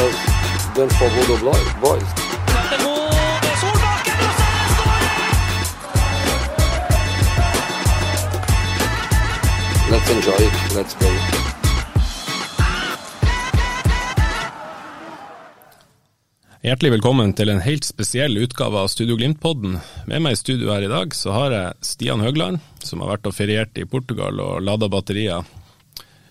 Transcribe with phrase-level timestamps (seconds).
[0.00, 1.36] Difficult får than for Bodo
[1.80, 2.08] boys.
[9.90, 10.74] Let's enjoy it.
[10.74, 11.06] Let's go.
[16.62, 19.78] Hjertelig velkommen til en helt spesiell utgave av Studio Glimt-podden.
[20.06, 23.30] Med meg i studio her i dag så har jeg Stian Høgland, som har vært
[23.30, 25.48] og feriert i Portugal og lada batterier.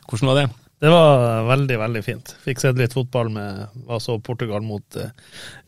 [0.05, 0.47] Hvordan var det?
[0.79, 2.35] Det var veldig, veldig fint.
[2.45, 5.11] Fikk sett litt fotball med altså Portugal mot uh,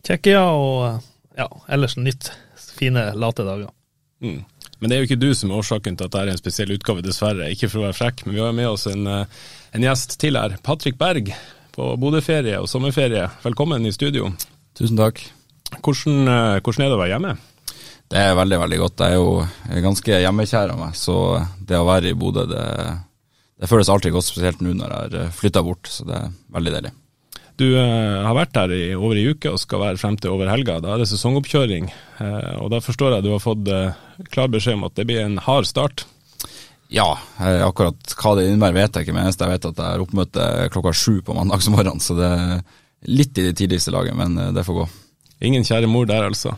[0.00, 1.10] Tsjekkia, og eh,
[1.42, 2.30] ja, ellers nytt.
[2.56, 3.68] Fine, late dager.
[4.24, 4.40] Mm.
[4.80, 6.72] Men det er jo ikke du som er årsaken til at dette er en spesiell
[6.74, 7.50] utgave, dessverre.
[7.52, 9.44] Ikke for å være frekk, men vi har med oss en, eh,
[9.76, 10.56] en gjest til her.
[10.64, 11.28] Patrick Berg
[11.76, 13.28] på Bodø-ferie og sommerferie.
[13.44, 14.32] Velkommen i studio.
[14.78, 15.20] Tusen takk.
[15.76, 17.36] Hvordan, eh, hvordan er det å være hjemme?
[18.08, 19.04] Det er veldig, veldig godt.
[19.04, 21.16] Jeg er jo ganske hjemmekjær av meg, så
[21.60, 22.66] det å være i Bodø, det,
[23.62, 26.74] det føles alltid godt, spesielt nå når jeg har flytta bort, så det er veldig
[26.74, 26.92] deilig.
[27.60, 30.48] Du eh, har vært her i over ei uke og skal være frem til over
[30.50, 30.80] helga.
[30.82, 31.90] Da er det sesongoppkjøring,
[32.24, 34.00] eh, og da forstår jeg du har fått eh,
[34.32, 36.06] klar beskjed om at det blir en hard start.
[36.92, 40.02] Ja, eh, akkurat hva det innebærer vet jeg ikke, men jeg vet at jeg har
[40.02, 42.56] oppmøte klokka sju på mandagsmorgenen, så det er
[43.08, 44.88] litt i det tidligste laget, men eh, det får gå.
[45.48, 46.56] Ingen kjære mor der, altså.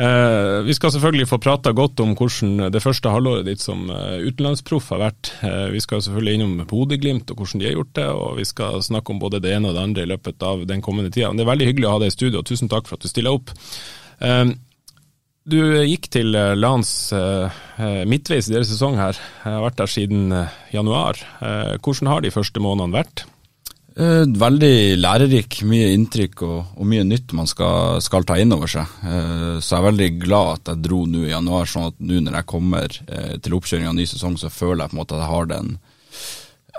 [0.00, 4.24] Eh, vi skal selvfølgelig få prata godt om hvordan det første halvåret ditt som eh,
[4.24, 5.32] utenlandsproff har vært.
[5.44, 8.80] Eh, vi skal selvfølgelig innom Bodø-Glimt og hvordan de har gjort det, og vi skal
[8.82, 11.34] snakke om både det ene og det andre i løpet av den kommende tida.
[11.36, 13.12] Det er veldig hyggelig å ha deg i studio, og tusen takk for at du
[13.12, 13.52] stiller opp.
[14.24, 14.46] Eh,
[15.42, 19.18] du gikk til lands Lans eh, midtveis i deres sesong her.
[19.42, 21.18] Jeg har vært der siden eh, januar.
[21.42, 23.24] Eh, hvordan har de første månedene vært?
[23.92, 28.70] Eh, veldig lærerik, mye inntrykk og, og mye nytt man skal, skal ta inn over
[28.70, 28.88] seg.
[29.04, 32.22] Eh, så jeg er veldig glad at jeg dro nå i januar, sånn at nå
[32.24, 35.18] når jeg kommer eh, til oppkjøring av ny sesong, så føler jeg på en måte
[35.18, 35.76] at jeg har den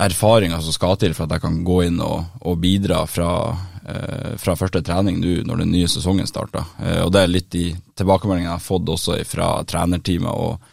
[0.01, 3.29] erfaringa som skal til for at jeg kan gå inn og, og bidra fra,
[4.41, 6.65] fra første trening nå når den nye sesongen starter.
[7.03, 7.67] Og det er litt de
[7.99, 10.72] tilbakemeldingene jeg har fått også fra trenerteamet og,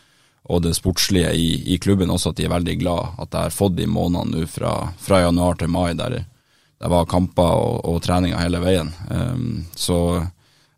[0.50, 3.54] og det sportslige i, i, klubben også, at de er veldig glad at jeg har
[3.54, 6.24] fått de månedene nå fra, fra, januar til mai, der
[6.80, 8.88] det var kamper og, og treninger hele veien.
[9.12, 9.98] Um, så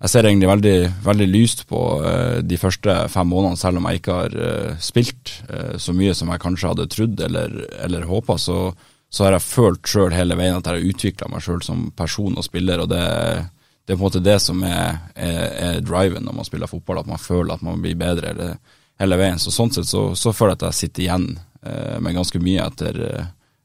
[0.02, 4.00] jeg ser egentlig veldig, veldig lyst på uh, de første fem månedene, selv om jeg
[4.00, 7.54] ikke har uh, spilt uh, så mye som jeg kanskje hadde trodd eller,
[7.86, 8.34] eller håpa.
[8.34, 8.58] Så,
[9.06, 12.34] så, har jeg følt sjøl hele veien at jeg har utvikla meg sjøl som person
[12.34, 12.82] og spiller.
[12.82, 13.06] og det,
[13.86, 17.04] det, er på en måte det som er, er, er, driven når man spiller fotball,
[17.04, 18.54] at man føler at man blir bedre hele,
[19.02, 19.40] hele veien.
[19.42, 21.32] Så Sånn sett så, så, føler jeg at jeg sitter igjen
[21.62, 22.96] med ganske mye etter,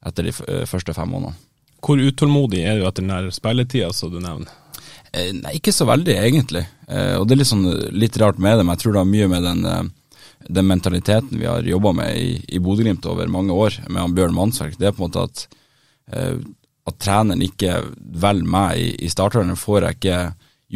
[0.05, 0.33] etter de
[0.69, 1.37] første fem månedene.
[1.81, 4.49] Hvor utålmodig er du etter den spilletida som du nevner?
[5.13, 6.65] Eh, nei, ikke så veldig, egentlig.
[6.87, 9.11] Eh, og det er litt, sånn, litt rart med det, men jeg tror det har
[9.11, 10.17] mye med den, eh,
[10.59, 14.35] den mentaliteten vi har jobba med i, i Bodø-Glimt over mange år, med han Bjørn
[14.35, 14.77] Mannsverk.
[14.77, 15.47] Det er på en måte at,
[16.11, 16.35] eh,
[16.87, 20.19] at treneren ikke velger meg i, i starterne, får jeg ikke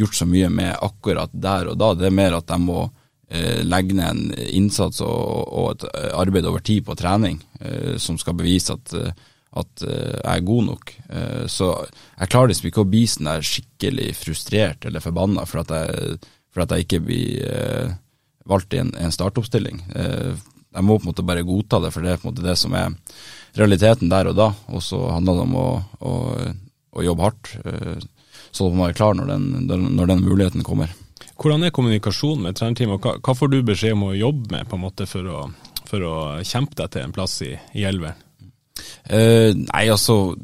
[0.02, 1.92] gjort så mye med akkurat der og da.
[1.98, 2.92] Det er mer at jeg må eh,
[3.64, 8.78] legge ned en innsats og, et arbeid over tid på trening eh, som skal bevise
[8.78, 8.96] at
[9.52, 10.90] at uh, jeg er god nok.
[11.52, 16.62] Så jeg klarer liksom ikke å bli sånn der skikkelig frustrert eller forbanna for, for,
[16.64, 17.92] at jeg ikke blir
[18.48, 19.82] valgt i en, en startoppstilling.
[19.92, 22.56] jeg må på en måte bare godta det, for det er på en måte det
[22.56, 22.96] som er
[23.60, 24.48] realiteten der og da.
[24.72, 25.68] Og så handler det om å,
[26.00, 26.14] å,
[26.96, 27.52] å jobbe hardt,
[28.56, 30.96] så man er klar når den, når den, muligheten kommer.
[31.42, 34.78] Hvordan er kommunikasjonen med trenerteamet, og hva, får du beskjed om å jobbe med på
[34.78, 35.44] en måte for å,
[35.88, 38.18] for å kjempe deg til en plass i, i elveren?
[39.10, 40.36] Uh, nei, altså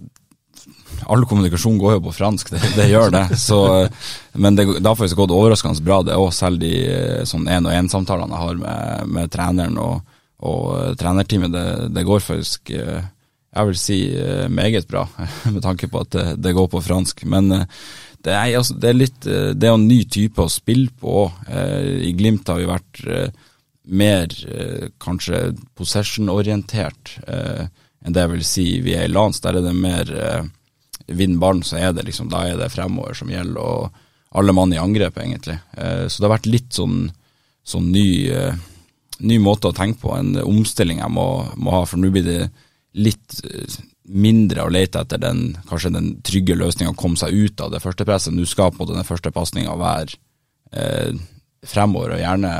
[1.09, 3.23] All kommunikasjon går jo på fransk, det, det gjør det.
[3.39, 3.59] Så,
[4.35, 6.33] men det, det har faktisk gått overraskende bra, det òg.
[6.35, 6.73] Selv de
[7.29, 11.65] sånn én-og-én-samtalene jeg har med, med treneren og, og trenerteamet, det,
[11.95, 14.01] det, går faktisk jeg vil si
[14.51, 15.07] meget bra,
[15.55, 17.23] med tanke på at det går på fransk.
[17.31, 17.55] Men
[18.29, 21.27] det er, altså, det er litt Det er en ny type å spille på.
[21.49, 23.01] I Glimt har vi vært
[23.89, 24.33] mer
[25.01, 25.41] kanskje
[25.79, 27.15] possession-orientert.
[27.25, 27.67] Uh,
[28.05, 29.43] enn det jeg vil si vi er i lands.
[29.45, 30.47] Der er det mer eh,
[31.19, 34.73] vinn ballen, så er det liksom, da er det fremover som gjelder, og alle mann
[34.75, 35.59] i angrep, egentlig.
[35.77, 37.09] Eh, så det har vært litt sånn,
[37.67, 38.59] sånn ny, eh,
[39.19, 41.85] ny måte å tenke på, en omstilling jeg må, må ha.
[41.89, 42.41] For nå blir det
[42.99, 43.79] litt eh,
[44.09, 47.83] mindre å lete etter den kanskje den trygge løsninga å komme seg ut av det
[47.85, 48.35] første presset.
[48.35, 50.17] Nå skal på den første pasninga være
[50.73, 51.13] eh,
[51.69, 52.55] fremover, og gjerne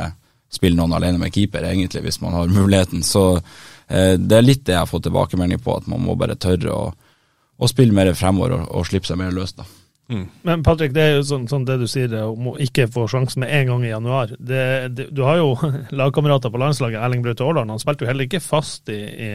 [0.49, 3.03] spille noen alene med keeper, egentlig, hvis man har muligheten.
[3.05, 6.39] Så eh, det er litt det jeg har fått tilbakemelding på, at man må bare
[6.39, 6.87] tørre å,
[7.57, 9.55] å spille mer fremover og, og slippe seg mer løs.
[9.57, 9.67] da.
[10.09, 10.25] Mm.
[10.41, 13.43] Men Patrick, det er jo sånn, sånn det du sier om å ikke få sjansen
[13.43, 14.33] med en gang i januar.
[14.39, 14.63] Det,
[14.97, 15.51] det, du har jo
[16.01, 17.75] lagkamerater på landslaget, Erling Braute Aaland.
[17.75, 19.31] Han spilte jo heller ikke fast i, i,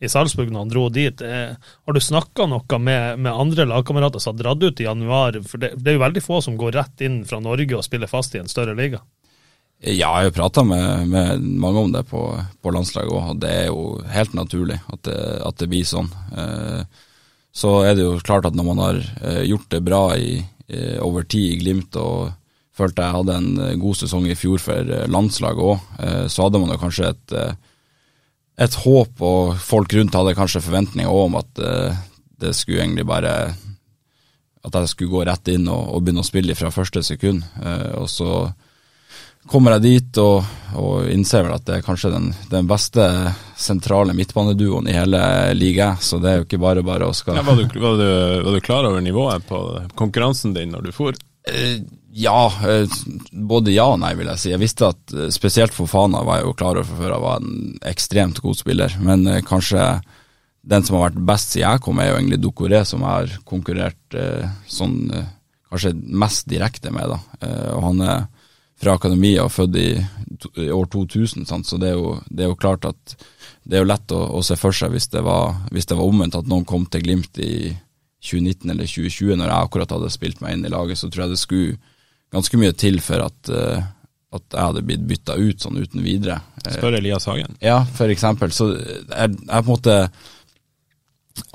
[0.00, 1.22] i Salzburg når han dro dit.
[1.24, 5.40] Eh, har du snakka noe med, med, andre lagkamerater som har dratt ut i januar?
[5.46, 8.10] For det, det, er jo veldig få som går rett inn fra Norge og spiller
[8.10, 9.02] fast i en større liga.
[9.80, 12.22] Ja, jeg har prata med, med, mange om det på,
[12.64, 16.08] på landslaget òg, og det er jo helt naturlig at det, at det blir sånn.
[16.32, 17.04] Eh,
[17.56, 20.42] så er det jo klart at når man har eh, gjort det bra i,
[20.98, 22.32] over tid i Glimt og
[22.76, 25.86] følte jeg hadde en eh, god sesong i fjor for eh, landslaget òg,
[26.32, 27.36] så hadde man jo kanskje et,
[28.56, 31.62] et håp, og folk rundt hadde kanskje forventninger om at
[32.40, 33.32] det skulle egentlig bare
[34.64, 37.44] At jeg skulle gå rett inn og, og begynne å spille fra første sekund.
[38.00, 38.30] Og så
[39.46, 43.04] kommer jeg dit og, og, innser vel at det er kanskje den, den beste
[43.58, 45.20] sentrale midtbaneduoen i hele
[45.56, 48.08] ligaen, så det er jo ikke bare bare å skal ja, var, du, var, du,
[48.42, 49.62] var, du, klar over nivået på
[49.98, 51.16] konkurransen din når du for?
[51.46, 51.78] Eh,
[52.16, 52.88] ja, eh,
[53.30, 54.52] både ja og nei, vil jeg si.
[54.54, 57.42] Jeg visste at eh, spesielt for Fana var jeg jo klar over før jeg var
[57.42, 59.82] en ekstremt god spiller, men eh, kanskje
[60.66, 63.34] den som har vært best siden jeg kom, er jo egentlig Dokoré, som jeg har
[63.46, 64.96] konkurrert eh, sånn
[65.68, 67.12] kanskje mest direkte med.
[67.12, 68.24] da, og han er
[68.80, 69.88] fra akademiet og født i,
[70.62, 71.66] i år 2000, sant?
[71.68, 73.16] så det er, jo, det er, jo, klart at
[73.64, 76.06] det er jo lett å, å se for seg hvis det, var, hvis det var
[76.06, 77.74] omvendt, at noen kom til Glimt i
[78.22, 81.34] 2019 eller 2020, når jeg akkurat hadde spilt meg inn i laget, så tror jeg
[81.34, 81.76] det skulle
[82.34, 83.82] ganske mye til for at, uh,
[84.36, 86.40] at jeg hadde blitt bytta ut sånn uten videre.
[86.66, 87.58] Spør Elias Hagen.
[87.62, 88.54] Ja, for eksempel.
[88.54, 89.98] Så jeg, jeg på en måte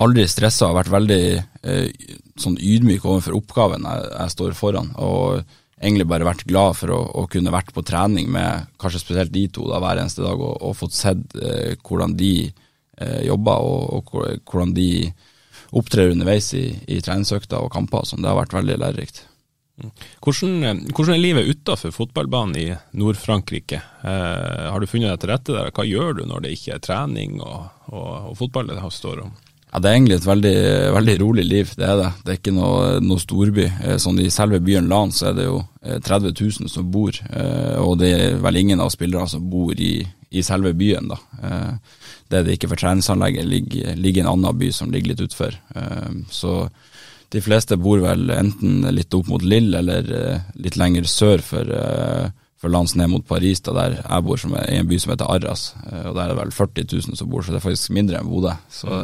[0.02, 4.94] aldri stressa og vært veldig uh, sånn ydmyk overfor oppgaven jeg, jeg står foran.
[4.96, 5.42] og
[5.82, 9.48] egentlig bare vært glad for å, å, kunne vært på trening med kanskje spesielt de
[9.50, 14.12] to da, hver eneste dag, og, og fått sett eh, hvordan de eh, jobber, og,
[14.14, 15.10] og, hvordan de
[15.74, 18.06] opptrer underveis i, i treningsøkter og kamper.
[18.06, 18.22] Sånn.
[18.22, 19.24] Det har vært veldig lærerikt.
[20.20, 22.66] Hvordan, eh, hvordan, er livet utafor fotballbanen i
[22.98, 23.80] Nord-Frankrike?
[24.04, 25.72] Eh, har du funnet deg til rette der?
[25.72, 29.32] Hva gjør du når det ikke er trening og, og, og fotball det står om?
[29.72, 30.56] Ja, Det er egentlig et veldig,
[30.92, 32.10] veldig, rolig liv, det er det.
[32.20, 33.64] Det er ikke noe, noe storby.
[33.64, 37.16] Eh, sånn I selve byen Lan så er det jo 30 eh, 000 som bor,
[37.80, 41.08] og det er vel ingen av spillerne som bor i, i selve byen.
[41.08, 41.18] da.
[42.28, 45.24] Det er det ikke, for treningsanlegget ligger, ligger i en annen by som ligger litt
[45.24, 45.56] utfor.
[46.30, 46.68] Så
[47.32, 50.08] de fleste bor vel enten litt opp mot Lille eller
[50.60, 51.70] litt lenger sør for
[52.62, 55.10] for lands ned mot Paris, da der jeg bor, som er i en by som
[55.12, 55.64] heter Arras.
[55.82, 58.20] Eh, og Der er det vel 40 000 som bor, så det er faktisk mindre
[58.20, 58.52] enn Bodø.
[58.70, 59.00] Så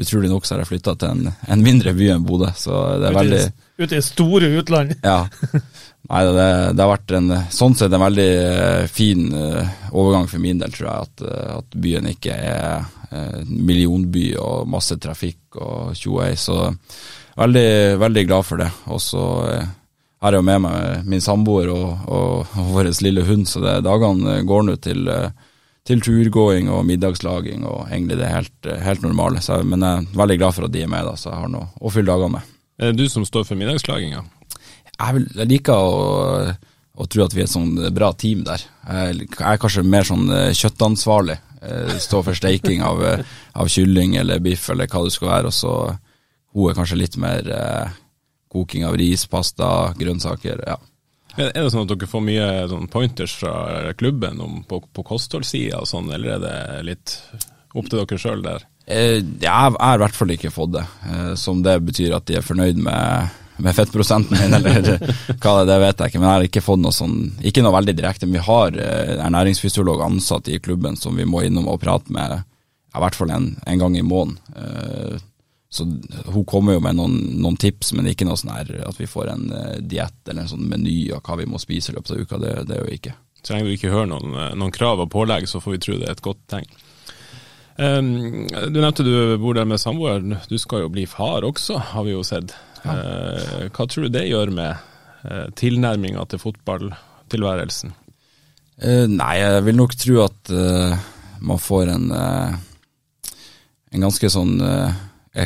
[0.00, 3.10] utrolig nok så har jeg flytta til en, en, mindre by enn Bodø, så det
[3.10, 3.42] er veldig
[3.74, 4.94] Ute i store utland?
[5.10, 5.18] ja.
[6.08, 6.48] Nei, det,
[6.78, 8.28] det, har vært en sånn sett en veldig
[8.92, 11.08] fin overgang for min del, tror jeg.
[11.08, 11.24] At,
[11.58, 12.86] at byen ikke er
[13.50, 16.30] millionby og masse trafikk og tjoei.
[16.38, 16.60] Så
[17.38, 17.70] veldig,
[18.02, 18.70] veldig glad for det.
[18.92, 19.24] Og så
[20.24, 23.80] har jeg jo med meg min samboer og, og, og vår lille hund, så det,
[23.84, 25.10] dagene går nå til,
[25.84, 29.42] til, turgåing og middagslaging og egentlig det helt, helt normale.
[29.44, 31.52] Så, men jeg er veldig glad for at de er med, da, så jeg har
[31.52, 32.54] noe å fylle dagene med.
[32.80, 34.24] Er det du som står for middagslaginga?
[34.94, 35.98] Jeg, jeg, liker å,
[36.94, 38.64] å, tro at vi er et sånn bra team der.
[38.88, 41.36] Jeg, er kanskje mer sånn eh, kjøttansvarlig.
[41.60, 45.56] Eh, Stå for steiking av, av, kylling eller biff eller hva det skal være, og
[45.56, 45.76] så
[46.54, 47.94] hun er kanskje litt mer eh,
[48.54, 50.64] koking av ris, pasta, grønnsaker.
[50.66, 50.78] ja.
[51.34, 53.54] Er det sånn at dere får mye sånn pointers fra
[53.98, 57.14] klubben om, på, på kostholdssida og sånn, eller er det litt
[57.74, 58.66] opp til dere sjøl der?
[58.86, 60.84] Eh, jeg har i hvert fall ikke fått det.
[61.10, 63.34] Eh, som det betyr at de er fornøyd med,
[63.64, 64.94] med fettprosenten min, eller
[65.40, 66.22] hva det det vet jeg ikke.
[66.22, 68.30] Men jeg har ikke fått noe sånn, ikke noe veldig direkte.
[68.30, 72.44] Men vi har eh, ernæringsfysiolog ansatt i klubben som vi må innom og prate med
[72.94, 75.18] i hvert fall en, en gang i måneden.
[75.74, 75.84] Så
[76.30, 79.32] hun kommer jo med noen, noen, tips, men ikke noe sånn her at vi får
[79.32, 82.20] en uh, diett eller en sånn meny av hva vi må spise i løpet av
[82.22, 82.38] uka.
[82.38, 83.14] Det, det er jo ikke.
[83.44, 85.96] Så lenge du ikke hører noen, eh, noen, krav og pålegg, så får vi tro
[86.00, 86.70] det er et godt tegn.
[87.74, 88.06] Um,
[88.46, 90.36] du nevnte du bor der med samboeren.
[90.48, 92.54] Du skal jo bli far også, har vi jo sett.
[92.84, 92.94] Ja.
[92.94, 94.78] Uh, hva tror du det gjør med
[95.26, 97.92] uh, tilnærminga til fotballtilværelsen?
[98.78, 100.54] Uh, nei, jeg vil nok tro at
[101.44, 104.54] man får en, en ganske sånn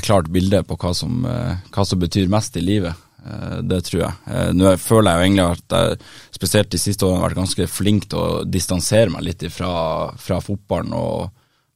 [0.04, 2.94] klart bilde på hva som, eh, hva som betyr mest i livet.
[3.24, 4.14] Eh, det tror jeg.
[4.26, 5.98] Eh, nå føler jeg jo egentlig at jeg
[6.36, 10.40] spesielt de siste årene har vært ganske flink til å distansere meg litt fra, fra
[10.44, 11.30] fotballen og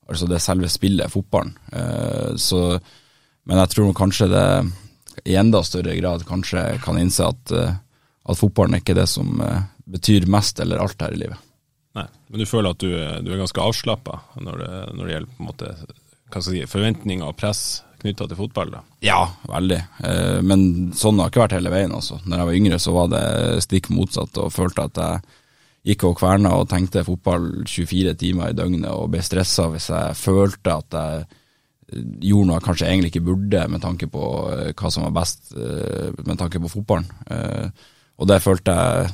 [0.08, 1.54] altså det selve spillet, fotballen.
[2.36, 2.58] Så,
[3.48, 4.48] men jeg tror kanskje det
[5.24, 9.40] i enda større grad kanskje kan innse at, at fotballen er ikke det som
[9.88, 11.38] betyr mest eller alt her i livet.
[11.96, 14.60] Nei, Men du føler at du, du er ganske avslappa når,
[14.92, 15.72] når, det gjelder på en måte,
[16.44, 17.62] si, forventninger og press
[18.02, 18.72] knytta til fotball?
[18.74, 18.80] da?
[19.04, 19.78] Ja, veldig.
[20.04, 20.64] Eh, men
[20.98, 21.94] sånn har det ikke vært hele veien.
[21.94, 22.18] altså.
[22.24, 23.22] Når jeg var yngre så var det
[23.66, 25.38] stikk motsatt, og følte at jeg
[25.92, 30.14] gikk og kverna og tenkte fotball 24 timer i døgnet og ble stressa hvis jeg
[30.14, 31.24] følte at jeg
[32.22, 35.50] gjorde noe jeg kanskje egentlig ikke burde med tanke på eh, hva som var best
[35.56, 37.08] eh, med tanke på fotballen.
[38.22, 39.10] Og det følte jeg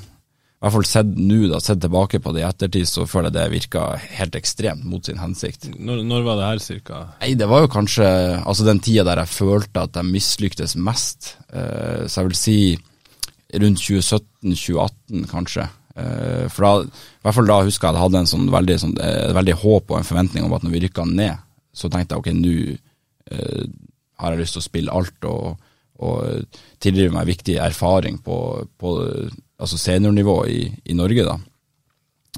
[0.58, 3.36] i hvert fall sett nå, da, sett tilbake på det i ettertid, så føler jeg
[3.36, 3.82] det virka
[4.16, 5.68] helt ekstremt mot sin hensikt.
[5.78, 7.02] Når, når var det her cirka?
[7.20, 8.08] Nei, Det var jo kanskje
[8.42, 11.36] altså den tida der jeg følte at jeg mislyktes mest.
[11.54, 12.58] Uh, så jeg vil si
[13.62, 15.70] rundt 2017-2018, kanskje.
[15.94, 18.82] Uh, for da, i hvert fall da husker jeg at jeg hadde en sånn veldig,
[18.82, 22.18] sånn, uh, veldig håp og en forventning om at når vi rykka ned, så tenkte
[22.18, 22.56] jeg ok, nå
[24.18, 25.66] har jeg lyst til å spille alt og,
[26.02, 28.38] og tilrive meg viktig erfaring på,
[28.80, 28.92] på
[29.58, 31.36] altså seniornivå i, i, Norge, da.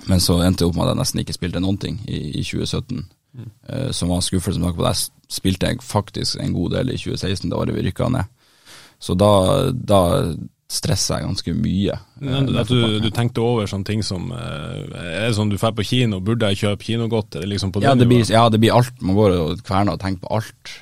[0.08, 2.44] Men så endte det opp med at jeg nesten ikke spilte noen ting i, i
[2.44, 3.02] 2017.
[3.30, 3.50] Mm.
[3.68, 6.98] Uh, som var skuffelse med tanke på at jeg spilte faktisk en god del i
[6.98, 8.32] 2016, det året vi rykka ned.
[9.00, 9.30] Så da,
[9.72, 10.00] da
[10.70, 11.94] stressa jeg ganske mye.
[12.22, 15.72] Men, at du, du, tenkte over sånne ting som uh, Er det sånn du drar
[15.76, 17.40] på kino, burde jeg kjøpe kinogodt?
[17.42, 18.92] Liksom ja, det blir, ja, det blir alt.
[19.02, 20.76] Man går og kverner og tenker på alt.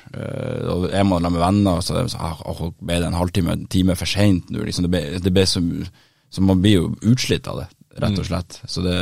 [0.73, 4.09] Og Er man med venner, så, så ah, ble det en halvtime, en time for
[4.09, 4.61] seint nå.
[4.67, 5.63] Liksom, det ble, det ble så
[6.29, 8.29] så man blir jo utslitt av det, rett og mm.
[8.29, 8.59] slett.
[8.69, 8.97] Så det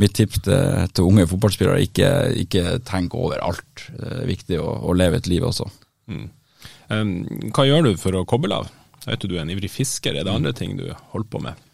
[0.00, 2.12] mitt tips til, til unge fotballspillere, ikke,
[2.44, 3.88] ikke tenk over alt.
[3.92, 5.68] Det er viktig å, å leve et liv også.
[6.08, 6.30] Mm.
[6.92, 7.12] Um,
[7.52, 8.70] hva gjør du for å koble av?
[9.04, 11.68] Vet du du er en ivrig fisker, er det andre ting du holder på med?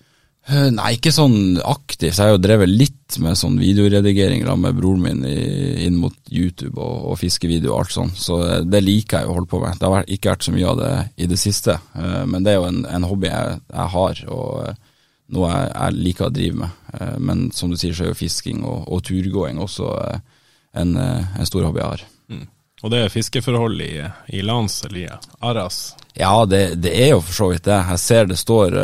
[0.48, 2.16] Eh, nei, ikke sånn aktivt.
[2.16, 6.80] Jeg har jo drevet litt med sånn videoredigering med broren min i, inn mot YouTube
[6.80, 9.76] og, og fiskevideo og alt sånt, så eh, det liker jeg å holde på med.
[9.76, 12.62] Det har ikke vært så mye av det i det siste, eh, men det er
[12.62, 16.82] jo en, en hobby jeg, jeg, har, og noe jeg, jeg, liker å drive med.
[17.20, 21.68] Men som du sier, så er jo fisking og, og turgåing også en, en, stor
[21.68, 22.08] hobby jeg har.
[22.32, 22.46] Mm.
[22.86, 23.92] Og det er fiskeforhold i,
[24.32, 25.08] i lands eller i
[25.44, 25.82] Aras?
[26.16, 27.82] Ja, det, det, er jo for så vidt det.
[27.92, 28.80] Jeg ser det står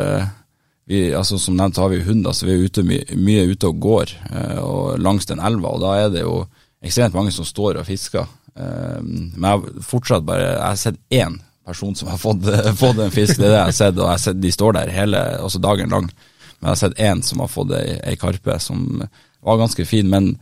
[0.86, 3.80] vi, altså Som nevnt har vi hunder, så vi er ute, my, mye ute og
[3.80, 5.72] går eh, og langs den elva.
[5.72, 6.42] og Da er det jo
[6.84, 8.28] ekstremt mange som står og fisker.
[8.54, 12.44] Eh, men jeg har fortsatt bare Jeg har sett én person som har fått,
[12.82, 13.96] fått en fisk, det er det jeg har sett.
[13.96, 16.10] Og jeg har sett, de står der hele, altså dagen lang.
[16.58, 19.06] Men jeg har sett én som har fått ei, ei karpe som
[19.44, 20.10] var ganske fin.
[20.12, 20.34] Men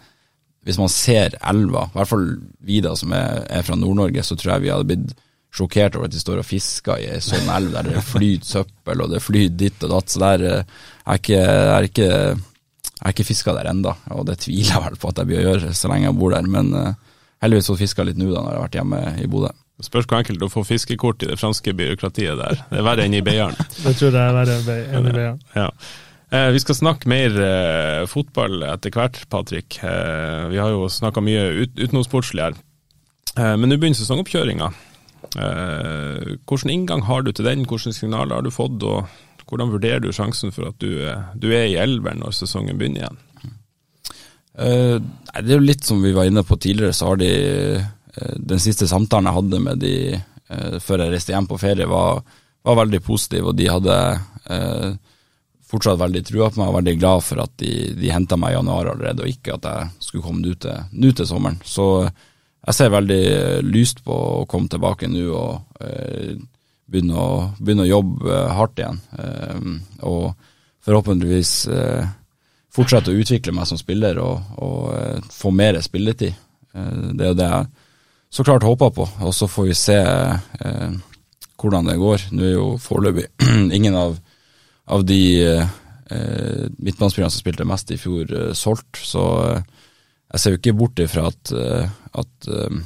[0.67, 2.27] hvis man ser elva, i hvert fall
[2.67, 5.15] vi da som er, er fra Nord-Norge, så tror jeg vi hadde blitt
[5.53, 9.05] sjokkert over at de står og fisker i ei sånn elv der det flyter søppel,
[9.05, 10.13] og det flyter ditt og datt.
[10.13, 11.41] Så der eh, er ikke,
[11.77, 12.11] er ikke,
[13.03, 15.49] er ikke fiska der enda, og det tviler jeg vel på at jeg blir å
[15.51, 16.49] gjøre så lenge jeg bor der.
[16.55, 19.53] Men uh, heldigvis jeg fiska litt nå da når jeg har vært hjemme i Bodø.
[19.83, 22.61] Spørs hvor enkelt å få fiskekort i det franske byråkratiet der.
[22.71, 23.57] Det er verre enn i Beiarn.
[23.85, 24.59] det tror jeg er verre
[24.95, 25.41] enn i Beiarn.
[25.59, 25.69] Ja.
[26.33, 29.81] Eh, vi skal snakke mer eh, fotball etter hvert, Patrick.
[29.85, 32.57] Eh, vi har jo snakka mye ut, utenomsportslig her.
[33.35, 34.71] Eh, men nå begynner sesongoppkjøringa.
[35.37, 39.07] Eh, hvilken inngang har du til den, hvilke signaler har du fått, og
[39.49, 41.03] hvordan vurderer du sjansen for at du,
[41.37, 43.21] du er i elveren når sesongen begynner igjen?
[44.53, 44.99] Uh,
[45.41, 47.31] det er jo litt som vi var inne på tidligere, så har de
[47.81, 51.89] uh, Den siste samtalen jeg hadde med de uh, før jeg reiste hjem på ferie,
[51.89, 52.21] var,
[52.61, 53.97] var veldig positiv, og de hadde
[55.73, 58.57] fortsatt veldig trua på meg og veldig glad for at de, de henta meg i
[58.59, 61.57] januar allerede, og ikke at jeg skulle komme nå til, til sommeren.
[61.65, 61.87] Så
[62.63, 63.23] jeg ser veldig
[63.67, 66.37] lyst på å komme tilbake nå og eh,
[66.87, 69.01] begynne, å, begynne, å, jobbe hardt igjen.
[69.19, 69.71] Eh,
[70.07, 70.35] og
[70.87, 72.11] forhåpentligvis eh,
[72.73, 76.39] fortsette å utvikle meg som spiller og, og eh, få mer spilletid.
[76.75, 77.73] Eh, det er jo det jeg
[78.33, 80.95] så klart håper på, og så får vi se eh,
[81.61, 82.29] hvordan det går.
[82.33, 83.27] Nå er jo foreløpig
[83.79, 84.15] ingen av,
[84.87, 85.67] av de eh,
[86.79, 89.27] midtbanespillerne som spilte mest i fjor, solgt, så
[90.33, 91.89] jeg ser jo ikke bort ifra at, eh,
[92.21, 92.83] at um,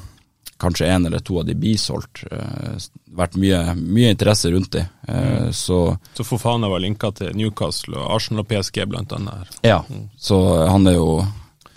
[0.59, 2.25] kanskje en eller to av de blir solgt.
[2.27, 2.75] Uh,
[3.17, 4.83] vært mye, mye, interesse rundt de.
[5.07, 5.53] Uh, mm.
[5.55, 5.81] Så,
[6.19, 9.61] så Fofana var linka til Newcastle og Arsenal og PSG blant annet.
[9.67, 10.09] Ja, mm.
[10.19, 11.11] så han er jo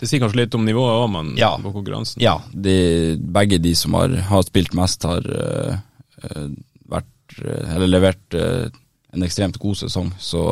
[0.00, 2.22] Det sier kanskje litt om nivået òg, men ja, på konkurransen?
[2.24, 6.46] Ja, de, begge de som har, har spilt mest, har uh,
[6.90, 10.08] vært, eller levert en ekstremt god sesong.
[10.18, 10.42] Så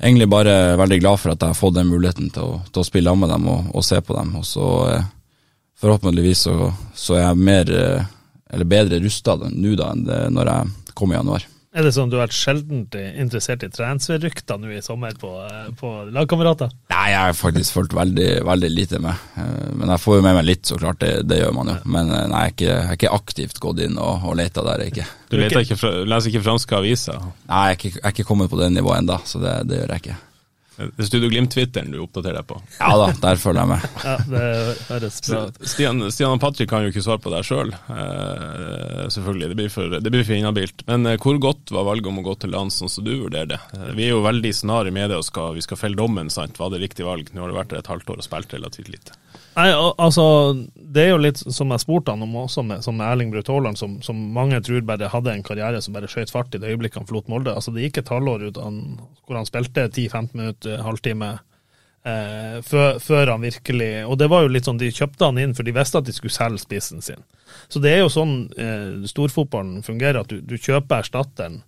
[0.00, 2.86] egentlig bare veldig glad for at jeg har fått den muligheten til å, til å
[2.86, 4.34] spille med dem og, og, se på dem.
[4.40, 5.08] Og så eh,
[5.80, 8.10] forhåpentligvis så, så, er jeg mer, eh,
[8.50, 11.46] eller bedre rusta nå da enn det når jeg kom i januar.
[11.70, 15.68] Er det sånn du har vært sjeldent interessert i transferrykter nå i sommer på, eh,
[15.78, 16.72] på lagkamerater?
[16.90, 19.20] Nei, jeg har faktisk fulgt veldig, veldig lite med.
[19.38, 20.98] Eh, men jeg får jo med meg litt, så klart.
[20.98, 21.76] Det, det gjør man jo.
[21.94, 24.66] Men eh, nei, jeg er ikke, jeg er ikke aktivt gått inn og, og leta
[24.66, 25.06] der, ikke.
[25.30, 25.62] Du ikke,
[26.10, 27.22] leser ikke franske aviser?
[27.46, 29.78] Nei, jeg er ikke, jeg er ikke kommet på det nivået ennå, så det, det
[29.78, 30.18] gjør jeg ikke.
[30.80, 32.58] Det er Studio Glimt-twitteren du oppdaterer deg på?
[32.78, 33.88] Ja da, der følger jeg med.
[34.10, 34.44] Ja, det
[34.88, 35.58] høres bra ut.
[35.68, 39.10] Stian, Stian og Patrick kan jo ikke svare på det sjøl, selv.
[39.14, 39.48] selvfølgelig.
[39.52, 40.84] Det blir for, det blir for inhabilt.
[40.88, 43.52] Men eh, hvor godt var valget om å gå til land, sånn som du vurderer
[43.54, 43.60] det?
[43.76, 46.58] Eh, vi er jo veldig snar i media og skal, vi skal felle dommen, sant.
[46.60, 47.32] Var det riktig valg?
[47.34, 49.16] Nå har du vært der et halvt år og spilt relativt lite.
[49.60, 50.24] Nei, altså,
[50.72, 53.50] det er jo litt som jeg spurte han om også, med, som med Erling Braut
[53.52, 56.70] Haaland, som, som mange tror bare hadde en karriere som bare skjøt fart i det
[56.70, 57.52] øyeblikket han forlot Molde.
[57.52, 58.80] Altså, det gikk et halvår ut han,
[59.26, 61.30] hvor han spilte 10-15 minutter, halvtime,
[62.08, 65.54] eh, før, før han virkelig Og det var jo litt sånn, de kjøpte han inn,
[65.58, 67.28] for de visste at de skulle selge spissen sin.
[67.68, 71.60] Så det er jo sånn eh, storfotballen fungerer, at du, du kjøper erstatteren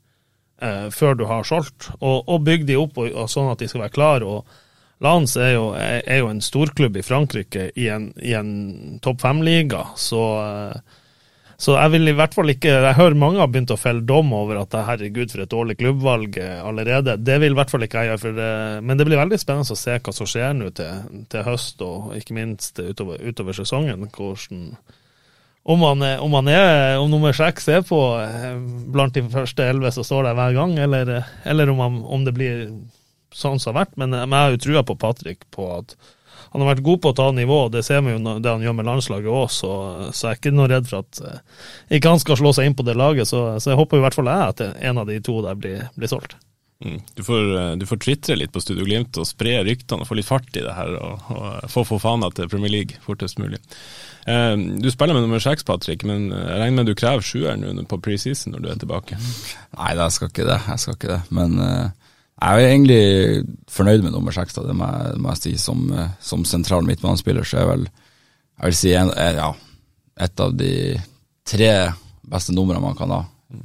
[0.64, 3.68] eh, før du har solgt, og, og bygger de opp og, og sånn at de
[3.68, 4.36] skal være klare.
[4.38, 4.61] og
[5.02, 8.52] Lans er jo, er jo en storklubb i Frankrike i en, en
[9.02, 10.22] topp fem-liga, så,
[11.58, 14.30] så jeg vil i hvert fall ikke Jeg hører mange har begynt å felle dom
[14.36, 17.18] over at herregud, for et dårlig klubbvalg eh, allerede.
[17.18, 18.54] Det vil i hvert fall ikke jeg gjøre, for det,
[18.86, 21.04] men det blir veldig spennende å se hva som skjer nå til,
[21.34, 24.08] til høst, og ikke minst utover, utover sesongen.
[24.10, 24.74] hvordan
[25.62, 28.56] om han, er, om han er, om nummer seks er på eh,
[28.90, 31.12] blant de første elleve som står der hver gang, eller,
[31.46, 32.64] eller om, han, om det blir
[33.36, 33.96] sånn som har vært.
[34.00, 35.96] Men, men jeg har jo trua på Patrick på at
[36.52, 38.62] han har vært god på å ta nivå, og det ser vi jo det han
[38.64, 39.72] gjør med landslaget òg, så,
[40.12, 41.38] så jeg er ikke noe redd for at eh,
[41.96, 43.30] ikke han skal slå seg inn på det laget.
[43.30, 45.86] Så, så jeg håper i hvert fall jeg at en av de to der blir,
[45.96, 46.36] blir solgt.
[46.84, 46.98] Mm.
[47.14, 50.18] Du får, eh, du får tvitre litt på Studio Glimt og spre ryktene og få
[50.18, 53.62] litt fart i det her, og, og få Fofana til Premier League fortest mulig.
[54.28, 58.02] Eh, du spiller med nummer seks, Patrick, men jeg regner med du krever sjueren på
[58.04, 59.20] preseason når du er tilbake.
[59.78, 60.60] Nei, jeg skal ikke det.
[60.68, 61.20] Jeg skal ikke det.
[61.32, 62.01] Men eh,
[62.42, 63.02] jeg er egentlig
[63.70, 65.52] fornøyd med nummer seks, det må jeg, må jeg si.
[65.60, 65.84] Som,
[66.20, 67.84] som sentral midtbanespiller så er jeg vel
[68.62, 69.48] jeg vil si en, eh, ja,
[70.22, 70.72] et av de
[71.48, 71.70] tre
[72.30, 73.22] beste numrene man kan ha.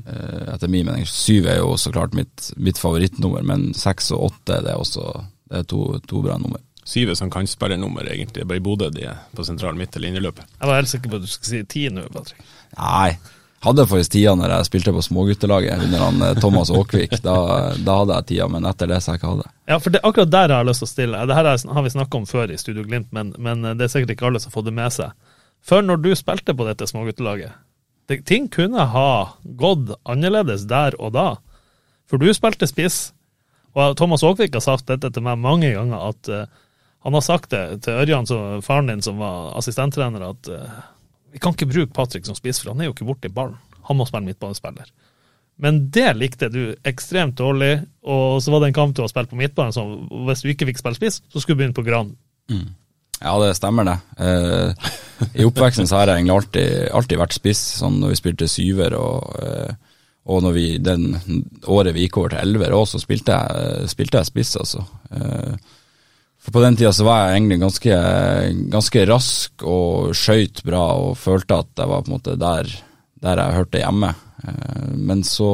[0.09, 1.05] Eh, Etter min mening.
[1.05, 5.05] Syv er jo så klart mitt, mitt favorittnummer, men seks og åtte det er også
[5.47, 6.63] det er to, to bra nummer.
[6.87, 8.45] Syv er sånn kantspillernummer, egentlig.
[8.47, 10.47] Bare i Bodø de er på sentral midt eller innerløpet.
[10.57, 12.41] Jeg var helt sikker på at du skulle si ti nå, Patrick.
[12.79, 13.11] Nei.
[13.65, 17.15] Hadde faktisk tida når jeg spilte på småguttelaget under han eh, Thomas Aakvik.
[17.25, 17.37] Da,
[17.81, 19.51] da hadde jeg tida, men etter det så jeg ikke hatt det.
[19.71, 21.23] Ja, for det, akkurat der har jeg lyst til å stille.
[21.29, 23.93] Det her er- har vi snakka om før i Studio Glimt, men, men det er
[23.95, 25.33] sikkert ikke alle som har fått det med seg.
[25.65, 27.57] Før når du spilte på dette småguttelaget,
[28.07, 29.09] det, ting kunne ha
[29.59, 31.27] gått annerledes der og da.
[32.07, 33.11] For du spilte spiss,
[33.75, 36.45] og Thomas Aakvik har sagt dette til meg mange ganger, at uh,
[37.03, 40.79] han har sagt det til Ørjan, så, faren din som var assistenttrener, at eh,
[41.33, 43.57] vi kan ikke bruke Patrick som spiss, for han er jo ikke borti ballen.
[43.87, 44.89] Han må spille midtbanespiller.
[45.57, 49.31] Men det likte du ekstremt dårlig, og så var det en kamp du har spilt
[49.31, 52.11] på midtbanen, som hvis du ikke fikk spille spiss, så skulle du begynne på Gran.
[53.17, 53.97] Ja, det stemmer det.
[54.21, 54.91] Eh,
[55.41, 58.93] I oppveksten så har jeg egentlig alltid, alltid vært spiss, sånn når vi spilte syver
[58.99, 59.73] og, eh,
[60.29, 61.07] og når vi, den
[61.65, 64.85] året vi gikk over til elver òg, så spilte jeg, spilte jeg spiss, altså.
[65.09, 65.73] Eh,
[66.47, 67.95] for på den tida så var jeg egentlig ganske,
[68.71, 72.69] ganske rask og skøyt bra og følte at jeg var på en måte der,
[73.19, 74.13] der jeg hørte hjemme.
[74.47, 75.49] Eh, men så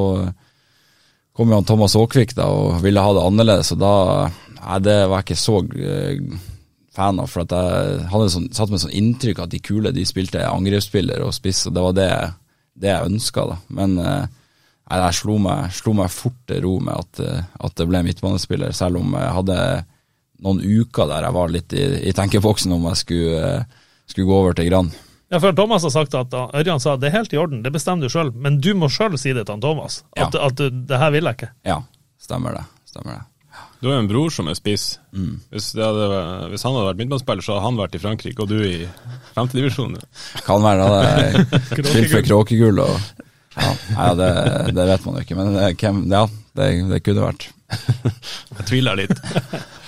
[1.34, 3.96] kom jo han Thomas Aakvik da og ville ha det annerledes, og da
[4.64, 6.36] Nei, det var jeg ikke så eh,
[6.96, 10.46] fan av, for jeg hadde sånn, satt meg sånn inntrykk at de kule de spilte
[10.46, 12.12] angrepsspiller og spiss, og det var det,
[12.80, 13.48] det jeg ønska.
[13.50, 13.58] da.
[13.76, 17.90] Men eh, nei, jeg slo meg, slo meg fort til ro med at, at det
[17.90, 19.60] ble midtbanespiller, selv om jeg hadde
[20.44, 24.38] noen uker der jeg var litt i, i tenkeboksen om jeg skulle, eh, skulle gå
[24.44, 24.92] over til Gran.
[25.34, 27.72] Ja, for Thomas har sagt at uh, Ørjan sa det er helt i orden, det
[27.74, 30.04] bestemmer du sjøl, men du må sjøl si det til han Thomas.
[30.14, 30.46] At, Ja.
[30.46, 31.50] at du- det her vil jeg ikke.
[31.66, 31.80] Ja,
[32.22, 32.66] stemmer det.
[32.92, 33.24] Stemmer det.
[33.82, 34.84] Du har jo en bror som er spiss.
[35.52, 36.06] Hvis, det hadde,
[36.54, 38.88] hvis han hadde vært midtbanespiller, så hadde han vært i Frankrike, og du i
[39.36, 39.98] femtedivisjon.
[40.46, 41.44] Kan være det.
[41.90, 42.96] spilt for kråkegull og
[43.54, 44.30] ja, nei, det,
[44.74, 46.24] det vet man jo ikke, men det, hvem, ja,
[46.58, 47.50] det, det kunne vært.
[47.74, 49.14] Jeg tviler litt.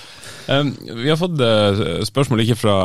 [0.45, 2.75] Vi har fått eh, spørsmål ikke fra,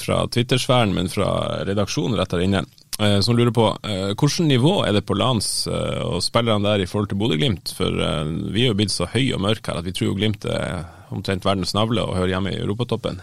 [0.00, 1.28] fra Twitter-sfæren, men fra
[1.68, 2.62] redaksjonen rett der inne,
[2.98, 6.84] eh, som lurer på uh, hvilket nivå er det på Lans eh, og spillerne der
[6.84, 7.74] i forhold til Bodø-Glimt?
[7.76, 10.16] For eh, vi er jo blitt så høye og mørke her at vi tror jo
[10.20, 13.20] Glimt er omtrent verdens navle og hører hjemme i europatoppen.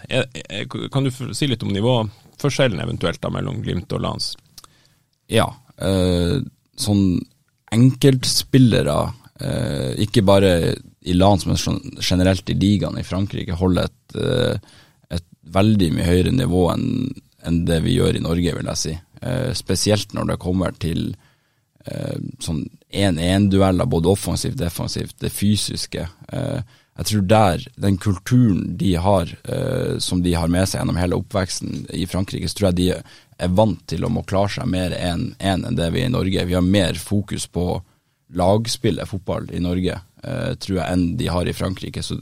[0.94, 4.36] Kan du si litt om nivåforskjellen eventuelt da mellom Glimt og Lans?
[5.30, 5.48] Ja,
[5.82, 6.38] eh,
[6.78, 7.04] sånn
[7.74, 9.00] enkeltspillere,
[9.42, 10.52] eh, ikke bare
[11.10, 14.78] i land som er generelt i ligaen i Frankrike, holder et, eh,
[15.18, 16.88] et veldig mye høyere nivå enn
[17.48, 18.96] enn det vi gjør i Norge, vil jeg si.
[19.22, 21.14] Eh, spesielt når det kommer til
[21.86, 26.08] eh, sånn én-én-dueller, både offensivt, og defensivt, det fysiske.
[26.34, 29.30] Eh, jeg tror der, den kulturen de har,
[30.04, 32.88] som de har med seg gjennom hele oppveksten i Frankrike, så tror jeg de
[33.40, 36.12] er vant til å må klare seg mer enn en enn det vi er i
[36.12, 36.44] Norge.
[36.50, 37.78] Vi har mer fokus på
[38.36, 42.04] lagspillet fotball i Norge, eh, tror jeg, enn de har i Frankrike.
[42.06, 42.20] Så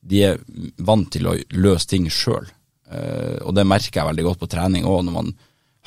[0.00, 0.40] de er
[0.84, 2.48] vant til å løse ting sjøl.
[2.90, 5.32] Eh, og det merker jeg veldig godt på trening òg, når man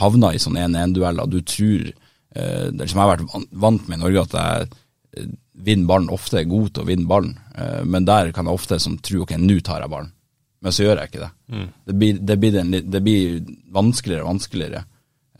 [0.02, 1.30] havner i sånne 1-1-dueller.
[1.30, 4.72] Du tror eh, Det som jeg har vært vant med i Norge, at jeg
[5.18, 7.36] eh, vinner ballen ofte, er god til å vinne ballen.
[7.56, 10.14] Eh, men der kan jeg ofte som tro ok, nå tar jeg ballen.
[10.62, 11.32] Men så gjør jeg ikke det.
[11.50, 11.68] Mm.
[11.90, 13.38] Det, blir, det, blir den, det, blir,
[13.74, 14.84] vanskeligere og vanskeligere.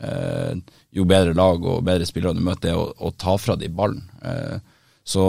[0.02, 0.54] Eh,
[0.98, 4.02] jo bedre lag og bedre spillere du møter, å, å ta fra de ballen.
[4.26, 4.56] Eh,
[5.06, 5.26] så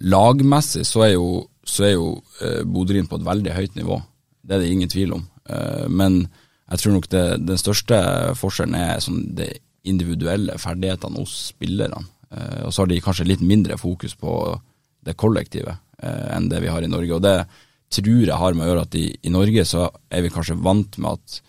[0.00, 1.26] lagmessig så er jo,
[1.66, 2.06] så jo
[2.42, 4.00] eh, Bodø-Glimt på et veldig høyt nivå.
[4.42, 5.26] Det er det ingen tvil om.
[5.48, 6.22] Eh, men
[6.70, 7.98] jeg tror nok det, den største
[8.38, 9.50] forskjellen er sånn de
[9.90, 12.04] individuelle ferdighetene hos spillerne.
[12.30, 14.32] Eh, og så har de kanskje litt mindre fokus på
[15.06, 17.16] det kollektive eh, enn det vi har i Norge.
[17.16, 17.36] Og det
[17.90, 20.98] tror jeg har med å gjøre at i, i Norge så er vi kanskje vant
[21.02, 21.40] med at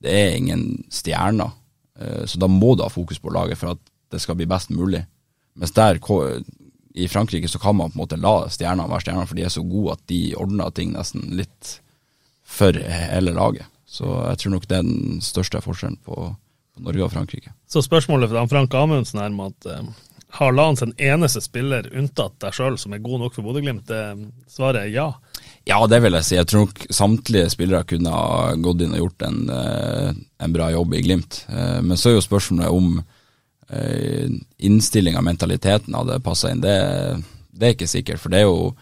[0.00, 1.50] det er ingen stjerner.
[2.24, 5.02] Så da må du ha fokus på laget for at det skal bli best mulig.
[5.60, 5.98] Mens der
[6.94, 9.54] i Frankrike så kan man på en måte la stjernene være stjerner, for de er
[9.54, 11.76] så gode at de ordner ting nesten litt
[12.50, 13.66] for hele laget.
[13.86, 16.16] Så jeg tror nok det er den største forskjellen på,
[16.74, 17.54] på Norge og Frankrike.
[17.70, 19.90] Så spørsmålet fra Frank Amundsen er med at eh,
[20.38, 23.90] har Lans en eneste spiller unntatt deg sjøl som er god nok for Bodø-Glimt?
[24.50, 25.08] Svaret er ja.
[25.66, 26.36] Ja, det vil jeg si.
[26.38, 30.12] Jeg tror nok samtlige spillere kunne ha gått inn og gjort en, eh,
[30.46, 31.44] en bra jobb i Glimt.
[31.50, 33.02] Eh, men så er jo spørsmålet om
[33.70, 36.62] innstillinga, mentaliteten, hadde passa inn.
[36.64, 36.74] Det,
[37.54, 38.72] det er ikke sikkert, for det er jo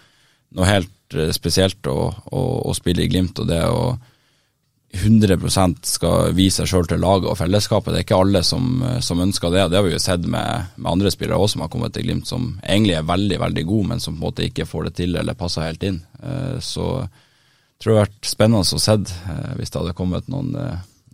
[0.57, 3.97] noe helt Eh, spesielt å, å, å, spille i Glimt, og det å
[4.99, 7.93] 100% skal vise seg sjøl til laget og fellesskapet.
[7.93, 9.69] Det er ikke alle som, eh, som ønsker det.
[9.69, 12.29] Det har vi jo sett med, med andre spillere også som har kommet til Glimt,
[12.29, 15.17] som egentlig er veldig veldig gode, men som på en måte ikke får det til
[15.17, 16.03] eller passer helt inn.
[16.21, 18.97] Eh, så jeg tror det hadde vært spennende å se
[19.59, 20.55] hvis det hadde kommet noen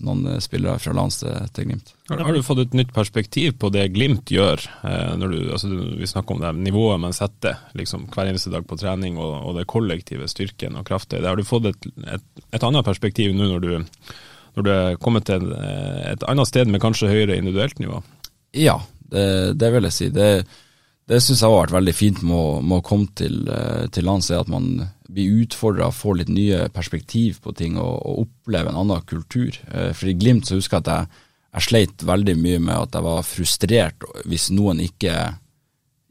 [0.05, 1.95] noen eh, spillere fra lands til, Glimt.
[2.11, 4.65] Har, har, du fått et nytt perspektiv på det Glimt gjør?
[4.89, 8.79] Eh, du, altså, vi snakker om det nivået man setter liksom, hver eneste dag på
[8.81, 11.25] trening, og, og det kollektive styrken og kraften.
[11.25, 13.73] Har du fått et, et, et, annet perspektiv nå når du,
[14.57, 18.03] når du er kommet til et, et annet sted med kanskje høyere individuelt nivå?
[18.55, 18.81] Ja,
[19.11, 20.11] det, det vil jeg si.
[20.15, 20.29] Det,
[21.11, 24.31] det syns jeg har vært veldig fint med, med å komme til, eh, til lands,
[24.31, 28.81] er at man blir utfordra, få litt nye perspektiv på ting og, og oppleve en
[28.81, 29.57] annen kultur.
[29.71, 31.23] Eh, for i Glimt så husker jeg at jeg,
[31.55, 35.15] jeg sleit veldig mye med at jeg var frustrert hvis noen ikke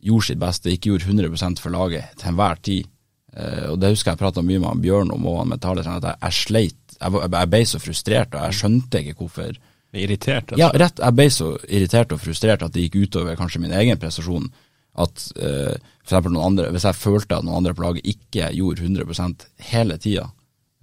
[0.03, 2.89] gjorde sitt beste, ikke gjorde 100 for laget til enhver tid.
[3.34, 6.19] Eh, og det husker jeg prata mye med Bjørn om, og han metaller, at jeg,
[6.21, 6.97] jeg sleit.
[6.99, 9.62] Jeg, jeg, ble så frustrert, og jeg skjønte ikke hvorfor.
[9.93, 10.56] Irritert?
[10.58, 10.97] Ja, rett.
[10.97, 14.47] Jeg ble så irritert og frustrert at det gikk utover kanskje min egen prestasjon
[14.93, 15.73] at uh,
[16.06, 19.97] for noen andre, hvis jeg følte at noen andre på laget ikke gjorde 100 hele
[20.01, 20.27] tida,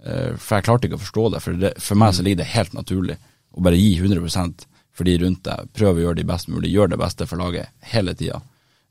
[0.05, 2.51] uh, for jeg klarte ikke å forstå det, for, det, for meg så ligger det
[2.55, 3.17] helt naturlig
[3.51, 6.93] å bare gi 100 for de rundt deg, prøve å gjøre de best mulig, gjøre
[6.93, 8.41] det beste for laget hele tida.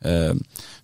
[0.00, 0.32] Uh,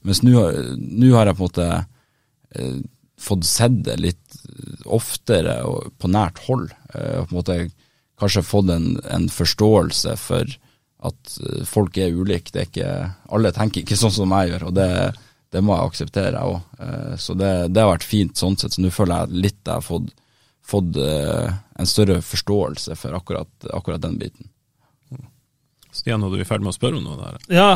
[0.04, 2.78] mens nå har jeg på en måte uh,
[3.16, 4.40] fått sett det litt
[4.84, 7.54] oftere og på nært hold, og på en måte
[8.20, 10.52] kanskje fått en, en forståelse for
[11.04, 12.52] at eh, folk er ulike.
[12.52, 12.90] Det er ikke,
[13.36, 14.90] alle tenker ikke sånn som jeg gjør, og det,
[15.54, 16.82] det må jeg akseptere, jeg òg.
[16.86, 18.76] Eh, så det, det, har vært fint sånn sett.
[18.76, 20.12] Så nå føler jeg litt jeg har fått,
[20.66, 24.52] fått eh, en større forståelse for akkurat, akkurat den biten.
[25.96, 27.36] Stian, er du i ferd med å spørre om noe der?
[27.56, 27.68] Ja,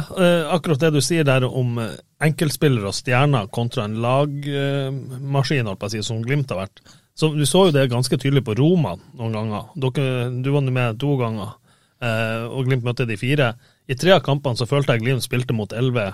[0.53, 1.79] akkurat det du sier der om
[2.21, 6.83] enkeltspillere og stjerner kontra en lagmaskin, holdt på å si, som Glimt har vært.
[7.17, 9.73] Så Du så jo det ganske tydelig på Roma noen ganger.
[9.81, 11.57] Dere, du var med to ganger.
[12.01, 13.53] Eh, og Glimt møtte de fire.
[13.91, 16.13] I tre av kampene så følte jeg Glimt spilte mot elleve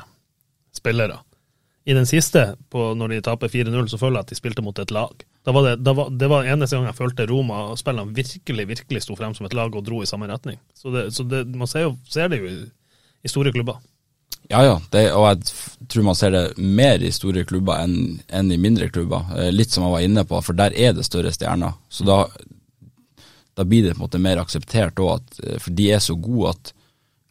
[0.75, 1.21] spillere.
[1.87, 4.79] I den siste, på, når de taper 4-0, så føler jeg at de spilte mot
[4.83, 5.23] et lag.
[5.47, 9.05] Da var det, da var, det var eneste gang jeg følte Roma Spillene virkelig virkelig
[9.05, 10.59] sto frem som et lag og dro i samme retning.
[10.75, 12.57] Så, det, så det, man ser, jo, ser, det jo i,
[13.23, 13.79] i store klubber.
[14.51, 18.51] Ja, ja, det, og jeg tror man ser det mer i store klubber enn, enn
[18.51, 19.31] i mindre klubber.
[19.39, 21.79] Eh, litt som jeg var inne på, for der er det større stjerner.
[21.87, 22.25] Så da
[23.57, 26.53] da blir det på en måte mer akseptert òg, eh, for de er så gode
[26.53, 26.73] at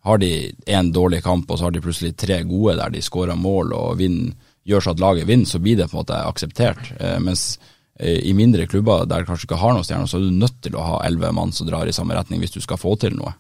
[0.06, 3.38] har de én dårlig kamp, og så har de plutselig tre gode der de skårer
[3.38, 4.36] mål og vinner,
[4.66, 6.92] gjør så at laget vinner, så blir det på en måte akseptert.
[7.00, 7.60] Eh, mens
[8.00, 10.62] eh, i mindre klubber der du kanskje ikke har noen stjerner, så er du nødt
[10.66, 13.18] til å ha elleve mann som drar i samme retning hvis du skal få til
[13.18, 13.34] noe.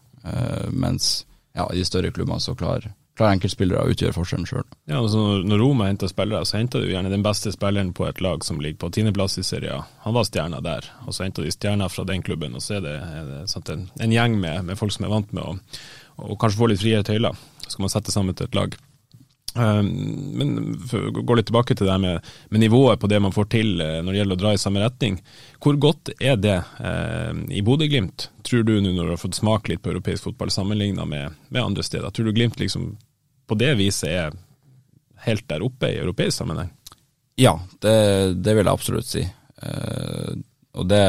[0.73, 4.65] Mens ja, i de større klubbene så klarer klarer enkeltspillere å utgjøre forskjellen sjøl.
[4.89, 8.21] Ja, altså når Roma henter spillere, så henter du gjerne den beste spilleren på et
[8.23, 9.77] lag som ligger på tiendeplass i Serie.
[10.03, 12.57] Han var stjerna der, og så henter de stjerner fra den klubben.
[12.57, 12.97] Og så er det,
[13.51, 15.55] sånn en, en, gjeng med, med, folk som er vant med å,
[16.25, 17.39] og kanskje få litt friere tøyler.
[17.63, 18.75] Så skal man sette sammen til et lag.
[19.55, 19.87] Um,
[20.35, 20.79] men
[21.25, 24.09] gå litt tilbake til det med, med, nivået på det man får til uh, når
[24.11, 25.21] det gjelder å dra i samme retning.
[25.63, 29.71] Hvor godt er det eh, i Bodø-Glimt, tror du nå når du har fått smake
[29.71, 32.11] litt på europeisk fotball sammenligna med, med, andre steder?
[32.13, 32.91] Tror du Glimt liksom
[33.45, 34.35] på det viset er
[35.25, 36.71] helt der oppe i europeisk sammenheng?
[37.39, 37.95] Ja, det,
[38.39, 39.23] det vil jeg absolutt si.
[39.65, 40.35] Uh,
[40.75, 41.03] og det,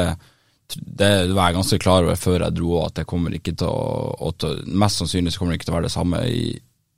[0.75, 4.29] det, var jeg ganske klar over før jeg dro at det kommer ikke til å,
[4.29, 4.31] å
[4.67, 6.41] Mest sannsynlig så kommer det ikke til å være det samme i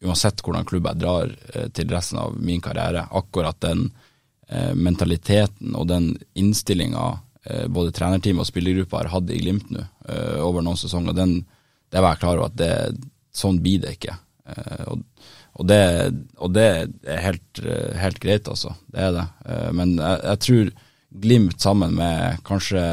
[0.05, 3.89] uansett hvordan klubb jeg drar eh, til resten av min karriere, akkurat den
[4.47, 7.05] eh, mentaliteten og den innstillinga
[7.43, 11.41] eh, både trenerteamet og spillergruppa har hatt i Glimt nå eh, over noen sesonger, den,
[11.91, 12.73] det var jeg klar over at det,
[13.35, 14.15] sånn blir det ikke.
[14.49, 15.03] Eh, og,
[15.53, 15.79] og, det,
[16.37, 16.67] og, det,
[17.07, 18.73] er helt, eh, helt, greit, altså.
[18.93, 19.25] Det er det.
[19.77, 20.71] men jeg, jeg, tror
[21.09, 22.83] Glimt sammen med kanskje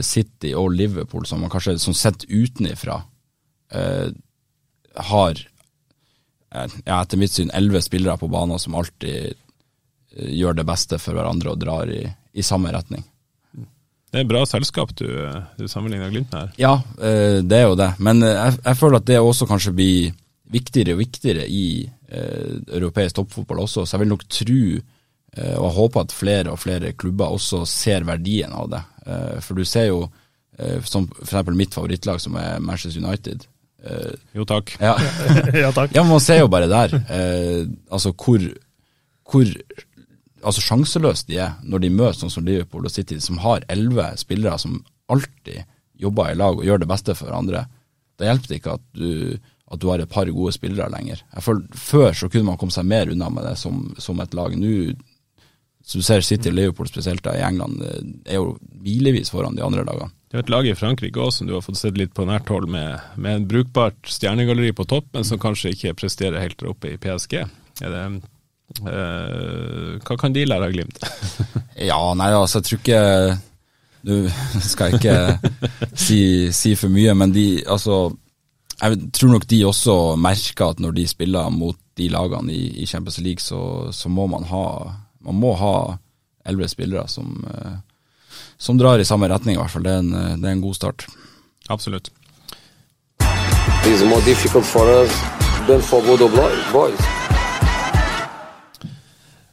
[0.00, 3.02] City og Liverpool, som man kanskje sånn sett utenifra
[5.12, 5.42] har
[6.84, 11.16] ja, etter mitt syn elleve spillere på banen som alltid eh, gjør det beste for
[11.16, 13.04] hverandre og drar i, i samme retning.
[14.12, 15.06] Det er bra selskap du,
[15.56, 16.50] du sammenligner Glimt med her.
[16.60, 17.94] Ja, eh, det er jo det.
[17.98, 20.12] Men eh, jeg, jeg, føler at det også kanskje blir
[20.52, 25.70] viktigere og viktigere i eh, europeisk toppfotball også, så jeg vil nok tro eh, og
[25.78, 28.82] håpe at flere og flere klubber også ser verdien av det.
[29.06, 30.04] Eh, for du ser jo,
[30.84, 31.48] som f.eks.
[31.56, 33.46] mitt favorittlag som er Manchester United,
[33.82, 34.76] Uh, jo takk.
[34.78, 34.94] Ja.
[35.64, 35.90] ja, takk.
[35.96, 38.44] Ja, Man ser jo bare der uh, altså hvor,
[39.26, 39.48] hvor
[40.42, 44.12] altså sjanseløse de er når de møter sånn som Liverpool og City, som har elleve
[44.20, 44.80] spillere som
[45.12, 45.64] alltid
[46.02, 47.64] jobber i lag og gjør det beste for hverandre.
[48.18, 49.10] Da hjelper det ikke at du,
[49.72, 51.22] at du har et par gode spillere lenger.
[51.40, 54.54] Føler, Før så kunne man komme seg mer unna med det som, som et lag.
[54.58, 54.92] Nå
[55.84, 58.52] så du ser City og Liverpool spesielt da i England, er jo
[58.84, 60.12] milevis foran de andre lagene.
[60.30, 62.48] Det er et lag i Frankrike også som du har fått sett litt på nært
[62.48, 66.70] hold, med, med en brukbart stjernegalleri på topp, men som kanskje ikke presterer helt der
[66.70, 67.34] oppe i PSG.
[67.82, 68.04] Er det,
[68.86, 71.02] øh, hva kan de lære av Glimt?
[71.90, 73.02] ja, nei, altså, jeg tror ikke
[74.02, 74.16] Nå
[74.66, 75.50] skal jeg ikke
[75.94, 76.16] si,
[76.50, 78.08] si, for mye, men de altså
[78.82, 82.86] Jeg tror nok de også merker at når de spiller mot de lagene i, i
[82.86, 84.66] Champions League, så, så, må man ha
[85.22, 85.74] Man må ha
[86.44, 87.78] elleve spillere som uh,
[88.58, 89.82] som drar i samme retning, i hvert fall.
[89.82, 91.06] Det er en, det er en god start.
[91.68, 92.10] Absolutt.
[93.84, 95.10] It's more difficult for us
[95.66, 96.28] than for Bodo
[96.72, 97.21] boys.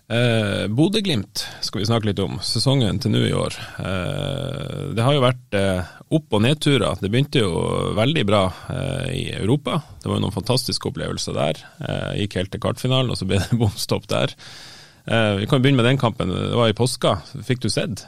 [0.10, 2.40] Eh, Bodø-Glimt skal vi snakke litt om.
[2.42, 3.56] Sesongen til nå i år.
[3.78, 6.98] Eh, det har jo vært eh, opp- og nedturer.
[6.98, 7.52] Det begynte jo
[7.98, 8.44] veldig bra
[8.74, 9.78] eh, i Europa.
[10.02, 11.62] Det var jo noen fantastiske opplevelser der.
[11.86, 14.34] Eh, gikk helt til kvartfinalen, og så ble det bom stopp der.
[15.06, 16.34] Eh, vi kan begynne med den kampen.
[16.34, 17.20] Det var i påska.
[17.46, 18.08] Fikk du sett?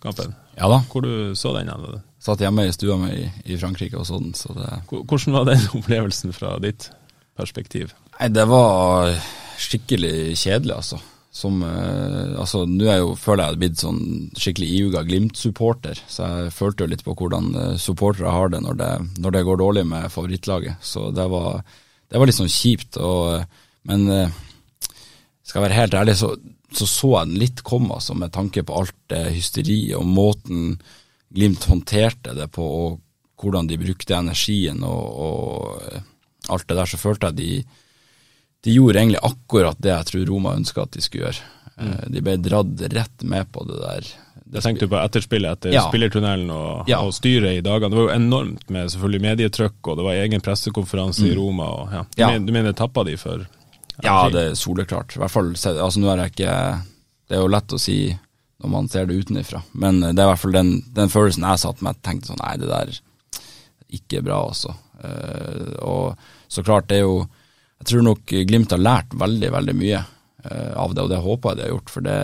[0.00, 0.34] kampen?
[0.56, 0.80] Ja da.
[0.88, 1.68] Hvor du så den?
[1.68, 2.00] Eller?
[2.20, 4.32] Satt hjemme i stua mi i, i, Frankrike og sånn.
[4.36, 4.68] Så det...
[4.90, 6.90] Hvordan var den opplevelsen fra ditt
[7.38, 7.94] perspektiv?
[8.18, 9.14] Nei, Det var
[9.60, 11.00] skikkelig kjedelig, altså.
[11.30, 14.00] Som, eh, altså, Nå er jeg jo, føler jeg har blitt sånn
[14.34, 18.78] skikkelig iuga Glimt-supporter, så jeg følte jo litt på hvordan eh, supportere har det når,
[18.80, 18.90] det
[19.22, 20.82] når det går dårlig med favorittlaget.
[20.82, 21.60] Så det var,
[22.10, 22.98] det var litt sånn kjipt.
[22.98, 24.08] Og, eh, men
[25.46, 26.34] skal jeg være helt ærlig, så
[26.70, 30.74] så så jeg den litt komme, altså, med tanke på alt det hysteriet og måten
[31.30, 32.94] Glimt håndterte det på, og
[33.38, 37.79] hvordan de brukte energien og, og alt det der, så følte jeg de,
[38.64, 41.46] de gjorde egentlig akkurat det jeg tror Roma ønska at de skulle gjøre.
[41.76, 41.92] Mm.
[41.92, 44.10] Eh, de ble dratt rett med på det der.
[44.50, 45.84] Det tenkte du på etterspillet etter ja.
[45.86, 46.98] spillertunnelen og, ja.
[47.06, 47.92] og styret i dagene.
[47.92, 51.30] Det var jo enormt med selvfølgelig medietrykk, og det var egen pressekonferanse mm.
[51.30, 51.68] i Roma.
[51.76, 52.02] Og, ja.
[52.10, 52.22] Du.
[52.24, 53.46] Mener, du mener tappa de for
[54.00, 55.14] ja, det er soleklart.
[55.14, 56.52] I hvert fall, altså nå er jeg ikke
[57.28, 58.00] Det er jo lett å si
[58.60, 61.60] når man ser det utenfra, men det er i hvert fall den, den følelsen jeg
[61.62, 61.96] satt med.
[61.96, 62.90] Jeg tenkte sånn Nei, det der
[63.96, 64.74] ikke bra, altså.
[65.00, 67.22] Uh, og så klart, det er jo
[67.80, 71.52] Jeg tror nok Glimt har lært veldig, veldig mye uh, av det, og det håper
[71.52, 71.92] jeg de har gjort.
[71.94, 72.18] For det,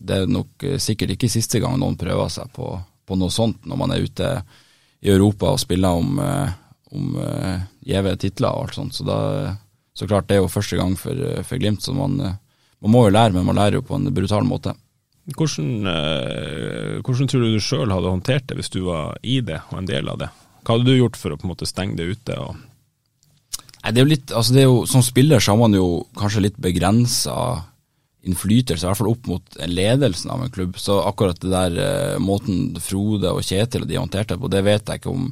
[0.00, 2.72] det er nok sikkert ikke siste gang noen prøver seg på,
[3.06, 4.30] på, noe sånt når man er ute
[5.00, 6.52] i Europa og spiller om, uh,
[6.96, 7.18] om
[7.86, 8.96] gjeve titler og alt sånt.
[8.96, 9.20] Så da
[10.00, 13.12] så klart, det er jo første gang for, for Glimt, så man, man, må jo
[13.12, 14.72] lære, men man lærer jo på en brutal måte.
[15.36, 19.60] Hvordan, eh, hvordan tror du du sjøl hadde håndtert det hvis du var i det
[19.70, 20.30] og en del av det?
[20.64, 22.38] Hva hadde du gjort for å på en måte stenge det ute?
[23.80, 25.88] Nei, det er jo litt, altså det er jo, Som spiller så har man jo
[26.18, 27.36] kanskje litt begrensa
[28.20, 30.76] innflytelse, i hvert fall opp mot ledelsen av en klubb.
[30.76, 34.60] Så akkurat det der eh, måten Frode og Kjetil og de håndterte det på, det
[34.66, 35.30] vet jeg ikke om,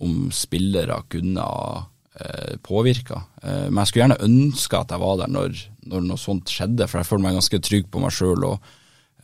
[0.00, 1.82] om spillere kunne ha
[2.16, 3.20] eh, påvirka.
[3.42, 6.88] Eh, men jeg skulle gjerne ønske at jeg var der når, når, noe sånt skjedde,
[6.88, 8.72] for jeg føler meg ganske trygg på meg sjøl og,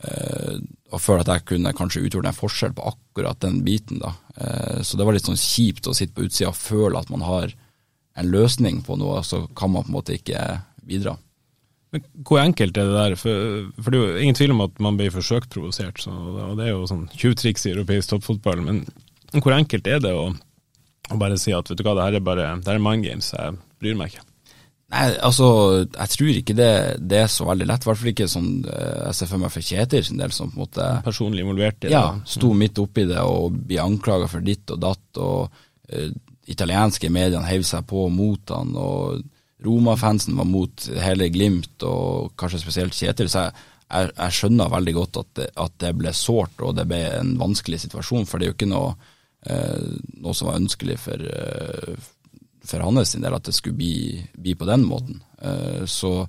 [0.05, 0.61] eh,
[0.93, 3.97] og føler at jeg kunne kanskje utgjort en forskjell på akkurat den biten.
[4.03, 4.13] da.
[4.37, 7.25] Eh, så det var litt sånn kjipt å sitte på utsida og føle at man
[7.25, 7.57] har
[8.17, 10.43] en løsning på noe, så kan man på en måte ikke
[10.87, 11.15] bidra.
[11.95, 13.15] Men hvor enkelt er det der?
[13.19, 16.57] For, for det er jo ingen tvil om at man blir forsøkt provosert, så, og
[16.59, 18.63] det er jo sånn tjuvtriks i europeisk toppfotball.
[18.65, 18.81] Men
[19.37, 22.25] hvor enkelt er det å, å, bare si at vet du hva, det her er
[22.25, 24.25] bare det her er mind games, jeg bryr meg ikke?
[24.87, 25.47] Nei, altså,
[25.83, 26.73] jeg tror ikke det,
[27.11, 27.83] det er så veldig lett.
[27.83, 30.51] I hvert fall ikke sånn eh, jeg ser for meg for Kjetil sin del, som
[30.51, 31.95] på en måte Personlig involvert i det?
[31.95, 35.19] Ja, sto midt oppi det og blir anklaga for ditt og datt.
[35.19, 35.51] og
[35.91, 36.07] uh,
[36.47, 39.23] Italienske mediene heiv seg på mot han, og
[39.65, 43.29] Roma-fansen var mot hele Glimt, og kanskje spesielt Kjetil.
[43.31, 43.55] Så jeg,
[43.89, 47.33] jeg, jeg skjønner veldig godt at det, at det ble sårt, og det ble en
[47.41, 48.27] vanskelig situasjon.
[48.29, 48.93] For det er jo ikke noe,
[49.49, 49.87] eh,
[50.21, 51.95] noe som var ønskelig for, eh,
[52.67, 55.23] for hans del at det skulle bli, bli på den måten.
[55.41, 56.27] Eh, så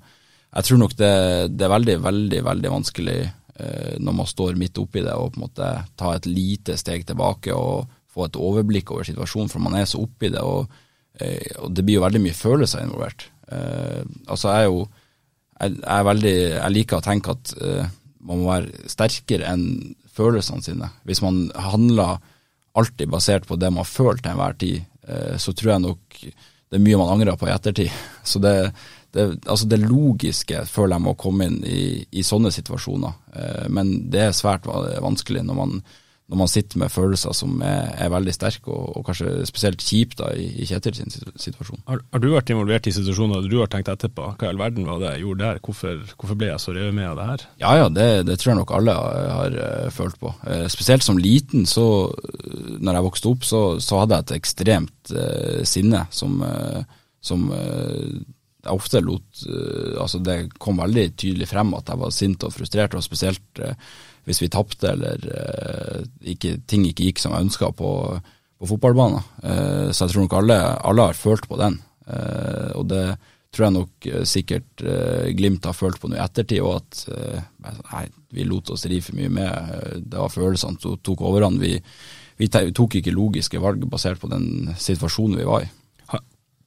[0.48, 1.12] jeg tror nok det,
[1.54, 5.38] det, er veldig, veldig, veldig vanskelig uh, når man står midt oppi det og på
[5.38, 5.66] en måte
[5.98, 10.02] ta et lite steg tilbake og få et overblikk over situasjonen, for man er så
[10.02, 10.68] oppi det, og,
[11.22, 13.31] uh, og det blir jo veldig mye følelser involvert.
[14.28, 14.81] altså jeg er jo
[15.59, 17.52] jeg, jeg, veldig, jeg liker å tenke at
[18.20, 20.90] man må være sterkere enn følelsene sine.
[21.09, 22.18] Hvis man handler
[22.76, 26.20] alltid basert på det man føler til enhver tid, Eh, så tror jeg nok
[26.68, 27.92] det er mye man angrer på i ettertid.
[28.31, 28.54] Så det,
[29.16, 33.16] det, altså det logiske føler jeg må komme inn i, i sånne situasjoner.
[33.33, 35.81] Eh, men det er svært vanskelig når man
[36.28, 40.18] når man sitter med følelser som er, er veldig sterke, og, og, kanskje spesielt kjipt
[40.20, 41.80] da, i, i Kjetil sin situasjon.
[41.88, 44.34] Har, har, du vært involvert i situasjoner du har tenkt etterpå?
[44.36, 45.60] Hva i all verden var det jeg gjorde der?
[45.64, 47.44] Hvorfor, hvorfor ble jeg så revet med av det her?
[47.62, 50.34] Ja, ja, det, det, tror jeg nok alle har, har uh, følt på.
[50.52, 51.86] Eh, spesielt som liten, så
[52.76, 56.42] når jeg vokste opp, så, så hadde jeg et ekstremt eh, sinne som,
[57.24, 59.46] som jeg ofte lot
[59.98, 63.64] Altså, det kom veldig tydelig frem at jeg var sint og frustrert, og spesielt
[64.28, 67.90] hvis vi tapte eller uh, ikke, ting ikke gikk som jeg ønska på,
[68.60, 69.24] på fotballbanen.
[69.40, 70.58] Uh, så jeg tror nok alle,
[70.90, 71.80] alle har følt på den.
[72.08, 73.06] Uh, og det
[73.48, 74.82] tror jeg nok sikkert
[75.34, 76.98] Glimt har følt på nå i ettertid, og at
[77.88, 78.02] nei,
[78.36, 80.02] vi lot oss rive for mye med.
[80.04, 81.56] Det var følelsene som tok overhånd.
[81.64, 81.72] Vi,
[82.36, 85.70] vi tok ikke logiske valg basert på den situasjonen vi var i.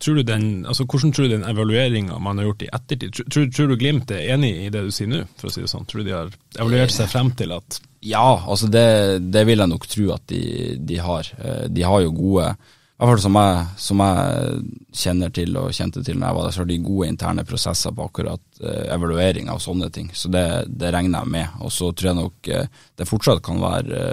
[0.02, 3.48] Tror du den, altså Hvordan tror du den evalueringa man har gjort i ettertid tror,
[3.54, 5.88] tror, du Glimt er enig i det du sier nå, for å si det sånn?
[5.90, 9.70] Tror du de har evaluert seg frem til at Ja, altså det, det vil jeg
[9.70, 10.44] nok tro at de,
[10.82, 11.28] de, har.
[11.38, 12.54] Eh, de har jo gode
[13.02, 14.58] i hvert fall som jeg, som jeg
[15.02, 17.96] kjenner til og kjente til når jeg var der, så har de gode interne prosesser
[17.98, 20.12] på akkurat uh, evaluering av sånne ting.
[20.14, 21.56] Så det, det, regner jeg med.
[21.66, 24.04] Og så tror jeg nok uh, det fortsatt kan være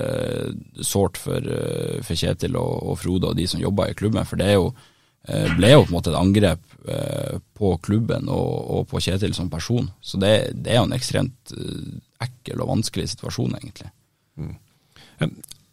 [0.81, 1.53] sårt for,
[2.01, 4.25] for, Kjetil og, og, Frode og de som jobber i klubben.
[4.25, 4.98] For det er jo Eh,
[5.29, 9.51] ble jo på en måte et angrep eh, på klubben og, og på Kjetil som
[9.53, 9.91] person.
[10.01, 13.93] Så det, det, er jo en ekstremt eh, ekkel og vanskelig situasjon, egentlig.
[14.39, 14.57] Mm.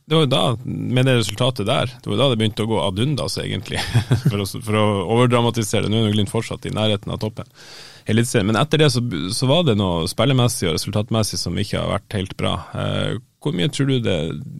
[0.06, 2.82] Det var jo da, med det resultatet der, det var da det begynte å gå
[2.84, 3.82] ad undas, egentlig.
[4.30, 4.86] for, å, for, å,
[5.18, 5.94] overdramatisere det.
[5.94, 7.50] Nå er Glimt fortsatt i nærheten av toppen.
[8.06, 9.02] Men etter det så,
[9.34, 12.52] så, var det noe spillemessig og resultatmessig som ikke har vært helt bra.
[13.42, 14.20] hvor, mye tror du det,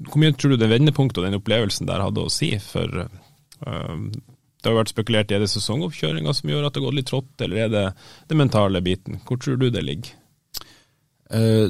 [0.10, 3.06] hvor mye tror du det vendepunktet og den opplevelsen der hadde å si for
[4.66, 7.32] det har vært spekulert er det sesongoppkjøringa som gjør at det har gått litt trått,
[7.46, 7.86] eller er det
[8.32, 9.22] den mentale biten?
[9.26, 10.12] Hvor tror du det ligger?
[11.30, 11.70] Uh,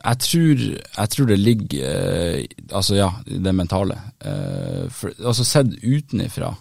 [0.00, 2.40] jeg, tror, jeg, tror, det ligger uh,
[2.74, 3.98] Altså, ja, det mentale.
[4.18, 6.54] Uh, for, altså sett utenifra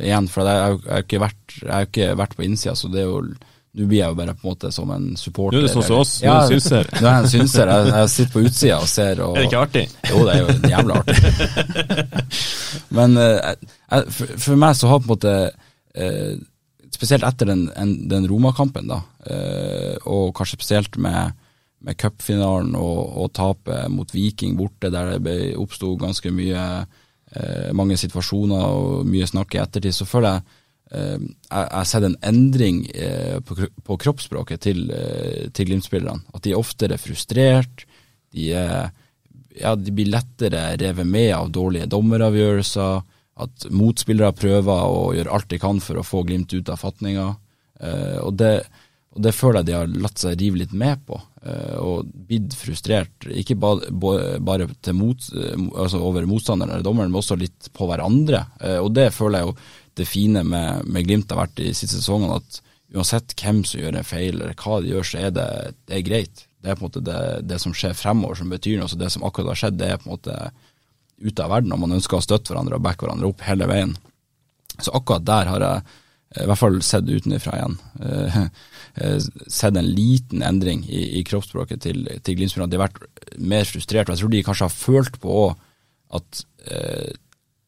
[0.00, 3.18] igjen, for jeg har vært, ikke vært på innsida, så det er jo
[3.74, 5.56] nå blir jeg jo bare på en måte som en supporter.
[5.56, 6.90] Nå er det sånn som oss, nå er du synser.
[7.00, 7.70] Nå er jeg en synser.
[7.72, 9.22] Jeg, jeg sitter på utsida og ser.
[9.24, 9.84] Og, er det ikke artig?
[10.10, 11.16] Jo, det er jo jævlig artig.
[12.98, 13.72] Men jeg,
[14.14, 16.34] for, for, meg så har på en måte uh,
[16.94, 17.64] Spesielt etter den,
[18.06, 21.34] den Roma-kampen, da, uh, og kanskje spesielt med,
[21.82, 26.84] med cupfinalen og, og tapet mot Viking borte, der det oppsto ganske mye
[27.74, 32.18] mange situasjoner og mye snakk i ettertid, så føler jeg Eh, jeg har sett en
[32.22, 36.26] endring eh, på kroppsspråket til, eh, til Glimt-spillerne.
[36.34, 37.86] At de er oftere frustrert.
[38.34, 38.92] De, er,
[39.58, 43.02] ja, de blir lettere revet med av dårlige dommeravgjørelser.
[43.44, 47.32] At motspillere prøver å gjøre alt de kan for å få Glimt ut av fatninga.
[48.22, 48.52] Og det,
[49.16, 51.18] og det føler jeg de har latt seg rive litt med på,
[51.82, 53.26] og blitt frustrert.
[53.26, 55.26] Ikke bare mot,
[55.74, 58.44] altså over motstanderen eller dommeren, men også litt på hverandre.
[58.78, 59.56] Og det føler jeg jo
[59.98, 62.60] det fine med, med, Glimt har vært de siste sesongene, at
[62.94, 65.48] uansett hvem som gjør en feil, eller hva de gjør, så er det,
[65.88, 66.44] det er greit.
[66.62, 67.18] Det er på en måte det,
[67.50, 68.90] det, som skjer fremover som betyr noe.
[68.90, 70.38] Så det som akkurat har skjedd, det er på en måte
[71.24, 73.94] ute av verden, og man ønsker å støtte hverandre og backe hverandre opp hele veien.
[74.80, 75.84] Så akkurat der har jeg
[76.42, 77.76] i hvert fall sett utenfra igjen.
[78.94, 79.18] Eh,
[79.50, 82.70] sett en liten endring i, i kroppsspråket til, til Glimt-spillerne.
[82.72, 84.08] De har vært mer frustrert.
[84.08, 85.36] og Jeg tror de kanskje har følt på
[86.14, 87.12] at eh,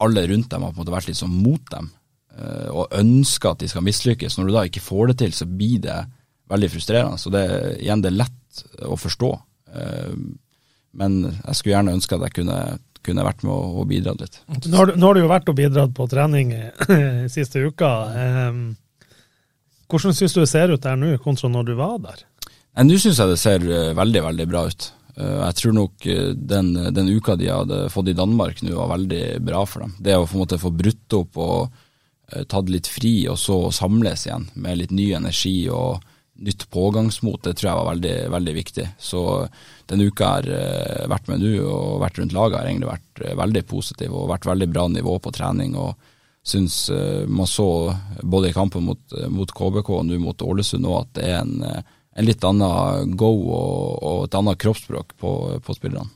[0.02, 1.92] alle rundt dem har på en måte vært litt sånn mot dem.
[2.36, 4.36] Eh, og ønsker at de skal mislykkes.
[4.36, 6.00] Når du da ikke får det til, så blir det
[6.52, 7.18] veldig frustrerende.
[7.20, 7.44] Så det,
[7.80, 9.30] igjen, det er lett å forstå.
[9.72, 10.18] Eh,
[10.96, 12.58] men jeg skulle gjerne ønske at jeg kunne,
[13.06, 14.36] kunne vært med og, og bidratt litt.
[14.68, 17.92] Nå har, du- jo vært og bidratt på trening eh, siste uka.
[19.86, 22.24] Hvordan syns du det ser ut der nå, kontra når du var der?
[22.84, 23.64] Nå syns jeg det ser
[23.96, 24.90] veldig, veldig bra ut.
[25.16, 26.04] Jeg tror nok
[26.36, 29.94] den, den uka de hadde fått i Danmark nå var veldig bra for dem.
[30.04, 31.78] Det å på en måte få brutt opp og
[32.50, 36.02] tatt litt fri, og så samles igjen med litt ny energi og
[36.42, 38.86] nytt pågangsmot, det tror jeg var veldig, veldig viktig.
[39.00, 39.20] Så
[39.88, 43.22] denne uka jeg har eh, vært med nå og vært rundt laget, har egentlig vært
[43.22, 45.78] eh, veldig positiv og vært veldig bra nivå på trening.
[45.80, 45.94] og
[46.46, 50.84] syns eh, man så både i kampen mot, eh, mot KBK og nå mot Ålesund
[50.86, 51.80] nå at det er en, eh,
[52.16, 56.12] en litt annen go og, og et annet kroppsspråk på, på spillerne.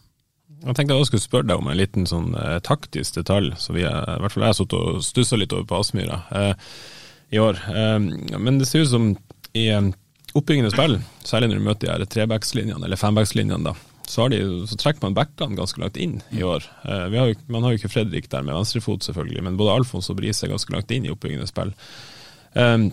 [0.60, 3.78] Jeg tenkte jeg også skulle spørre deg om en liten sånn eh, taktisk detalj, er,
[3.80, 6.72] i hvert fall jeg har sittet og stussa litt over på Aspmyra eh,
[7.32, 7.60] i år.
[7.72, 7.96] Eh,
[8.36, 9.06] men det ser ut som
[9.56, 9.88] i eh,
[10.36, 14.76] oppbyggende spill, særlig når du møter de her trebackslinjene, eller fembackslinjene, da, så, de, så
[14.82, 16.66] trekker man backene ganske langt inn i år.
[16.84, 20.20] Eh, har man har jo ikke Fredrik der med venstrefot, selvfølgelig, men både Alfons og
[20.20, 21.72] Brise er ganske langt inn i oppbyggende spill.
[22.52, 22.90] Eh,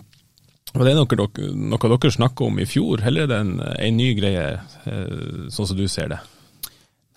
[0.72, 3.54] og det er noe dere, noe dere snakker om i fjor, eller er det en,
[3.60, 4.48] en ny greie,
[4.84, 6.18] sånn som du ser det?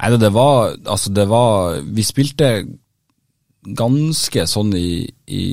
[0.01, 2.51] Nei, det var Altså, det var Vi spilte
[3.77, 5.45] ganske sånn i, i,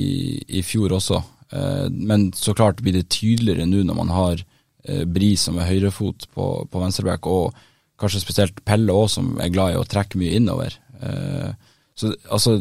[0.57, 1.19] i fjor også,
[1.53, 4.41] eh, men så klart blir det tydeligere nå når man har
[4.89, 7.53] Bris Bri som er høyrefot på, på venstreback, og
[8.01, 10.73] kanskje spesielt Pelle òg, som er glad i å trekke mye innover.
[11.03, 11.51] Eh,
[11.99, 12.55] så altså,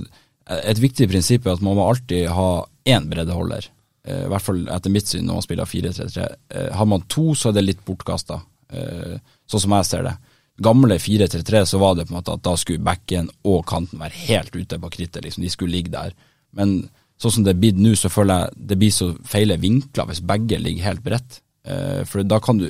[0.49, 3.69] et viktig prinsipp er at man må alltid ha én breddeholder.
[4.09, 6.29] Eh, I hvert fall etter mitt syn når man spiller 4-3-3.
[6.55, 8.41] Eh, har man to, så er det litt bortkasta,
[8.73, 9.19] eh,
[9.51, 10.17] sånn som jeg ser det.
[10.59, 14.25] Gamle 4-3-3 så var det på en måte at da skulle backen og kanten være
[14.27, 15.45] helt ute på krittet, liksom.
[15.45, 16.17] De skulle ligge der.
[16.59, 16.81] Men
[17.21, 20.25] sånn som det er blitt nå, så føler jeg det blir så feile vinkler hvis
[20.27, 21.41] begge ligger helt bredt.
[21.63, 22.67] Eh, for da kan du,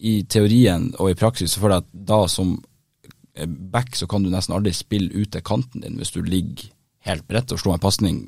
[0.00, 2.56] i teorien og i praksis, så føler jeg at da som
[3.72, 6.68] back så kan du nesten aldri spille ut til kanten din hvis du ligger
[7.08, 7.52] helt bredt.
[7.52, 8.24] Å slå en pasning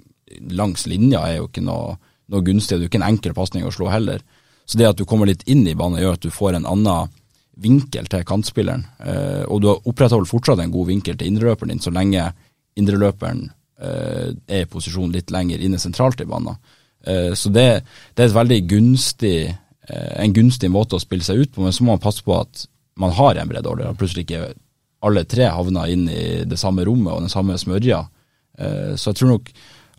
[0.50, 1.98] langs linja er jo ikke noe,
[2.32, 4.24] noe gunstig, det er jo ikke en enkel pasning å slå heller.
[4.64, 7.12] Så det at du kommer litt inn i banen gjør at du får en annen
[7.60, 11.92] vinkel til kantspilleren, eh, og du opprettholder fortsatt en god vinkel til indreløperen din så
[11.94, 12.26] lenge
[12.78, 13.44] indreløperen
[13.78, 16.58] eh, er i posisjon litt lenger inne sentralt i banen.
[17.06, 17.84] Eh, så det,
[18.14, 22.02] det er gunstig, en gunstig måte å spille seg ut på, men så må man
[22.02, 22.66] passe på at
[22.98, 24.54] man har en breddeholder, og plutselig ikke
[25.04, 27.98] alle tre havner inn i det samme rommet og den samme smørja.
[28.96, 29.50] Så jeg tror nok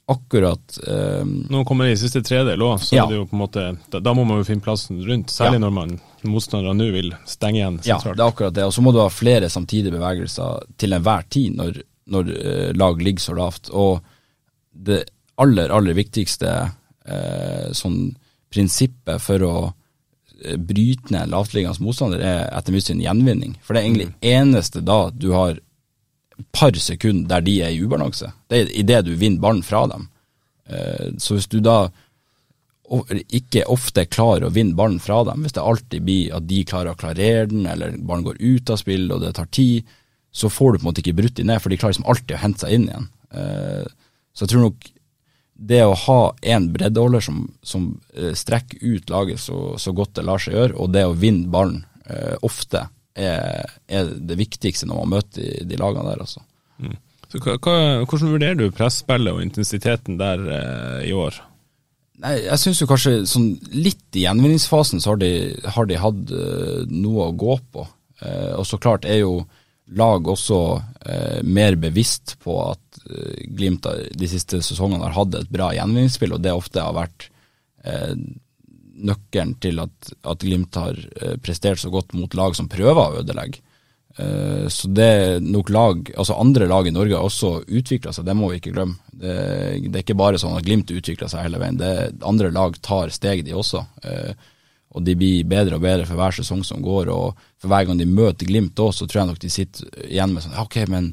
[0.08, 3.06] akkurat um, Når man kommer i siste tredel òg, så Ja.
[3.06, 5.58] er det jo på en måte da, da må man jo finne plassen rundt, særlig
[5.60, 5.64] Ja.
[5.66, 8.66] når man motstandere nå vil stenge igjen Ja, det er akkurat det.
[8.66, 13.02] Og så må du ha flere samtidige bevegelser til enhver tid når, når uh, lag
[13.02, 13.70] ligger så lavt.
[13.74, 14.02] Og
[14.74, 15.06] det
[15.42, 16.52] aller, aller viktigste
[17.10, 18.16] uh, sånn
[18.54, 19.56] prinsippet for å
[20.60, 23.56] bryte ned en lavtliggende motstander, er etter mitt syn gjenvinning.
[23.64, 25.58] For det er egentlig eneste da du har
[26.52, 28.32] par sekunder der de er i ubalanse.
[28.50, 30.08] Det er idet du vinner ballen fra dem.
[30.68, 31.86] Eh, så hvis du da
[33.34, 36.94] ikke ofte klarer å vinne ballen fra dem, hvis det alltid blir at de klarer
[36.94, 39.88] å klarere den, eller ballen går ut av spill og det tar tid,
[40.36, 42.36] så får du på en måte ikke brutt dem ned, for de klarer liksom alltid
[42.36, 43.08] å hente seg inn igjen.
[43.34, 43.86] Eh,
[44.36, 44.88] Så jeg tror nok
[45.56, 50.26] det å ha en breddeholder som, som eh, strekker ut laget så, så godt det
[50.28, 51.86] lar seg gjøre, og det å vinne ballen
[52.46, 52.84] ofte,
[53.16, 56.44] er, er det viktigste når man møter de, de lagene der, altså.
[57.32, 61.40] Så hva, hvordan vurderer du presspillet og intensiteten der eh, i år?
[62.24, 65.32] Nei, jeg syns jo kanskje sånn litt i gjenvinningsfasen så har de,
[65.76, 67.86] har de hatt eh, noe å gå på.
[68.22, 69.40] Eh, og så klart er jo
[70.00, 70.60] lag også
[71.06, 76.38] eh, mer bevisst på at eh, Glimt de siste sesongene har hatt et bra gjenvinningsspill,
[76.38, 77.28] og det ofte har vært
[77.84, 78.16] eh,
[78.96, 83.22] nøkkelen til at, at Glimt har eh, prestert så godt mot lag som prøver å
[83.24, 83.60] ødelegge.
[84.18, 88.36] Eh, Så det nok lag, altså andre lag i Norge har også utvikla seg, det
[88.40, 88.96] må vi ikke glemme.
[89.12, 89.36] Det,
[89.90, 91.94] det er ikke bare sånn at Glimt utvikler seg hele veien, det
[92.24, 93.84] andre lag tar steg de også.
[94.04, 94.34] Eh,
[94.96, 97.98] Og de blir bedre og bedre for hver sesong som går, og for hver gang
[98.00, 101.10] de møter Glimt òg, så tror jeg nok de sitter igjen med sånn Ok, men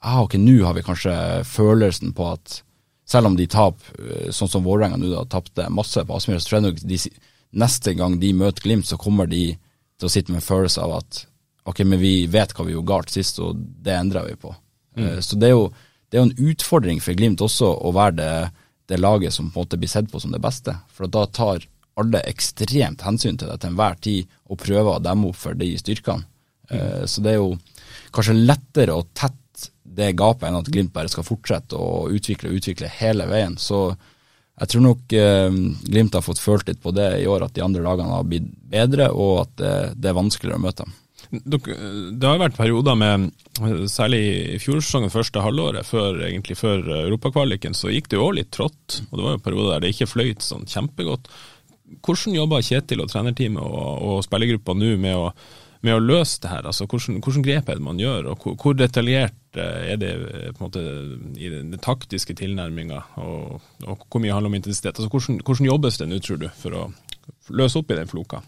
[0.00, 1.12] ah, ok, nå har vi kanskje
[1.44, 2.62] følelsen på at
[3.06, 6.56] selv om de taper, sånn som Vålerenga nå da, tapte masse på Aspmyra, så tror
[6.58, 7.12] jeg nok de, si-
[7.52, 9.56] neste gang de møter Glimt, så kommer de
[9.96, 11.22] til å sitte med en følelse av at
[11.66, 14.52] ok, men vi vet hva vi gjorde galt sist, og det endrer vi på.
[14.96, 15.22] Mm.
[15.22, 15.70] Så det er, jo,
[16.08, 18.34] det er jo en utfordring for Glimt også å være det,
[18.92, 20.76] det laget som på en måte blir sett på som det beste.
[20.94, 21.66] For da tar
[21.96, 25.72] alle ekstremt hensyn til det til enhver tid, og prøver å demme opp for de
[25.80, 26.28] styrkene.
[26.70, 27.06] Mm.
[27.06, 27.54] Så det er jo
[28.14, 32.60] kanskje lettere å tette det gapet enn at Glimt bare skal fortsette å utvikle og
[32.60, 33.56] utvikle hele veien.
[33.58, 33.88] Så
[34.56, 37.64] jeg tror nok eh, Glimt har fått følt litt på det i år, at de
[37.64, 40.94] andre lagene har blitt bedre, og at det, det er vanskeligere å møte dem.
[41.26, 43.26] Det har vært perioder med,
[43.90, 44.20] særlig
[44.54, 49.00] i fjorårssesongen, første halvåret, før, egentlig før europakvaliken, så gikk det jo òg litt trått.
[49.10, 51.30] Og det var jo perioder der det ikke fløyt sånn kjempegodt.
[52.06, 55.30] Hvordan jobber Kjetil og trenerteamet og, og spillergruppa nå med å
[55.86, 56.66] med å løse det her?
[56.66, 60.10] Altså, hvordan, hvordan grep er det man gjør, og hvor, hvor detaljert eh, er det
[60.16, 60.82] eh, på en måte
[61.38, 64.96] i den, taktiske tilnærminga, og, og, hvor mye handler om intensitet?
[64.96, 66.84] Altså, hvordan, hvordan jobbes det nå, tror du, for å
[67.54, 68.42] løse opp i den floka?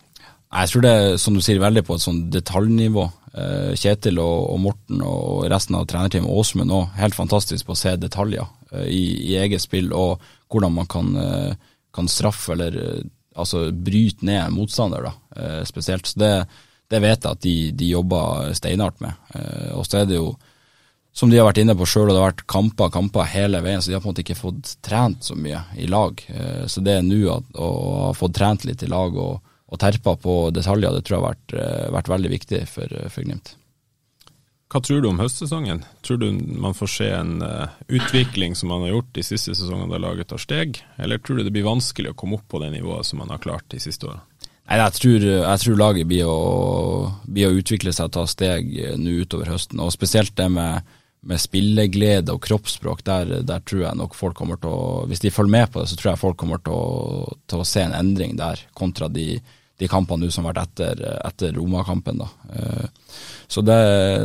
[0.49, 3.05] Jeg tror det er som du sier, veldig på et sånn detaljnivå.
[3.39, 7.95] Eh, Kjetil og, Morten og resten av trenerteamet Åsmund òg, helt fantastisk på å se
[8.01, 8.49] detaljer
[8.85, 11.15] i, i, eget spill, og hvordan man kan,
[11.95, 12.75] kan straffe eller
[13.39, 16.09] altså bryte ned motstander, da, spesielt.
[16.09, 16.33] Så det,
[16.89, 19.17] det vet jeg at de, de jobber steinhardt med.
[19.37, 20.33] Eh, og så er det jo,
[21.13, 23.83] som de har vært inne på sjøl, og det har vært kamper kamper hele veien,
[23.83, 26.25] så de har på en måte ikke fått trent så mye i lag.
[26.33, 27.71] Eh, så det er nå å
[28.09, 31.31] ha fått trent litt i lag og, og terpa på detaljer, det tror jeg har
[31.35, 33.55] vært, eh, vært veldig viktig for, for, Glimt.
[34.69, 35.79] Hva tror du om høstsesongen?
[36.05, 36.27] Tror du
[36.61, 37.39] man får se en
[37.89, 41.47] utvikling som man har gjort de siste sesongene da laget tar steg, eller tror du
[41.47, 44.11] det blir vanskelig å komme opp på det nivået som man har klart de siste
[44.11, 44.38] årene?
[44.69, 46.39] Nei, jeg tror, jeg tror laget blir å,
[47.25, 49.81] blir å, utvikle seg og ta steg eh, nå utover høsten.
[49.81, 50.91] Og spesielt det med,
[51.25, 55.33] med spilleglede og kroppsspråk, der, der, tror jeg nok folk kommer til å Hvis de
[55.33, 57.97] følger med på det, så tror jeg folk kommer til å, til å se en
[57.97, 59.39] endring der, kontra de,
[59.79, 62.25] de kampene som har vært etter, etter Roma-kampen.
[62.51, 63.13] Eh,
[63.47, 63.79] så det,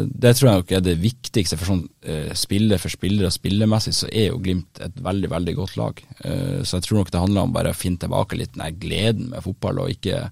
[0.10, 1.60] det, tror jeg nok er det viktigste.
[1.60, 5.56] For sånn eh, spiller for spiller og spillemessig så er jo Glimt et veldig veldig
[5.60, 6.02] godt lag.
[6.26, 9.30] Eh, så jeg tror nok det handler om bare å finne tilbake litt den gleden
[9.36, 10.26] med fotball, og ikke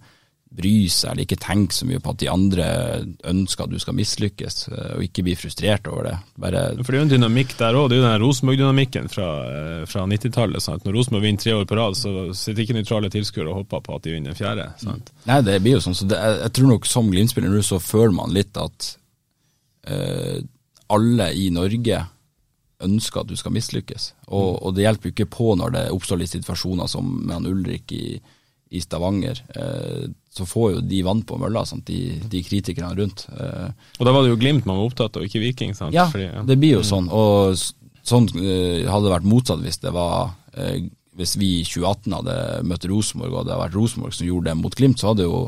[0.52, 2.66] bry seg eller ikke tenke så mye på at de andre
[3.30, 6.16] ønsker at du skal mislykkes, eh, og ikke bli frustrert over det.
[6.44, 9.28] Bare For det er jo en dynamikk der òg, det er jo den Rosenborg-dynamikken fra,
[9.48, 10.68] eh, fra 90-tallet.
[10.84, 13.96] Når Rosenborg vinner tre år på rad, så sitter ikke nøytrale tilskuere og hopper på
[13.96, 14.68] at de vinner fjerde.
[14.82, 15.14] Sant?
[15.30, 15.96] Nei, det blir jo sånn.
[15.96, 18.90] Så det, jeg tror nok som Glimt-spiller nå, så føler man litt at
[19.88, 20.42] eh,
[20.92, 22.04] alle i Norge
[22.82, 24.12] ønsker at du skal mislykkes.
[24.34, 27.48] Og, og det hjelper jo ikke på når det oppstår litt situasjoner som med han
[27.48, 28.06] Ulrik i
[28.72, 29.42] i Stavanger,
[30.32, 31.66] så får jo de vann på mølla?
[31.88, 32.00] De,
[32.32, 33.26] de kritikerne rundt.
[33.36, 33.70] Eh.
[34.00, 35.76] Og da var det jo Glimt man var opptatt av, ikke Viking?
[35.76, 35.96] sant?
[35.96, 36.44] Ja, Fordi, ja.
[36.48, 37.10] det blir jo sånn.
[37.12, 37.60] Og
[38.08, 40.38] sånn eh, hadde det vært motsatt hvis det var
[41.16, 42.36] hvis vi i 2018 hadde
[42.68, 45.42] møtt Rosenborg, og det hadde vært Rosenborg som gjorde det mot Glimt, så hadde jo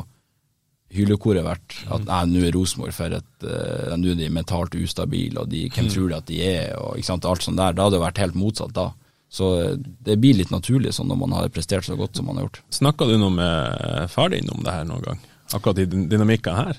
[0.94, 3.46] hylekoret vært at nei, nå er Rosenborg for et
[3.94, 5.92] Nå er de mentalt ustabile, og de, hvem mm.
[5.92, 7.74] tror de at de er, og ikke sant, alt sånt der.
[7.76, 8.86] Da hadde det vært helt motsatt da.
[9.32, 12.46] Så det blir litt naturlig sånn når man har prestert så godt som man har
[12.46, 12.60] gjort.
[12.74, 15.22] Snakka du noe med far din om det her noen gang?
[15.54, 16.78] Akkurat i dynamikken her?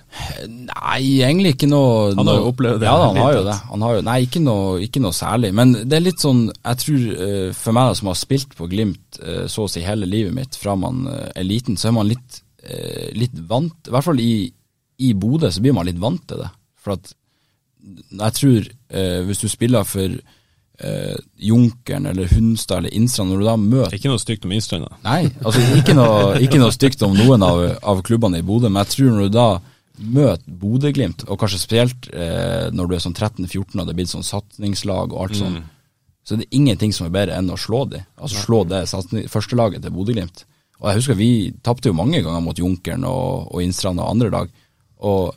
[0.49, 2.87] Nei, egentlig ikke noe Han har jo opplevd det?
[2.89, 3.57] Ja, han har jo det.
[3.83, 5.51] Har jo, nei, ikke noe, ikke noe, særlig.
[5.55, 9.19] Men det er litt sånn, jeg tror uh, for meg som har spilt på Glimt
[9.51, 12.41] så å si hele livet mitt fra man er liten, så er man litt,
[13.15, 14.33] litt vant I hvert fall i,
[15.07, 16.49] i Bodø så blir man litt vant til det.
[16.83, 17.13] For at
[17.85, 18.67] jeg tror
[19.29, 20.17] hvis du spiller for
[20.79, 24.87] eh, Junkeren eller Hunstad eller Instrand når du da møter Ikke noe stygt om Innstrand?
[25.05, 28.83] Nei, altså ikke noe, ikke noe stygt om noen av, av, klubbene i Bodø, men
[28.83, 29.47] jeg tror når du da
[29.95, 34.11] møter Bodø-Glimt, og kanskje spesielt eh, når du er sånn 13-14 og det er blitt
[34.11, 35.69] sånn satningslag og alt sånn, mm.
[36.27, 38.03] så det er ingenting som er bedre enn å slå dem.
[38.19, 38.83] Altså slå det
[39.31, 40.43] førstelaget til Bodø-Glimt.
[40.81, 41.31] Og jeg husker vi
[41.63, 44.51] tapte jo mange ganger mot Junkeren og, og Innstrand og andre lag.
[45.07, 45.31] Og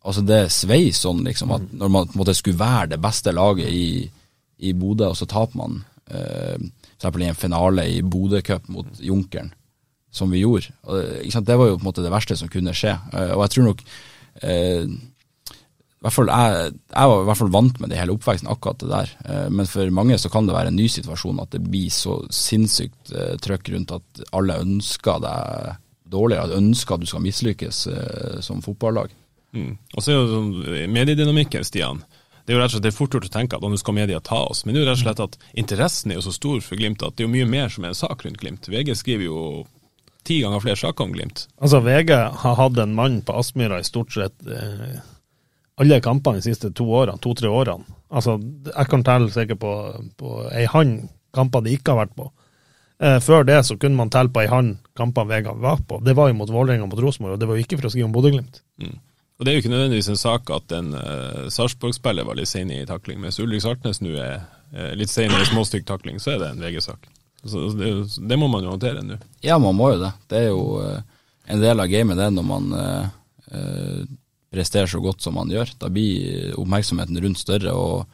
[0.00, 3.34] altså det svei sånn, liksom, at når man på en måte skulle være det beste
[3.36, 3.84] laget i
[4.60, 5.80] i Bodø, og så taper man
[6.10, 6.56] eh,
[7.00, 7.20] f.eks.
[7.20, 9.52] i en finale i Bodø Cup mot Junkeren,
[10.12, 10.74] som vi gjorde.
[10.84, 12.96] Og, det var jo på en måte det verste som kunne skje.
[13.14, 13.86] Eh, og jeg tror nok
[14.42, 14.84] eh,
[16.00, 19.10] jeg, jeg, var i hvert fall vant med det hele oppveksten, akkurat det der.
[19.26, 22.16] Eh, men for mange så kan det være en ny situasjon, at det blir så
[22.32, 25.74] sinnssykt eh, trøkk rundt at alle ønsker deg
[26.10, 29.12] dårligere, ønsker at du skal mislykkes eh, som fotballag.
[29.52, 29.74] Mm.
[29.96, 30.50] Og så er jo sånn
[30.94, 32.00] mediedynamikken, Stian.
[32.50, 33.94] Det er jo rett og slett det er fort gjort å tenke at nå skal
[33.94, 36.32] media ta oss, men det er jo rett og slett at interessen er jo så
[36.34, 38.64] stor for Glimt at det er jo mye mer som er en sak rundt Glimt.
[38.66, 39.42] VG skriver jo
[40.26, 41.44] ti ganger flere saker om Glimt.
[41.62, 42.10] Altså VG
[42.42, 44.96] har hatt en mann på Aspmyra i stort sett eh,
[45.78, 47.86] alle kampene de siste to årene, to-tre årene.
[48.10, 48.34] Altså,
[48.66, 49.74] jeg kan telle sikkert på,
[50.18, 52.26] på ei hand kamper de ikke har vært på.
[52.98, 56.02] Eh, før det så kunne man telle på ei hand kamper VG var på.
[56.02, 58.10] Det var jo mot Vålerenga mot Rosenborg, og det var jo ikke for å skrive
[58.10, 58.58] om Bodø-Glimt.
[58.82, 58.98] Mm.
[59.40, 62.68] Og Det er jo ikke nødvendigvis en sak at en uh, Sarpsborg-spiller var litt sein
[62.74, 66.42] i takling, mens Ulrik Saltnes nå er uh, litt senere i småstykk takling, så er
[66.42, 67.08] det en VG-sak.
[67.48, 67.88] Så det,
[68.20, 69.16] det, må man jo håndtere nå.
[69.40, 70.10] Ja, man må jo det.
[70.28, 74.02] Det er jo uh, en del av gamet det når man uh,
[74.52, 75.72] presterer så godt som man gjør.
[75.80, 77.72] Da blir oppmerksomheten rundt større.
[77.72, 78.04] og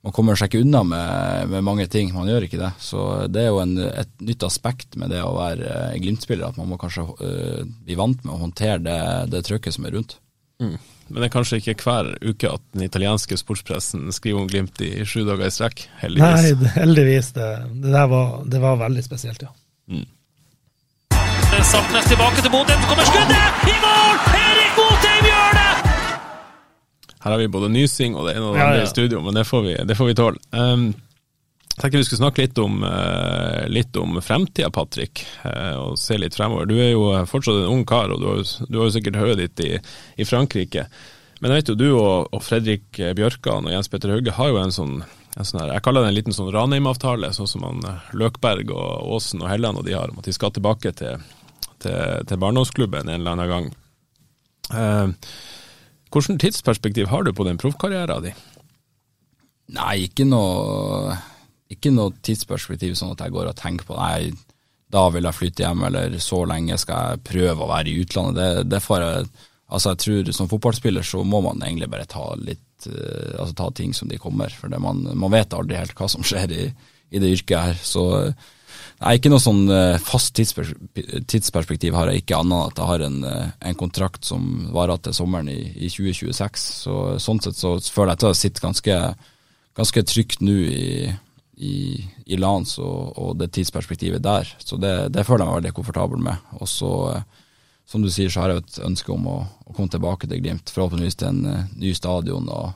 [0.00, 2.72] man kommer seg ikke unna med, med, mange ting, man gjør ikke det.
[2.80, 6.72] Så det er jo en, et nytt aspekt med det å være Glimt-spiller, at man
[6.72, 8.98] må kanskje uh, bli vant med å håndtere det,
[9.36, 10.16] det trykket som er rundt.
[10.60, 10.78] Mm.
[11.10, 14.92] Men det er kanskje ikke hver uke at den italienske sportspressen skriver om Glimt i
[15.02, 16.52] sju dager i strekk, heldigvis.
[16.60, 17.32] Nei, heldigvis.
[17.34, 17.48] Det,
[17.82, 19.50] det der var, det var veldig spesielt, ja.
[19.90, 20.06] Mm.
[21.66, 23.66] Saltnes tilbake til Bodø, så kommer skuddet!
[23.66, 24.20] I mål!
[24.38, 25.72] Erik Botheim gjør det!
[27.20, 28.86] Her har vi både nysing og det ene og det andre ja, ja.
[28.86, 30.38] i studio, men det får vi, det vi tåle.
[30.54, 30.92] Um,
[31.80, 36.18] jeg tenker vi skulle snakke litt om, uh, litt om fremtida, Patrick, uh, og se
[36.20, 36.68] litt fremover.
[36.68, 39.40] Du er jo fortsatt en ung kar, og du har, du har jo sikkert høyet
[39.40, 39.70] ditt i,
[40.20, 40.84] i, Frankrike.
[41.40, 44.60] Men jeg vet jo du og, og Fredrik Bjørkan og Jens Petter Hauge har jo
[44.60, 44.98] en sånn,
[45.38, 48.74] en sånn her, jeg kaller det en liten sånn Ranheim-avtale, sånn som man, eh, Løkberg
[48.74, 51.24] og Aasen og Helland og de har, om at de skal tilbake til,
[51.80, 51.96] til,
[52.28, 53.72] til barndomsklubben en eller annen gang.
[54.74, 55.32] Eh,
[56.10, 58.46] Hvilket tidsperspektiv har du på den proffkarrieren din?
[59.70, 61.14] Nei, ikke noe
[61.70, 64.32] ikke noe tidsperspektiv sånn at jeg går og tenker på nei,
[64.90, 68.40] da vil jeg flytte hjem, eller så lenge skal jeg prøve å være i utlandet.
[68.40, 69.28] Det, det får jeg,
[69.70, 73.68] altså jeg tror Som fotballspiller så må man egentlig bare ta litt uh, altså ta
[73.76, 74.50] ting som de kommer.
[74.50, 76.64] For man, man, vet aldri helt hva som skjer i,
[77.14, 77.78] i det yrket her.
[77.86, 82.90] Så nei, ikke noe sånn uh, fast tidsperspektiv, har jeg ikke, annet enn at jeg
[82.90, 86.68] har en, uh, en kontrakt som varer til sommeren i, i 2026.
[86.82, 89.02] Så Sånn sett så føler jeg at jeg sitter ganske,
[89.78, 90.86] ganske trygt nå i
[91.60, 94.48] i, i Lans og, og, det tidsperspektivet der.
[94.58, 96.52] Så det, det, føler jeg meg veldig komfortabel med.
[96.56, 97.48] Og så, eh,
[97.88, 99.38] som du sier, så har jeg et ønske om å,
[99.68, 100.72] å komme tilbake til Glimt.
[100.72, 102.70] Forhåpentligvis til en uh, ny stadion og,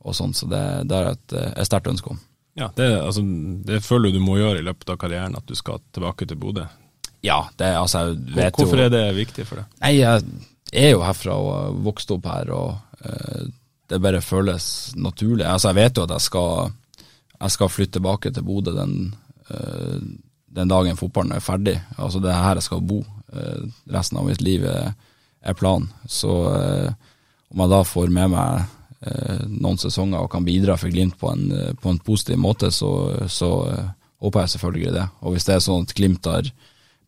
[0.00, 0.32] og sånn.
[0.36, 2.22] Så det, det er et, eh, et sterkt ønske om.
[2.56, 3.24] Ja, det, altså,
[3.66, 6.40] det føler du du må gjøre i løpet av karrieren, at du skal tilbake til
[6.40, 6.64] Bodø?
[7.24, 9.74] Ja, det, altså, jeg vet Hvorfor jo er det viktig for deg?
[9.82, 10.24] Nei, jeg
[10.86, 13.44] er jo herfra og vokst opp her, og uh,
[13.92, 15.44] det bare føles naturlig.
[15.44, 16.72] Altså, jeg vet jo at jeg skal
[17.44, 19.14] jeg skal flytte tilbake til Bodø den,
[19.50, 19.98] uh,
[20.56, 21.76] den, dagen fotballen er ferdig.
[21.98, 23.02] Altså det er her jeg skal bo.
[23.34, 24.94] Uh, resten av mitt liv er,
[25.44, 25.90] er planen.
[26.08, 26.88] Så uh,
[27.52, 28.70] om jeg da får med meg
[29.52, 32.88] noen sesonger og kan bidra for Glimt på en, på en positiv måte, så,
[33.28, 33.50] så
[34.24, 35.02] håper jeg selvfølgelig det.
[35.20, 36.48] Og hvis det er sånn at Glimt har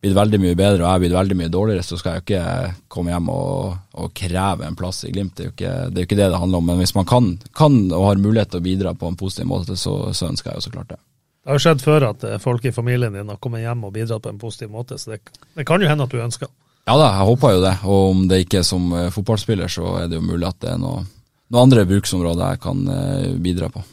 [0.01, 2.25] blitt veldig mye bedre og jeg er blitt veldig mye dårligere, så skal jeg jo
[2.27, 5.35] ikke komme hjem og, og, kreve en plass i Glimt.
[5.37, 6.69] Det er, jo ikke, det jo ikke det det handler om.
[6.69, 9.77] Men hvis man kan, kan og har mulighet til å bidra på en positiv måte,
[9.79, 11.01] så, så ønsker jeg jo så klart det.
[11.47, 13.93] Det har jo skjedd før at eh, folk i familien din har kommet hjem og
[13.95, 15.21] bidratt på en positiv måte, så det,
[15.55, 16.51] det kan jo hende at du ønsker.
[16.87, 17.75] Ja da, jeg håper jo det.
[17.87, 20.73] Og om det ikke er som eh, fotballspiller, så er det jo mulig at det
[20.75, 21.05] er noe,
[21.51, 23.83] noe andre bruksområder jeg kan eh, bidra på.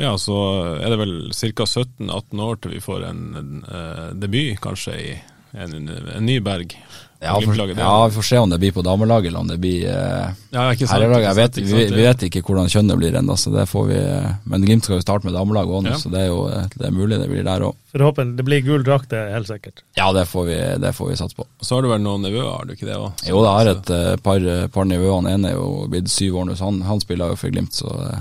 [0.00, 0.38] Ja, så
[0.78, 1.66] er det vel ca.
[1.66, 5.12] 17-18 år til vi får en, en, en debut, kanskje, i
[5.52, 6.76] en, en ny berg.
[7.22, 9.82] Ja, for, ja, vi får se om det blir på damelaget eller om det blir
[9.88, 11.58] eh, ja, herrelaget.
[11.58, 13.98] Vi, vi, vet ikke hvordan kjønnet blir ennå, så det får vi
[14.48, 15.98] Men Glimt skal jo starte med damelaget òg, ja.
[16.00, 17.76] så det er jo det er mulig det blir der òg.
[17.92, 18.38] Forhåpentlig.
[18.38, 19.84] Det blir gul drakt, det er helt sikkert.
[20.00, 21.44] Ja, det får vi, det får vi satse på.
[21.60, 23.26] Så har du vel noen nevøer, har du ikke det òg?
[23.28, 23.94] Jo, det har et
[24.24, 25.18] par, par nevøer.
[25.18, 27.76] Han ene er jo blitt syv år nå, så han, han spiller jo for Glimt,
[27.76, 28.16] så uh,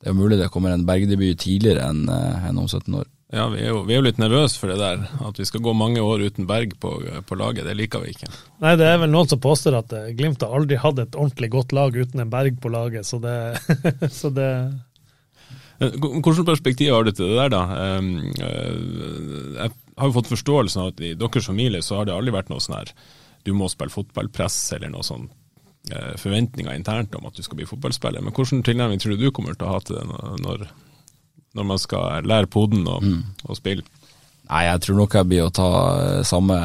[0.00, 3.08] det er mulig det kommer en bergdebut tidligere enn uh, en om 17 år.
[3.30, 5.04] Ja, vi er, jo, vi er jo litt nervøse for det der.
[5.22, 6.96] At vi skal gå mange år uten Berg på,
[7.28, 7.62] på, laget.
[7.68, 8.30] Det liker vi ikke.
[8.64, 11.52] Nei, det er vel noen som påstår at eh, Glimt har aldri hatt et ordentlig
[11.54, 13.36] godt lag uten en Berg på laget, så det,
[14.20, 14.50] så det
[15.78, 17.62] eh, Hvilket perspektiv har du til det der, da?
[17.84, 18.50] Eh,
[19.60, 22.50] jeg har jo fått forståelsen av at i deres familie så har det aldri vært
[22.50, 22.94] noe sånn her
[23.46, 25.30] du må spille fotballpress eller noe sånn
[26.20, 28.22] forventninger internt om at du skal bli fotballspiller.
[28.22, 30.04] Men hvilken tilnærming tror du du kommer til å ha til det
[30.44, 30.68] når
[31.56, 33.20] når man skal lære poden og, mm.
[33.48, 33.84] og spille?
[34.50, 35.68] Nei, jeg tror nok jeg blir å ta
[35.98, 36.56] eh, samme,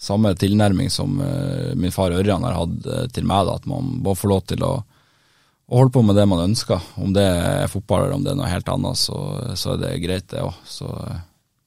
[0.00, 4.20] samme tilnærming som uh, min far Ørjan har hatt til meg, da, at man bare
[4.20, 6.86] får lov til å, å, holde på med det man ønsker.
[7.00, 9.18] Om det er fotball eller om det er noe helt annet, så,
[9.52, 10.56] så er det greit, det òg.
[10.68, 10.88] Så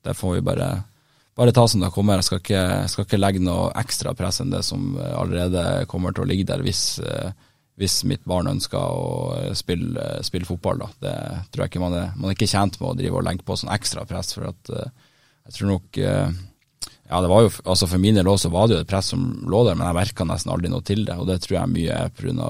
[0.04, 0.72] det får vi bare,
[1.38, 2.20] bare ta som det kommer.
[2.22, 6.26] Jeg skal ikke, skal ikke, legge noe ekstra press enn det som allerede kommer til
[6.26, 7.34] å ligge der, hvis uh,
[7.80, 10.84] hvis mitt barn ønsker å spille, spille fotball.
[10.84, 10.90] Da.
[11.02, 11.14] Det
[11.54, 13.58] tror jeg ikke man er, man er ikke tjent med å drive og legge på
[13.58, 14.36] sånn ekstra press.
[14.36, 18.70] For at jeg tror nok Ja, det var jo, altså for min del også var
[18.70, 21.18] det jo et press som lå der, men jeg merka nesten aldri noe til det.
[21.18, 22.48] Og det tror jeg mye er pga.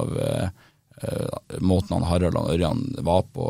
[1.04, 3.48] Uh, uh, måten han Harald og Ørjan var på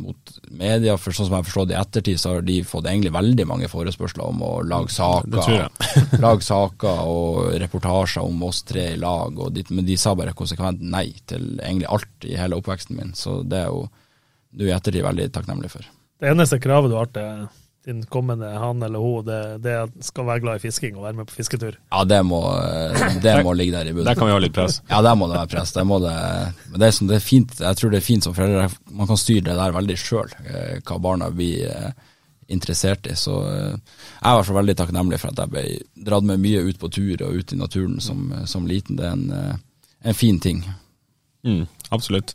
[0.00, 0.96] mot media.
[1.00, 3.70] For sånn som jeg forstår det i ettertid, så har de fått egentlig veldig mange
[3.72, 5.68] forespørsler om å lage saker,
[6.24, 10.82] lage saker og reportasjer om oss tre i lag, dit, men de sa bare konsekvent
[10.82, 13.12] nei til egentlig alt i hele oppveksten min.
[13.18, 13.86] Så det er jo
[14.54, 15.86] du i ettertid veldig takknemlig for.
[16.20, 17.46] Det eneste kravet du har til
[17.84, 21.28] din kommende han eller hun det, det skal være glad i fisking og være med
[21.28, 21.76] på fisketur?
[21.92, 22.40] Ja, det må,
[23.22, 24.08] det må ligge der i bunnen.
[24.08, 24.80] Der kan vi ha litt press.
[24.88, 25.74] Ja, der må det være press.
[25.76, 26.14] Det må det,
[26.70, 28.70] men det er, som, det er fint, jeg tror det er fint som foreldre.
[28.90, 30.34] Man kan styre det der veldig sjøl,
[30.80, 31.92] hva barna blir
[32.52, 33.16] interessert i.
[33.16, 35.64] Så jeg er i hvert fall veldig takknemlig for at jeg ble
[36.08, 38.98] dratt med mye ut på tur og ut i naturen som, som liten.
[39.00, 39.60] Det er en,
[40.04, 40.64] en fin ting.
[41.44, 42.32] Mm, absolutt.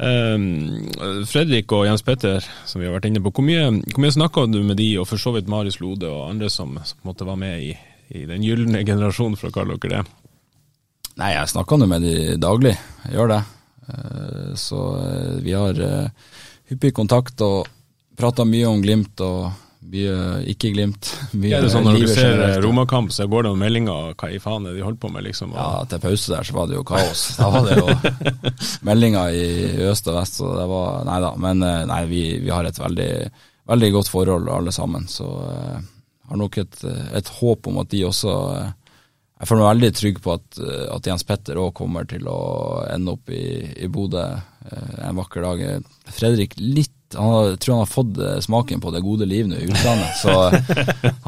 [0.00, 0.88] Um,
[1.28, 4.46] Fredrik og Jens Petter, som vi har vært inne på, hvor mye, hvor mye snakka
[4.48, 7.42] du med de, og for så vidt Marius Lode og andre som, som måtte være
[7.42, 7.74] med i,
[8.16, 10.16] i den gylne generasjonen, for å kalle dere det?
[11.20, 12.72] Nei, jeg snakker nå med de daglig,
[13.04, 13.40] jeg gjør det.
[13.90, 16.32] Uh, så uh, vi har uh,
[16.72, 17.68] hyppig kontakt og
[18.16, 19.50] prater mye om Glimt og
[19.80, 20.14] mye
[20.52, 21.08] ikke-Glimt.
[21.50, 24.66] Er det sånn når du ser Romakamp, så går det noen meldinger hva i faen
[24.68, 25.54] er de holder på med, liksom?
[25.56, 27.22] Ja, til pause der så var det jo kaos.
[27.38, 27.86] Da var det jo
[28.88, 29.46] meldinger i
[29.90, 31.30] øst og vest, så det var Nei da.
[31.40, 33.12] Men eh, nei, vi, vi har et veldig,
[33.72, 35.88] veldig godt forhold alle sammen, så jeg uh,
[36.30, 36.84] har nok et,
[37.16, 38.32] et, håp om at de også
[39.40, 40.60] Jeg føler meg veldig trygg på at,
[40.94, 43.42] at Jens Petter òg kommer til å ende opp i,
[43.80, 44.22] i Bodø
[44.70, 45.62] en vakker dag.
[46.12, 49.66] Fredrik litt han tror han har fått eh, smaken på det gode liv nå i
[49.66, 50.16] utlandet.
[50.20, 50.34] Så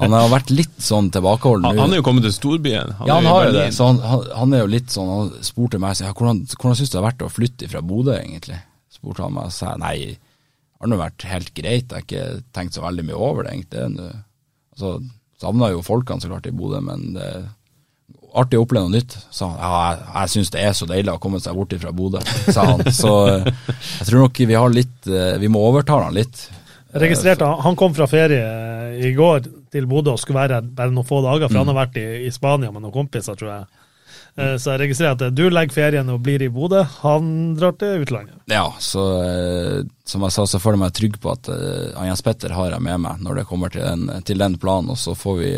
[0.00, 1.66] han har vært litt sånn tilbakeholden.
[1.70, 2.92] Han, han er jo kommet til storbyen.
[3.00, 3.64] Han ja, han har jo det.
[3.76, 4.02] Så han,
[4.38, 7.08] han, er jo litt sånn Han spurte meg ja, hvordan, hvordan syns du det har
[7.10, 8.60] vært å flytte fra Bodø, egentlig?
[8.92, 11.90] Spurte han meg, og sa nei, det har nå vært helt greit.
[11.90, 14.12] Jeg har ikke tenkt så veldig mye over det, egentlig.
[14.76, 14.94] Altså,
[15.42, 17.28] Savna jo folkene så klart i Bodø, men det
[18.38, 19.16] artig å oppleve noe nytt.
[19.30, 22.22] Så ja, jeg, jeg syns det er så deilig å komme seg bort fra Bodø,
[22.48, 22.84] sa han.
[23.02, 23.50] Så eh,
[24.00, 26.48] jeg tror nok vi har litt eh, Vi må overtale han litt.
[26.92, 28.42] Jeg registrerte Han kom fra ferie
[29.02, 31.62] i går til Bodø og skulle være her bare noen få dager, for mm.
[31.62, 33.86] han har vært i, i, Spania med noen kompiser, tror jeg.
[34.36, 38.04] Eh, så jeg registrerer at du legger ferien og blir i Bodø, han drar til
[38.04, 38.36] utlandet.
[38.52, 39.06] Ja, så
[40.08, 43.00] som jeg sa, så føler jeg meg trygg på at Jens Petter har jeg med
[43.06, 45.56] meg når det kommer til den, til den planen, og så får vi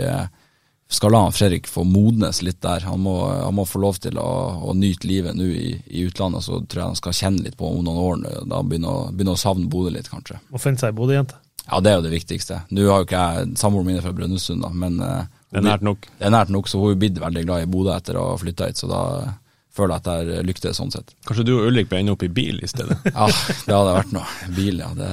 [0.94, 2.86] skal la Fredrik få modnes litt der.
[2.88, 4.30] Han må, han må få lov til å,
[4.64, 7.68] å nyte livet nå i, i, utlandet, så tror jeg han skal kjenne litt på
[7.70, 8.44] om noen år.
[8.50, 10.40] Da begynner, begynner å savne Bodø litt, kanskje.
[10.52, 11.40] Og finne seg ei Bodø-jente?
[11.64, 12.60] Ja, det er jo det viktigste.
[12.76, 15.24] Nå har jo ikke jeg samboeren min fra Brønnøysund, men uh,
[15.54, 16.10] det er nært nok.
[16.18, 18.36] Det er nært nok, så hun er blitt veldig glad i Bodø etter å ha
[18.40, 19.00] flytta hit, så da
[19.74, 21.14] føler jeg at jeg lyktes sånn sett.
[21.26, 22.98] Kanskje du og Ulrik ble ende opp i bil i stedet?
[23.08, 23.26] ja,
[23.66, 24.26] det hadde vært noe.
[24.54, 24.90] Bil, ja.
[24.98, 25.08] Det,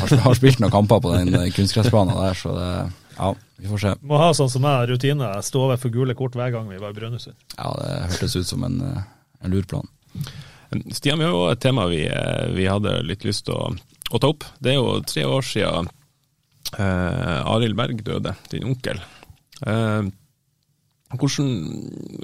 [0.00, 2.72] har, har spilt noen kamper på den kunstgressbanen der, så det
[3.16, 3.92] ja, vi får se.
[4.08, 5.28] Må ha sånn som jeg, rutine.
[5.44, 7.36] Stå over for gule kort hver gang vi var i Brønnøysund.
[7.56, 9.02] Ja, det hørtes ut som en, eh,
[9.44, 9.88] en lur plan.
[10.90, 13.68] Stian, vi har jo et tema vi, eh, vi hadde litt lyst til å,
[14.10, 14.46] å, ta opp.
[14.58, 15.90] Det er jo tre år siden
[16.78, 19.02] eh, Arild Berg døde, din onkel.
[19.66, 20.08] Eh,
[21.12, 21.54] hvordan,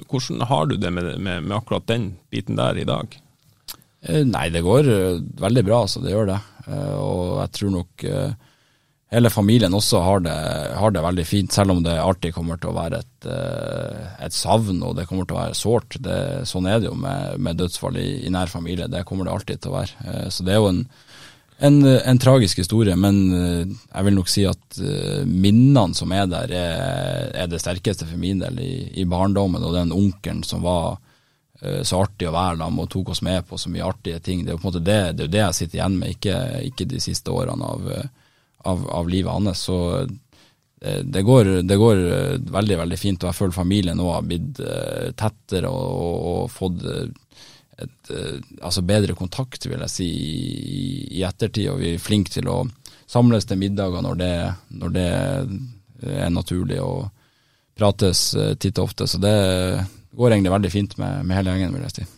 [0.09, 3.13] hvordan, har du det med, med, med, akkurat den biten der i dag?
[4.01, 4.89] Eh, nei, det går
[5.39, 6.39] veldig bra, så det gjør det.
[6.65, 8.07] Eh, og jeg tror nok
[9.13, 10.37] hele familien også har det,
[10.77, 14.35] har det, veldig fint, selv om det alltid kommer til å være et, eh, et
[14.35, 15.97] savn og det kommer til å være sårt.
[16.49, 19.63] Sånn er det jo med, med dødsfall i, i, nær familie, det kommer det alltid
[19.63, 20.05] til å være.
[20.05, 20.83] Eh, så det er jo en,
[21.65, 24.81] en, en tragisk historie, men eh, jeg vil nok si at
[25.25, 29.65] minnene som er der, er, er det sterkeste for min del i, i barndommen.
[29.65, 30.99] Og den onkelen som var
[31.59, 34.45] så artig å være sammen og tok oss med på så mye artige ting.
[34.45, 36.35] Det er jo på en måte det, det, det jeg sitter igjen med, ikke,
[36.69, 37.89] ikke de siste årene av
[38.67, 39.59] av, av livet hans.
[39.59, 39.77] Så
[40.81, 44.25] eh, det går, det går, eh, veldig veldig fint, og jeg føler familien nå har
[44.27, 46.85] blitt uh, tettere og, og, og fått
[47.79, 48.11] et,
[48.59, 50.81] altså bedre kontakt, vil jeg si, i,
[51.19, 51.69] i, ettertid.
[51.71, 52.61] Og vi er flinke til å
[53.09, 54.33] samles til middager når det,
[54.81, 55.07] når det
[56.19, 57.07] er naturlig, og
[57.79, 59.07] prates titt og ofte.
[59.07, 59.35] Så det
[60.11, 62.09] går egentlig veldig fint med, med hele gjengen, vil jeg si.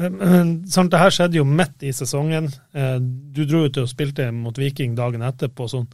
[0.00, 2.48] Sånn, det her skjedde jo midt i sesongen.
[2.72, 5.68] Eh, du dro ut og spilte mot Viking dagen etterpå.
[5.68, 5.90] sånn,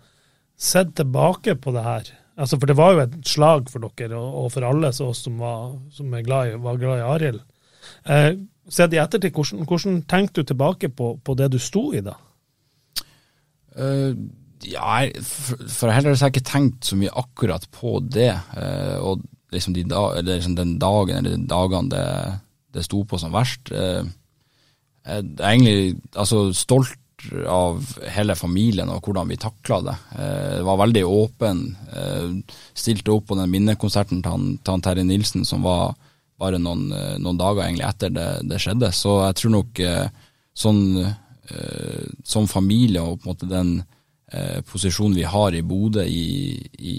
[0.56, 2.06] Sett tilbake på det her.
[2.36, 6.12] Altså, for det var jo et slag for dere, og, for alle som var, som
[6.12, 7.42] glad i, var glad i Arild.
[8.04, 8.30] Eh,
[8.68, 12.16] sett i ettertid, hvordan, hvordan tenkte du tilbake på, på, det du sto i da?
[13.76, 14.16] Uh,
[14.64, 18.32] ja, for, for heller har jeg ikke tenkt så mye akkurat på det.
[18.56, 22.06] Uh, og liksom, de da, liksom den dagen eller dagene det
[22.76, 23.72] det sto på som verst.
[23.72, 24.04] Eh,
[25.06, 26.98] jeg er egentlig altså, stolt
[27.48, 27.80] av
[28.12, 29.94] hele familien og hvordan vi takla det.
[30.18, 31.62] Eh, det var veldig åpen.
[31.88, 34.34] Eh, stilte opp på den minnekonserten til
[34.66, 35.96] han, Terje Nilsen som var
[36.36, 36.90] bare noen,
[37.22, 38.90] noen dager etter det, det, skjedde.
[38.92, 39.78] Så jeg tror nok
[40.52, 40.82] sånn
[42.28, 43.70] som familie og på en måte den
[44.68, 46.96] posisjonen vi har i Bodø i, i,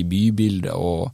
[0.00, 1.10] i bybildet og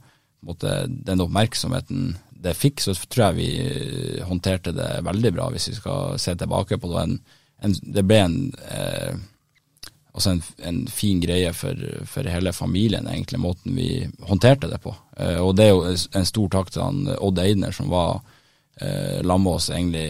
[0.47, 2.13] måte, den oppmerksomheten
[2.45, 6.35] det fikk, så tror jeg vi eh, håndterte det veldig bra, hvis vi skal se
[6.37, 7.05] tilbake på det.
[7.05, 7.15] En,
[7.65, 8.37] en, det ble en
[8.69, 9.15] eh,
[10.15, 13.89] altså en, fin greie for, for, hele familien, egentlig, måten vi
[14.29, 14.95] håndterte det på.
[15.17, 18.21] Eh, og det er jo en stor takk til han Odd Eidner, som var
[18.79, 20.07] eh, med oss egentlig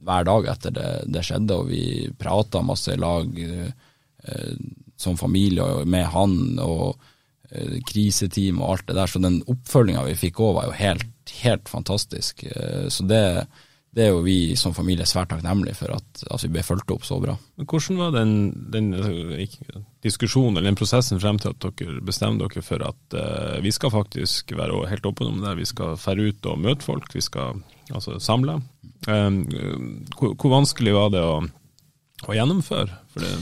[0.00, 1.84] hver dag etter det, det skjedde, og vi
[2.18, 4.54] prata masse i lag eh,
[4.96, 7.11] som familie med han, og eh,
[7.88, 9.10] kriseteam og alt det der.
[9.10, 12.46] Så den oppfølginga vi fikk òg, var jo helt, helt fantastisk.
[12.48, 13.22] Eh, så det
[13.92, 17.02] det er jo vi som familie svært takknemlige for at, at, vi ble fulgt opp
[17.04, 17.34] så bra.
[17.60, 18.30] Hvordan var den,
[18.72, 18.88] den
[20.04, 23.92] diskusjonen eller den prosessen frem til at dere bestemte dere for at uh, vi skal
[23.92, 27.60] faktisk være helt åpne om det, vi skal fære ut og møte folk, vi skal
[27.92, 28.62] altså samle.
[29.04, 29.42] Um,
[30.16, 31.36] hvor, hvor, vanskelig var det å,
[32.24, 32.96] å gjennomføre?
[33.12, 33.34] For det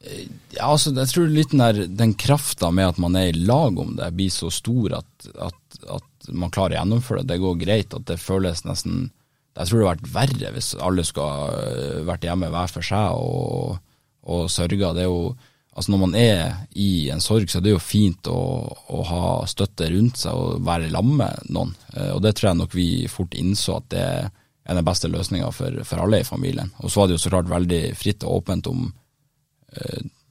[0.00, 3.78] ja, altså, jeg tror litt den, der, den krafta med at man er i lag
[3.78, 7.34] om det, blir så stor at, at, at man klarer å gjennomføre det.
[7.34, 7.96] Det går greit.
[7.96, 9.10] At det føles nesten
[9.58, 13.16] jeg tror det hadde vært verre hvis alle skulle eh, vært hjemme hver for seg
[13.18, 13.80] og,
[14.30, 14.92] og sørga.
[14.94, 16.44] Altså Når man er
[16.78, 18.40] i en sorg, så er det jo fint å,
[18.70, 21.74] å ha støtte rundt seg og være lamme med noen.
[21.96, 25.50] Eh, og Det tror jeg nok vi fort innså at det er den beste løsninga
[25.52, 26.70] for, for, alle i familien.
[26.80, 28.99] Og så var det jo så klart veldig fritt og åpent om eh,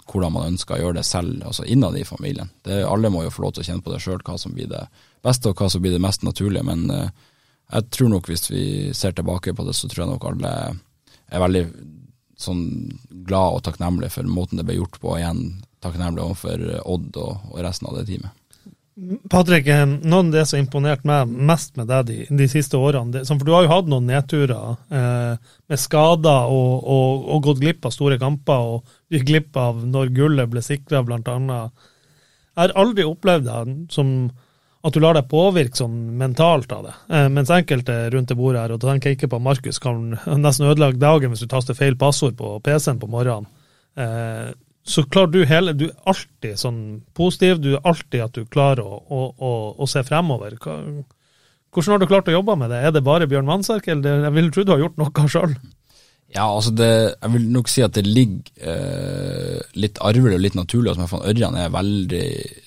[0.09, 2.49] hvordan man ønsker å gjøre det selv, altså innad i familien.
[2.65, 4.69] Det, alle må jo få lov til å kjenne på det sjøl, hva som blir
[4.71, 4.83] det
[5.25, 6.65] beste og hva som blir det mest naturlige.
[6.65, 7.11] Men eh,
[7.75, 8.65] jeg tror nok hvis vi
[8.97, 10.53] ser tilbake på det, så tror jeg nok alle
[11.29, 11.63] er veldig
[12.39, 12.63] sånn
[13.27, 15.43] glad og takknemlig for måten det ble gjort på, og igjen
[15.83, 18.35] takknemlig overfor Odd og, og, resten av det teamet.
[19.29, 22.77] Patrick, eh, noe av det som har imponert meg mest med deg de, de siste
[22.77, 27.61] årene, for du har jo hatt noen nedturer eh, med skader og, og, og, gått
[27.63, 31.87] glipp av store kamper, og gikk glipp av når gullet ble sikra, annet.
[32.59, 34.13] Jeg har aldri opplevd deg som
[34.79, 36.95] at du lar deg påvirke sånn mentalt av det.
[37.11, 40.15] Eh, mens enkelte rundt det bordet her, og da tenker jeg ikke på Markus, kan
[40.45, 43.49] nesten ødelegge dagen hvis du taster feil passord på PC-en på morgenen.
[43.99, 44.49] Eh,
[44.87, 46.81] så klarer du hele Du er alltid sånn
[47.17, 50.55] positiv, du er alltid at du klarer å, å, å, å se fremover.
[50.59, 52.79] Hvordan har du klart å jobbe med det?
[52.81, 55.53] Er det bare Bjørn Mansverk, eller jeg vil tro du har gjort noe sjøl?
[56.29, 60.57] Ja, altså det, jeg vil nok si at det ligger eh, litt arvelig og litt
[60.57, 60.91] naturlig.
[60.91, 62.25] Altså, for Ørjan er veldig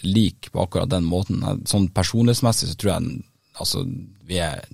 [0.08, 1.44] lik på akkurat den måten.
[1.70, 3.20] Sånn Personlighetsmessig så tror jeg
[3.62, 3.84] altså,
[4.26, 4.64] vi er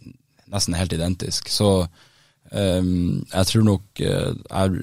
[0.48, 1.52] nesten helt identiske.
[1.52, 1.68] Så
[2.48, 4.32] eh, jeg tror nok eh,
[4.62, 4.80] er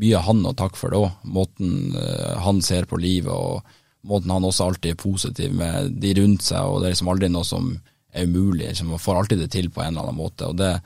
[0.00, 1.22] mye han å takke for det òg.
[1.34, 3.62] Måten eh, han ser på livet og
[4.08, 6.64] måten han også alltid er positiv med de rundt seg.
[6.64, 7.72] og Det er liksom aldri noe som
[8.12, 8.68] er umulig.
[8.68, 10.50] Liksom, man får alltid det til på en eller annen måte.
[10.50, 10.76] og det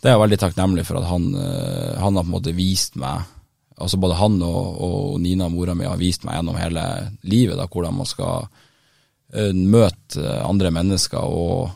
[0.00, 2.96] det er jeg veldig takknemlig for at han, eh, han, har på en måte vist
[3.00, 3.28] meg
[3.80, 6.82] altså Både han og, og Nina, mora mi, har vist meg gjennom hele
[7.24, 11.70] livet da, hvordan man skal uh, møte andre mennesker og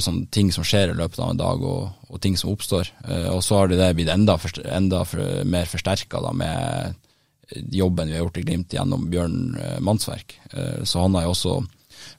[0.00, 2.88] sånn, ting som skjer i løpet av en dag, og, og ting som oppstår.
[3.04, 6.98] Uh, og så har det blitt enda, for, enda for, mer forsterka med
[7.74, 10.36] jobben vi har gjort i Glimt gjennom Bjørn Mannsverk.
[10.86, 11.54] så han har jo også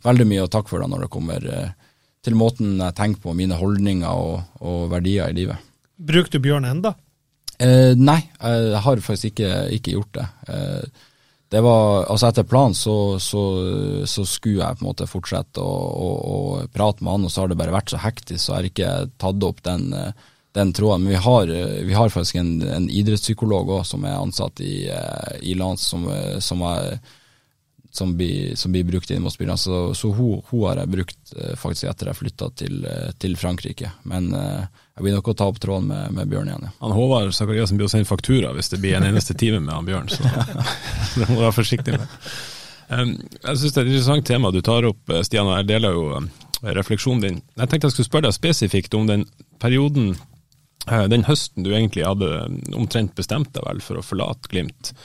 [0.04, 1.46] veldig mye å takke for da når det kommer
[2.26, 5.72] til måten jeg tenker på, mine holdninger og, og verdier i livet.
[5.96, 6.94] Bruker du Bjørn enda?
[7.62, 10.28] Eh, nei, jeg har faktisk ikke, ikke gjort det.
[10.50, 11.08] Eh,
[11.52, 13.42] det var, altså Etter planen så, så,
[14.08, 16.36] så, skulle jeg på en måte fortsette å, å, å,
[16.72, 18.92] prate med han, og så har det bare vært så hektisk, så jeg har ikke
[19.20, 19.90] tatt opp den,
[20.56, 21.04] den tråden.
[21.04, 21.52] Men vi har,
[21.90, 24.86] vi har faktisk en, en idrettspsykolog òg som er ansatt i,
[25.44, 26.08] i Lans, som,
[26.40, 27.02] som er
[27.92, 29.58] som blir, som blir brukt inn mot spillerne.
[29.58, 33.36] Så, så hun, hun, har jeg brukt eh, faktisk etter jeg flytta til, eh, til,
[33.40, 33.92] Frankrike.
[34.08, 34.64] Men eh,
[34.96, 36.70] jeg blir nok å ta opp tråden med, med Bjørn igjen.
[36.70, 36.72] Ja.
[36.86, 39.90] Han Håvard Sakariassen blir å sende faktura hvis det blir en eneste time med han
[39.90, 40.24] Bjørn, så
[41.20, 42.18] det må du være forsiktig med.
[42.92, 45.96] Um, jeg syns det er et interessant tema du tar opp, Stian, og jeg deler
[45.96, 46.32] jo um,
[46.80, 47.44] refleksjonen din.
[47.60, 49.28] Jeg tenkte jeg skulle spørre deg spesifikt om den
[49.64, 50.14] perioden,
[51.12, 52.28] den høsten du egentlig hadde
[52.74, 54.96] omtrent bestemt deg vel for å forlate Glimt.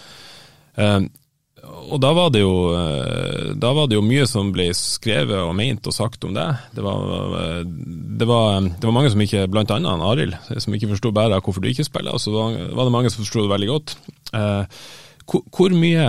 [1.87, 5.87] Og da var, jo, eh, da var, det jo, mye som ble skrevet og ment
[5.87, 6.47] og sagt om det.
[6.75, 7.27] Det var,
[7.65, 11.63] det var, det var mange som ikke, blant annet Arild, som ikke forsto bare hvorfor
[11.63, 12.17] du ikke spiller.
[12.17, 13.97] Og så var, det mange som forsto det veldig godt.
[14.35, 14.81] Eh,
[15.27, 16.09] hvor, hvor, mye,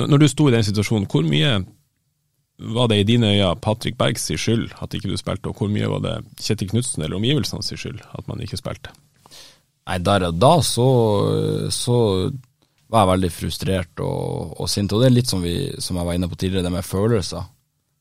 [0.00, 1.58] når du sto i den situasjonen, hvor mye
[2.58, 5.90] var det i dine øyne Patrick Bergs skyld at ikke du spilte, og hvor mye
[5.92, 8.90] var det Kjetil Knutsen eller omgivelsenes skyld at man ikke spilte?
[9.88, 10.88] Nei, der og da så,
[11.72, 11.98] så
[12.88, 14.92] var jeg veldig frustrert og, og, sint.
[14.92, 17.48] Og det er litt som, vi, som jeg var inne på tidligere, det med følelser.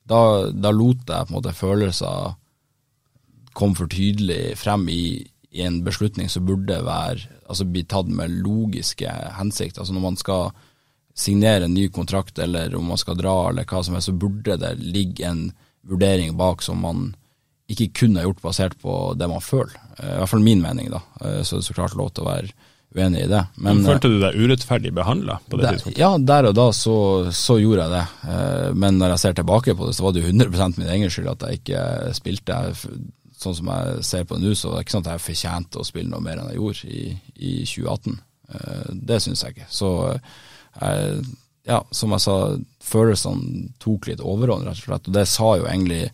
[0.07, 0.19] Da,
[0.55, 2.38] da lot jeg på en måte følelser
[3.57, 8.39] komme for tydelig frem i, i, en beslutning som burde være, altså bli tatt med
[8.45, 9.83] logiske hensikter.
[9.83, 10.51] Altså når man skal
[11.17, 14.59] signere en ny kontrakt, eller om man skal dra, eller hva som helst, så burde
[14.61, 15.49] det ligge en
[15.88, 17.09] vurdering bak som man
[17.67, 19.75] ikke kun har gjort basert på det man føler.
[19.97, 21.01] I hvert fall min mening, da.
[21.43, 22.53] Så det er så klart lov til å være
[22.95, 23.43] uenig i det.
[23.61, 26.01] Men, Følte du deg urettferdig behandla på det tidspunktet?
[26.01, 26.97] Ja, der og da så,
[27.35, 28.33] så, gjorde jeg det.
[28.33, 31.13] Eh, men når jeg ser tilbake på det, så var det jo 100% min egen
[31.13, 31.81] skyld at jeg ikke
[32.17, 32.61] spilte.
[33.38, 35.81] Sånn som jeg ser på det nå, så er det ikke sånn at jeg fortjente
[35.81, 37.03] å spille noe mer enn jeg gjorde i,
[37.35, 38.21] i 2018.
[38.53, 39.67] Eh, det syns jeg ikke.
[39.73, 41.19] Så jeg,
[41.67, 42.38] ja, som jeg sa,
[42.88, 45.11] følelsene tok litt overhånd, rett og slett.
[45.11, 46.07] Og det sa jo egentlig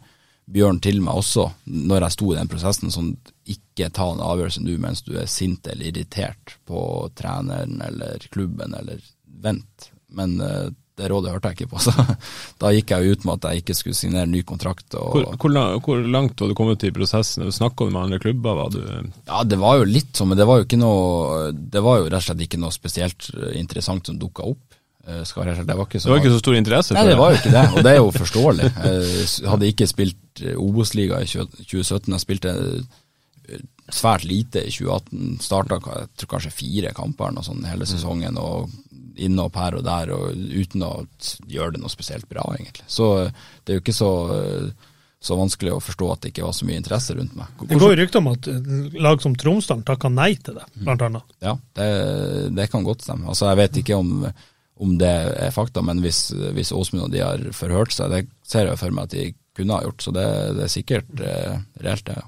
[0.53, 3.13] Bjørn til meg også, når jeg sto i den prosessen, sånn
[3.50, 8.76] ikke ta en avgjørelse nå mens du er sint eller irritert på treneren eller klubben,
[8.78, 9.04] eller
[9.44, 9.89] vent.
[10.14, 11.94] Men uh, det rådet hørte jeg ikke på, så
[12.62, 14.86] da gikk jeg ut med at jeg ikke skulle signere ny kontrakt.
[14.94, 17.50] Hvor, hvor, hvor, langt var du kommet i prosessen?
[17.52, 18.60] Snakka du med andre klubber?
[18.62, 21.82] Var du ja, det var jo litt sånn, men det var jo ikke noe Det
[21.84, 24.80] var jo rett og slett ikke noe spesielt interessant som dukka opp.
[25.08, 26.94] Eh, skal Det var ikke så, det var ikke så stor interesse?
[26.96, 28.70] Nei, det var jo ikke det, og det er jo forståelig.
[28.72, 33.02] Jeg hadde ikke spilt eh, Obos-liga i 2017, jeg spilte eh,
[33.92, 35.38] svært lite i 2018.
[35.44, 37.92] Starta kanskje fire kamper sånn hele mm.
[37.92, 38.72] sesongen, og
[39.20, 40.94] inn opp her og der, og uten å
[41.52, 42.88] gjøre det noe spesielt bra, egentlig.
[42.90, 44.14] Så det er jo ikke så
[45.24, 47.52] så vanskelig å forstå at det ikke var så mye interesse rundt meg.
[47.70, 48.48] Det går jo rykter om at
[49.06, 51.30] lag som Tromsdalen takka nei til det, blant annet.
[51.40, 51.86] Ja, det,
[52.58, 53.30] det kan godt stemme.
[53.32, 54.26] Altså, jeg vet ikke om
[54.84, 58.68] om det er fakta, men hvis, hvis Åsmund og de har forhørt seg, det ser
[58.68, 60.26] jeg for meg at de kunne ha gjort, så det,
[60.58, 62.18] det er sikkert eh, reelt, det.
[62.18, 62.26] ja.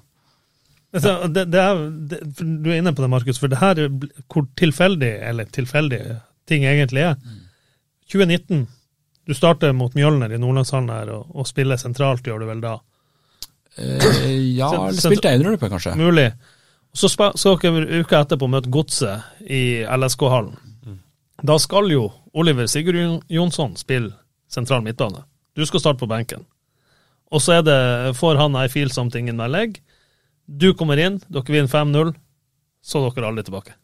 [0.95, 3.81] Altså, det, det er, det, du er inne på det, Markus, for det her
[4.31, 5.99] hvor tilfeldig, eller tilfeldig
[6.47, 7.17] ting egentlig er.
[8.11, 8.65] 2019,
[9.25, 12.75] du starter mot Mjølner i Nordlandshallen her og, og, spiller sentralt, gjør du vel da?
[13.75, 14.05] Eh,
[14.55, 15.97] ja, eller spilte jeg indreløper, kanskje.
[15.99, 16.29] Mulig.
[16.95, 20.55] Så skal dere uka etterpå møte Godset i LSK-hallen.
[21.45, 24.13] Da skal jo Oliver Sigurd Jonsson spille
[24.51, 25.25] sentral midtbane.
[25.55, 26.45] Du skal starte på benken.
[27.31, 29.81] Og så det, får han I feel something in my leg.
[30.45, 32.13] Du kommer inn, dere vinner 5-0,
[32.85, 33.75] så er dere alle tilbake.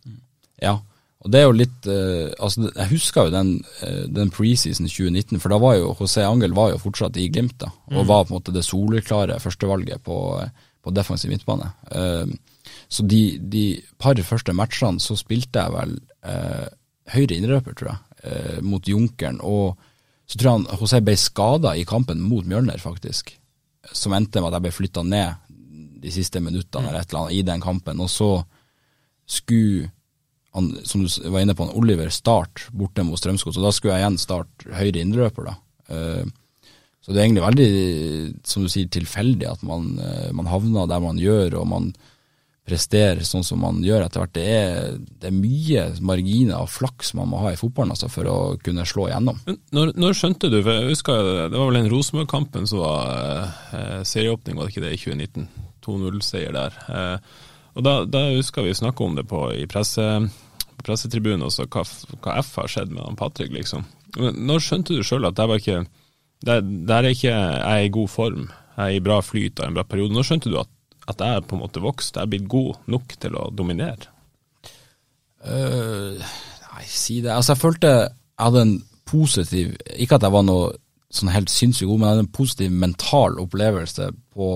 [0.62, 0.78] Ja,
[1.22, 3.50] og det er jo litt uh, altså Jeg husker jo den,
[3.82, 7.58] uh, den preseason 2019, for da var jo José Angel var jo fortsatt i Glimt,
[7.62, 8.08] da, og mm.
[8.10, 10.18] var på en måte det soleklare førstevalget på,
[10.82, 11.72] på defensiv midtbane.
[11.90, 12.30] Uh,
[12.92, 13.66] så de, de,
[14.02, 15.98] par første matchene så spilte jeg vel
[17.12, 19.40] høyre innrøper, tror jeg, eh, mot Junkeren.
[19.42, 19.78] Og
[20.26, 23.34] så tror jeg han, José ble skada i kampen mot Mjølner, faktisk.
[23.92, 25.51] Som endte med at jeg ble flytta ned
[26.02, 28.04] de siste minuttene eller et eller annet i den kampen.
[28.04, 28.32] Og så
[29.30, 29.90] skulle
[30.52, 33.96] han, som du var inne på, han Oliver start borte mot Strømsgods, og da skulle
[33.96, 35.58] jeg igjen starte høyre innrøper, da.
[35.92, 36.26] Uh,
[37.02, 37.70] så det er egentlig veldig,
[38.46, 41.94] som du sier, tilfeldig at man, uh, man havner der man gjør, og man
[42.68, 44.34] presterer sånn som man gjør etter hvert.
[44.36, 48.30] Det er, det er mye marginer og flaks man må ha i fotballen altså, for
[48.30, 49.40] å kunne slå igjennom.
[49.74, 54.00] Når, når skjønte du, for jeg husker Det var vel den Rosenborg-kampen som var eh,
[54.08, 55.50] serieåpning, var det ikke det, i 2019?
[55.86, 56.78] 2-0-seier der.
[56.90, 60.04] Eh, og Da, da husker vi snakka om det på, i presse,
[60.76, 61.86] på pressetribunen også, hva,
[62.20, 63.86] hva, F har skjedd med han Patrick, liksom.
[64.18, 65.86] Når skjønte du sjøl at det var ikke
[66.44, 69.70] der, der er ikke jeg er i god form, jeg er i bra flyt av
[69.70, 70.16] en bra periode.
[70.18, 70.72] Når skjønte du at
[71.10, 74.12] at jeg er på en måte vokst, jeg er blitt god nok til å dominere?
[75.42, 76.20] Uh,
[76.68, 77.34] nei, si det.
[77.34, 78.76] Altså, jeg følte jeg hadde en
[79.10, 80.70] positiv Ikke at jeg var noe
[81.12, 84.52] sånn helt sinnssykt god, men jeg hadde en positiv mental opplevelse på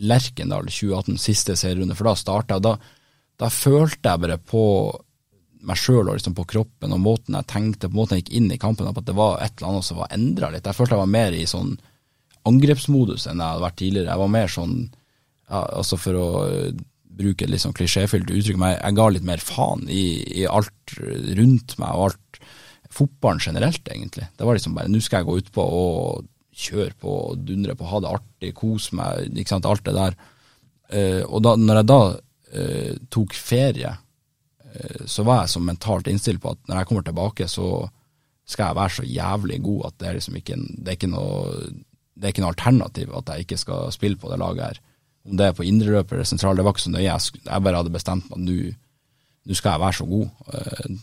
[0.00, 2.64] Lerkendal 2018, siste serierunde, for da starta jeg.
[2.64, 2.76] Da,
[3.42, 4.64] da følte jeg bare på
[5.62, 8.48] meg sjøl og liksom på kroppen og måten jeg tenkte, på måten jeg gikk inn
[8.54, 10.66] i kampen, at det var et eller annet som var endra litt.
[10.66, 11.76] Jeg følte jeg var mer i sånn
[12.48, 14.10] angrepsmodus enn jeg hadde vært tidligere.
[14.10, 14.74] Jeg var mer sånn
[15.52, 16.82] ja, altså For å eh,
[17.12, 20.94] bruke et litt sånn klisjéfylt uttrykk, men jeg ga litt mer faen i, i, alt
[21.36, 22.38] rundt meg og alt
[22.92, 24.26] fotballen generelt, egentlig.
[24.36, 27.88] Det var liksom bare nå skal jeg gå utpå og kjøre på og dundre på,
[27.88, 30.16] ha det artig, kose meg, ikke sant, alt det der.
[30.92, 36.10] Uh, og da når jeg da uh, tok ferie, uh, så var jeg så mentalt
[36.12, 37.88] innstilt på at når jeg kommer tilbake, så
[38.44, 41.58] skal jeg være så jævlig god at det er liksom ikke, det er ikke noe
[42.12, 44.80] det er ikke noe alternativ at jeg ikke skal spille på det laget her
[45.22, 47.06] om det er på indreløper eller sentral, det var ikke så nøye.
[47.06, 48.46] Jeg, bare hadde bestemt meg at
[49.46, 50.96] nå skal jeg være så god.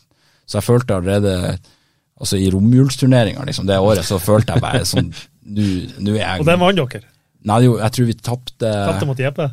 [0.43, 1.35] Så jeg følte allerede
[2.19, 5.13] altså i romjulsturneringa liksom, det året, så følte jeg bare sånn
[5.49, 7.09] Nå er jeg Og den vant dere?
[7.49, 9.49] Nei, jeg tror vi tapte Tapte mot Jeppe?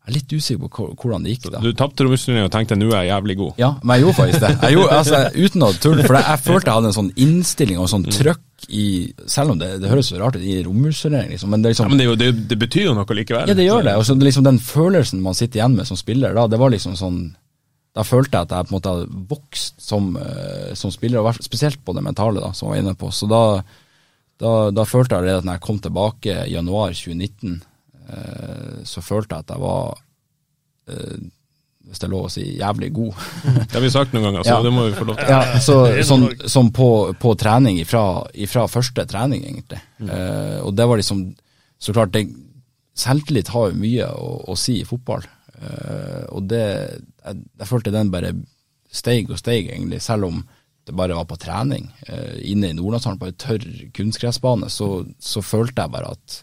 [0.00, 1.50] Jeg er litt usikker på hvordan det gikk.
[1.52, 1.58] da.
[1.60, 3.58] Du tapte romjulsturneringa og tenkte nå er jeg jævlig god?
[3.60, 4.52] Ja, men jeg gjorde faktisk det.
[4.64, 7.82] Jeg gjorde, altså, uten å tulle, for jeg, jeg, følte jeg hadde en sånn innstilling
[7.82, 8.14] og sånn mm.
[8.16, 8.86] trøkk i
[9.30, 11.52] Selv om det, det høres så rart ut i romjulsturnering, liksom.
[11.52, 13.52] Men, det, liksom, ja, men det, det, det, betyr jo noe likevel.
[13.52, 13.94] Ja, det gjør det.
[14.00, 16.96] Og så liksom den følelsen man sitter igjen med som spiller, da, det var liksom
[16.98, 17.20] sånn
[17.96, 21.44] da følte jeg at jeg på en måte hadde vokst som, uh, som spiller, og
[21.44, 23.10] spesielt på det mentale, da, som jeg var inne på.
[23.14, 23.42] Så da,
[24.40, 27.58] da, da følte jeg allerede at når jeg kom tilbake i januar 2019,
[28.08, 30.00] eh, så følte jeg at jeg var
[30.90, 31.20] eh,
[31.90, 33.22] hvis det er lov å si, jævlig god.
[33.66, 34.62] Det har vi sagt noen ganger, så Ja.
[34.62, 35.30] det må vi få lov til.
[35.32, 35.76] Ja, så,
[36.06, 36.86] sånn, sånn på,
[37.18, 38.02] på trening ifra,
[38.36, 39.80] ifra første trening, egentlig.
[40.04, 41.24] Eh, og det var liksom
[41.80, 42.26] Så klart, det,
[43.00, 45.22] selvtillit har jo mye å, å si i fotball.
[45.56, 48.34] Eh, og det jeg, jeg følte den bare
[48.92, 50.42] steig og steig, egentlig, selv om
[50.88, 51.90] det bare var på trening.
[52.08, 53.66] Eh, inne i Nordlandshallen på en tørr
[53.96, 56.40] kunstgressbane, så, så følte jeg bare at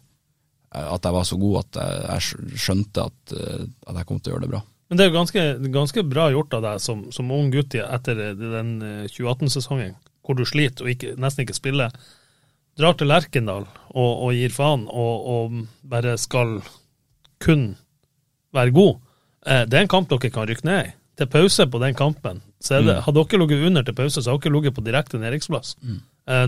[0.77, 4.35] at jeg var så god at jeg, skjønte at, eh, at jeg kom til å
[4.35, 4.61] gjøre det bra.
[4.87, 8.21] Men det er jo ganske, ganske bra gjort av deg som, som ung gutt etter
[8.39, 11.95] den eh, 2018-sesongen, hvor du sliter og ikke, nesten ikke spiller.
[12.77, 15.57] Drar til Lerkendal og, og gir faen og, og
[15.87, 16.59] bare skal
[17.43, 17.71] kun
[18.55, 19.01] være god.
[19.47, 20.95] Eh, det er en kamp dere kan rykke ned i.
[21.17, 22.43] Til pause på den kampen.
[22.63, 25.19] Så er det, Hadde dere ligget under til pause, så hadde dere ligget på direkte
[25.21, 25.75] nedrykksplass.
[25.81, 25.99] Mm.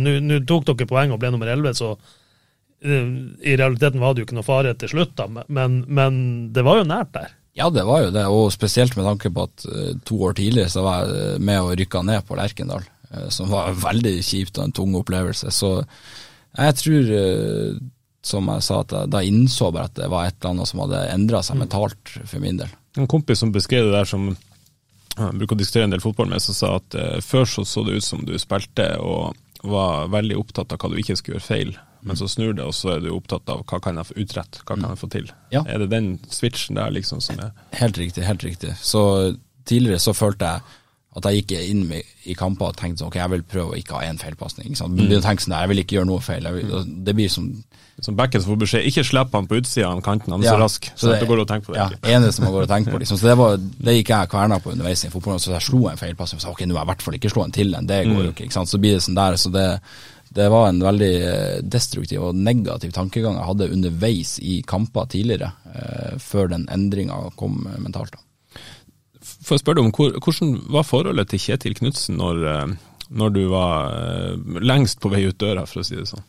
[0.04, 3.12] Nå nå tok dere poeng og ble nummer 11, så uh,
[3.46, 6.24] i realiteten var det jo ikke noe fare til slutt, da, men, men
[6.56, 7.36] det var jo nært der.
[7.58, 10.72] Ja, det var jo det, og spesielt med tanke på at eh, to år tidligere
[10.72, 12.86] så var jeg med og rykka ned på Lerkendal,
[13.36, 15.52] som var veldig kjipt og en tung opplevelse.
[15.52, 15.72] Så
[16.56, 17.10] jeg tror,
[18.30, 20.86] som jeg sa, at jeg da innså bare at det var et eller annet som
[20.86, 22.72] hadde endra seg mentalt for min del.
[23.02, 24.30] En kompis som beskrev det der som
[25.20, 27.84] jeg bruker å diskutere en del fotball med, som sa at eh, før så så
[27.88, 31.48] det ut som du spilte og var veldig opptatt av hva du ikke skulle gjøre
[31.48, 31.74] feil,
[32.08, 34.62] men så snur det, og så er du opptatt av hva kan jeg få utrett,
[34.64, 35.32] hva kan jeg få til.
[35.52, 35.66] Ja.
[35.68, 38.78] Er det den switchen der liksom som er Helt riktig, helt riktig.
[38.80, 39.02] Så
[39.68, 40.79] tidligere så følte jeg
[41.18, 41.88] at jeg gikk inn
[42.30, 44.76] i kamper og tenkte sånn, ok, jeg vil prøve å ikke ha én feilpasning.
[44.76, 46.46] tenke sånn, jeg vil ikke gjøre noe feil.
[46.54, 46.74] Vil,
[47.06, 47.50] det blir som
[48.00, 50.60] Som backen får beskjed, ikke slipp han på utsida av kanten, han er Ja, så
[50.62, 50.86] rask.
[50.96, 51.80] Så, så det- går å tenke på det.
[51.82, 53.00] Ja, eneste man går og tenker på.
[53.02, 53.18] Liksom.
[53.20, 55.40] Så det, var, det gikk jeg kverna på underveis i fotballen.
[55.44, 57.30] Så jeg slo en feilpasning og sa ok, nå må jeg i hvert fall ikke
[57.34, 57.86] slå en til en.
[57.90, 58.46] Det går jo ikke.
[58.48, 58.70] ikke sant?
[58.72, 59.36] Så blir det sånn der.
[59.36, 59.82] Så det,
[60.32, 65.52] det var en veldig eh, destruktiv og negativ tankegang jeg hadde underveis i kamper tidligere,
[65.74, 68.16] eh, før den endringa kom mentalt.
[68.16, 68.24] da.
[69.50, 72.74] Får jeg spørre deg om hvor, hvordan var forholdet til Kjetil Knutsen når, eh,
[73.18, 76.22] når du var eh, lengst på vei ut døra, for å si det sånn?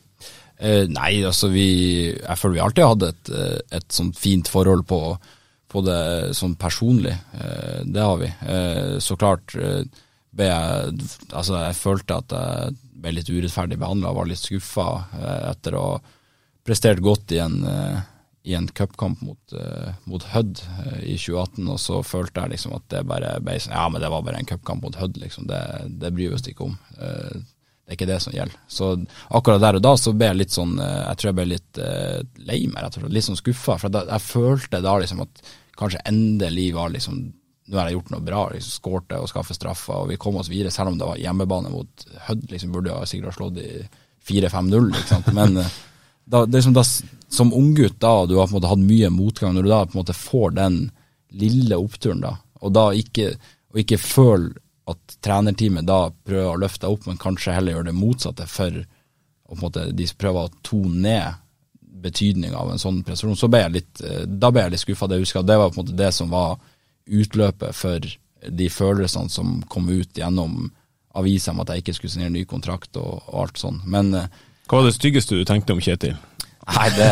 [0.61, 1.67] Eh, nei, altså vi
[2.09, 5.01] Jeg føler vi alltid hadde et, eh, et sånt fint forhold på,
[5.69, 6.01] på det
[6.37, 7.13] sånn personlig.
[7.37, 8.29] Eh, det har vi.
[8.55, 10.97] Eh, så klart ble jeg
[11.29, 14.87] Altså, jeg følte at jeg ble litt urettferdig behandla, var litt skuffa
[15.51, 16.01] etter å ha
[16.65, 17.61] prestert godt i en
[18.43, 22.75] i en cupkamp mot, uh, mot Hødd uh, i 2018, og så følte jeg liksom
[22.77, 25.47] at det bare ble sånn Ja, men det var bare en cupkamp mot Hødd, liksom.
[25.51, 25.61] Det,
[26.01, 26.77] det bryr vi oss ikke om.
[26.97, 27.41] Uh,
[27.85, 28.57] det er ikke det som gjelder.
[28.71, 28.89] Så
[29.29, 31.79] akkurat der og da så ble jeg litt sånn Jeg tror jeg ble litt
[32.47, 33.15] lei meg, rett og slett.
[33.17, 33.75] Litt sånn skuffa.
[33.81, 35.41] For da, jeg følte da liksom at
[35.75, 37.19] kanskje endelig var liksom
[37.71, 38.45] Nå har jeg gjort noe bra.
[38.53, 40.71] liksom Skårte og skaffet straffer, og vi kom oss videre.
[40.71, 43.69] Selv om det var hjemmebane mot Hødd, liksom burde jeg sikkert ha slått i
[44.29, 45.29] 4-5-0, ikke sant.
[45.35, 45.59] Men
[46.25, 46.83] da, det er som, da,
[47.31, 49.83] som unggutt da, og du har på en måte hatt mye motgang, når du da
[49.85, 50.81] på en måte får den
[51.41, 53.33] lille oppturen da, og da ikke,
[53.71, 54.57] og ikke føler
[54.91, 58.81] at trenerteamet da prøver å løfte deg opp, men kanskje heller gjør det motsatte for
[58.81, 61.39] å på en måte de prøver å tone ned
[62.01, 65.09] betydninga av en sånn prestasjon, så ble jeg litt, eh, da ble jeg litt skuffa.
[65.11, 66.55] Jeg husker det var på en måte det som var
[67.05, 68.07] utløpet for
[68.47, 70.71] de følelsene som kom ut gjennom
[71.19, 73.81] avisa om at jeg ikke skulle signere ny kontrakt og, og alt sånn.
[73.85, 74.39] Men eh,
[74.71, 76.13] Hva var det styggeste du tenkte om Kjetil?
[76.71, 77.07] Nei, det,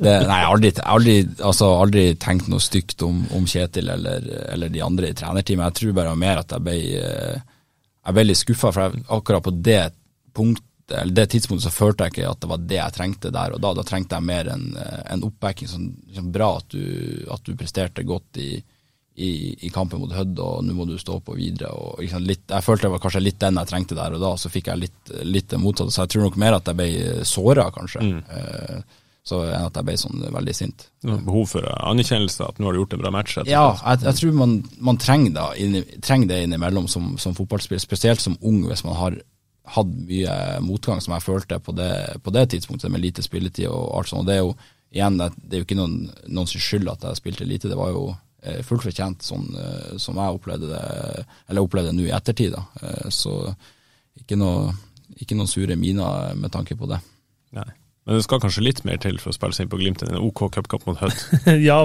[0.00, 1.14] det Nei, jeg har aldri, aldri,
[1.46, 5.68] altså, aldri tenkt noe stygt om, om Kjetil eller, eller de andre i trenerteamet.
[5.68, 7.44] Jeg tror bare mer at jeg ble, eh,
[8.08, 9.78] jeg ble litt skuffa, for jeg, akkurat på det
[10.90, 13.62] eller det tidspunktet så følte jeg ikke at det var det jeg trengte der og
[13.62, 13.70] da.
[13.78, 15.70] Da trengte jeg mer en, eh, en oppbacking.
[15.70, 16.82] Sånn, sånn bra at du,
[17.30, 18.56] at du presterte godt i,
[19.16, 21.72] i, i kampen mot Hødd, og nå må du stå på videre.
[21.74, 24.32] Og, liksom, litt, jeg følte det var kanskje litt den jeg trengte der og da,
[24.40, 25.94] så fikk jeg litt, litt det motsatte.
[25.94, 26.90] Så jeg tror nok mer at jeg ble
[27.28, 28.06] såra, kanskje.
[28.30, 28.98] Eh,
[29.30, 30.86] så enn at jeg ble sånn veldig sint.
[31.04, 33.36] Behov for anerkjennelse, at nå har du gjort en bra match?
[33.44, 37.82] Ja, jeg, jeg tror man, man trenger, da, inni, trenger det innimellom som, som fotballspiller,
[37.82, 39.20] spesielt som ung, hvis man har
[39.70, 40.34] hatt mye
[40.64, 41.92] motgang, som jeg følte på det,
[42.24, 44.24] på det tidspunktet, med lite spilletid og alt sånt.
[44.24, 44.54] Og det er jo
[44.90, 47.92] igjen, det det er jo ikke noen, noens skyld at jeg spilte lite, det var
[47.94, 48.18] jo eh,
[48.64, 52.56] fullt fortjent sånn eh, som jeg opplevde det, eller opplevde det nå i ettertid.
[52.56, 52.64] da.
[52.80, 53.34] Eh, så
[54.20, 54.72] ikke noe,
[55.18, 57.00] ikke noen sure miner med tanke på det.
[57.56, 57.68] Nei.
[58.08, 60.14] Men det skal kanskje litt mer til for å spille seg inn på Glimt enn
[60.14, 61.18] en OK cupkamp mot Hødd?
[61.68, 61.76] ja,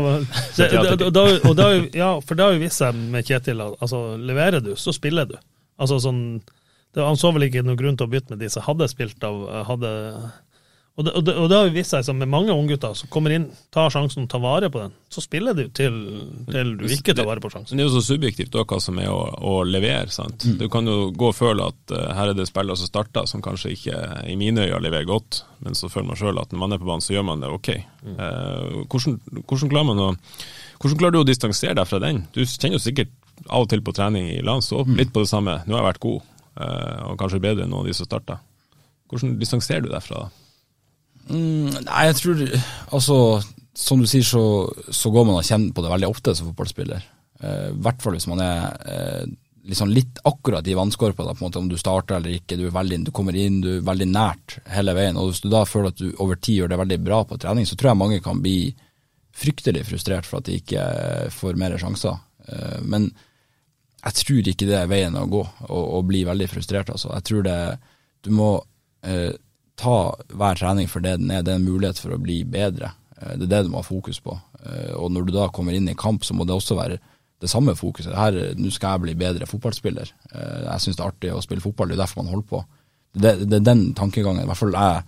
[0.55, 4.73] det, da, ja, for det har jo vist seg med Kjetil at altså, leverer du,
[4.79, 5.35] så spiller du.
[5.75, 6.23] Altså sånn
[6.95, 9.27] det, Han så vel ikke noen grunn til å bytte med de som hadde spilt
[9.27, 9.91] av hadde,
[10.95, 13.33] Og det, og, det, og det har vist seg som med mange unggutter som kommer
[13.35, 14.93] inn, tar sjansen og tar vare på den.
[15.11, 15.97] Så spiller du til,
[16.47, 17.75] til du ikke tar vare på sjansen.
[17.75, 20.07] Det er jo så subjektivt da, hva som er å, å levere.
[20.15, 20.45] sant?
[20.47, 20.53] Mm.
[20.61, 23.43] Du kan jo gå og føle at uh, her er det spillere som starter som
[23.43, 23.97] kanskje ikke
[24.31, 26.87] i mine øyne leverer godt, men så føler man sjøl at når man er på
[26.87, 27.69] banen, så gjør man det ok.
[28.05, 28.15] Mm.
[28.15, 30.07] Uh, hvordan, hvordan, klarer man å,
[30.79, 32.23] hvordan klarer du å distansere deg fra den?
[32.31, 33.11] Du kjenner jo sikkert
[33.49, 34.95] av og til på trening i land, så Mm.
[35.01, 35.59] litt på det samme.
[35.67, 38.39] Nå har jeg vært god, uh, og kanskje bedre enn noen av de som starter.
[39.11, 40.44] Hvordan distanserer du deg fra det?
[41.29, 42.41] Mm, nei, jeg tror
[42.93, 43.15] Altså,
[43.75, 44.43] som du sier, så,
[44.93, 47.07] så går man og kjenner på det veldig ofte som fotballspiller.
[47.41, 49.25] Eh, hvert fall hvis man er eh,
[49.65, 52.57] liksom litt akkurat i vannskorpa, på en måte, om du starter eller ikke.
[52.59, 55.17] Du, veldig, du kommer inn, du er veldig nært hele veien.
[55.17, 57.67] og Hvis du da føler at du over tid gjør det veldig bra på trening,
[57.67, 58.59] så tror jeg mange kan bli
[59.35, 60.83] fryktelig frustrert for at de ikke
[61.35, 62.21] får mer sjanser.
[62.47, 63.09] Eh, men
[64.05, 65.41] jeg tror ikke det er veien å gå,
[65.73, 66.93] å bli veldig frustrert.
[66.93, 67.09] Altså.
[67.17, 67.59] Jeg tror det
[68.25, 68.49] Du må
[69.05, 69.33] eh,
[69.79, 71.43] ta hver trening for det den er.
[71.43, 72.93] Det er en mulighet for å bli bedre.
[73.21, 74.37] Eh, Det er det du må ha fokus på.
[74.65, 76.99] Eh, Og når du da kommer inn i kamp, så må det også være
[77.41, 78.15] det samme fokuset.
[78.15, 80.11] Her, Nå skal jeg bli bedre fotballspiller.
[80.33, 82.65] Eh, Jeg syns det er artig å spille fotball, det er derfor man holder på.
[83.15, 85.03] Det, det er den tankegangen i hvert fall jeg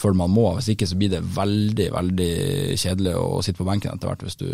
[0.00, 0.54] føler man må.
[0.56, 4.22] Hvis ikke så blir det veldig veldig kjedelig å sitte på benken etter hvert.
[4.24, 4.46] Hvis, du,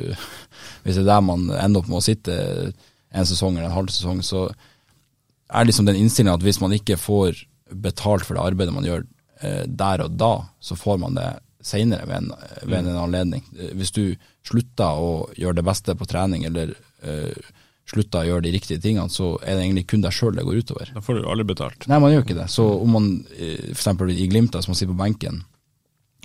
[0.82, 2.72] hvis det er der man ender opp med å sitte
[3.14, 4.48] en sesong eller en halv sesong, så
[5.54, 9.04] er liksom den innstillinga at hvis man ikke får betalt for det arbeidet man gjør
[9.42, 10.30] der og da,
[10.64, 11.26] så får man det
[11.66, 12.32] seinere ved,
[12.62, 13.44] ved en anledning.
[13.58, 14.04] Eh, Hvis du
[14.46, 16.70] slutter å gjøre det beste på trening, eller
[17.02, 17.48] uh,
[17.90, 20.60] slutter å gjøre de riktige tingene, så er det egentlig kun deg sjøl det går
[20.62, 20.92] utover.
[20.94, 21.88] Da får du aldri betalt.
[21.90, 22.46] Nei, man gjør ikke det.
[22.54, 23.90] Så om man f.eks.
[24.14, 25.42] i Glimt, som man sitter på benken,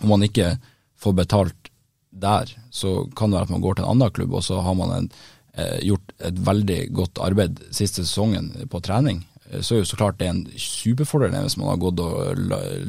[0.05, 0.55] om man ikke
[1.01, 1.71] får betalt
[2.11, 4.77] der, så kan det være at man går til en annen klubb, og så har
[4.77, 5.09] man en,
[5.55, 9.23] eh, gjort et veldig godt arbeid siste sesongen på trening.
[9.51, 12.41] Eh, Så er jo så klart det er en superfordel hvis man har gått og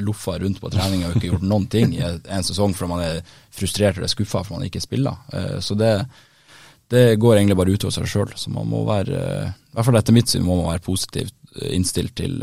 [0.06, 3.22] loffa rundt på trening og ikke gjort noen ting i en sesong fordi man er
[3.52, 5.18] frustrert eller skuffa for man ikke spiller.
[5.32, 5.93] Eh, Så det,
[6.93, 8.32] det går egentlig bare utover seg sjøl.
[8.36, 9.22] Så man må være,
[9.52, 12.39] i hvert fall etter mitt syn, må man være positivt eh, innstilt til,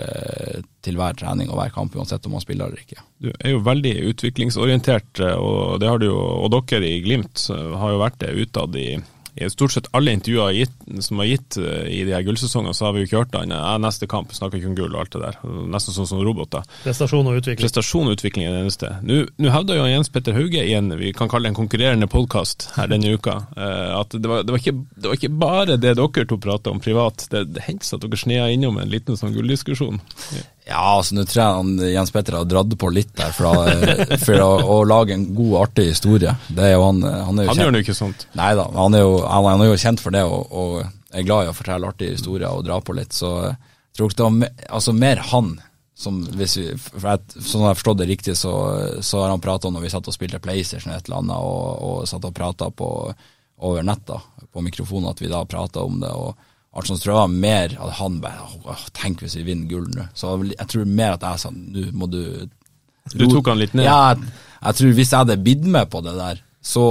[0.86, 3.02] til hver trening og hver kamp, uansett om man spiller eller ikke.
[3.22, 7.94] Du er jo veldig utviklingsorientert, og det har du jo, og dere i Glimt har
[7.96, 8.88] jo vært det utad i,
[9.36, 10.76] i stort sett alle intervjuer gitt,
[11.06, 13.58] som har gitt eh, i de her gullsesongene, så har vi jo ikke hørt annet.
[13.60, 15.40] Ja, neste kamp snakker ikke om gull og alt det der.
[15.74, 16.66] Nesten sånn som roboter.
[16.84, 17.64] Prestasjon og utvikling.
[17.64, 18.94] Prestasjon og utvikling er det eneste.
[19.06, 22.10] Nå nå hevda jo Jens Petter Hauge i en vi kan kalle det en konkurrerende
[22.12, 25.78] podkast her denne uka, eh, at det var, det, var ikke, det var ikke bare
[25.78, 27.28] det dere to prata om privat.
[27.32, 30.02] Det, det hendte at dere snea innom en liten sånn gulldiskusjon.
[30.36, 30.46] Ja,
[30.78, 34.44] altså nå tror jeg han, Jens Petter har dratt på litt der for, å, for
[34.44, 36.36] å, å lage en god, artig historie.
[36.48, 38.28] Det er jo han, han er jo Han gjør nå ikke sånt.
[38.38, 41.26] Nei da, han er jo, han, han er jo kjent for det og, og er
[41.26, 43.16] glad i å fortelle artige historier og dra på litt.
[43.16, 45.56] Så jeg tror ikke det var me, altså, mer han
[46.00, 48.54] som hvis vi, for jeg, Sånn jeg har forstått det riktig, så,
[49.04, 51.66] så har han prata om når vi satt og spilte PlayStation et eller annet, og,
[51.84, 56.14] og satt og prata over nett da, på mikrofonen, at vi da prata om det.
[56.14, 56.49] og
[56.86, 60.06] sånt, tror jeg var mer at han bare Tenk hvis vi vinner gull nå.
[60.14, 62.22] Så jeg tror mer at jeg sa nå må du
[63.16, 63.88] Du tok han litt ned?
[63.88, 64.30] Ja, jeg,
[64.62, 66.84] jeg tror hvis jeg hadde bidd med på det der, så,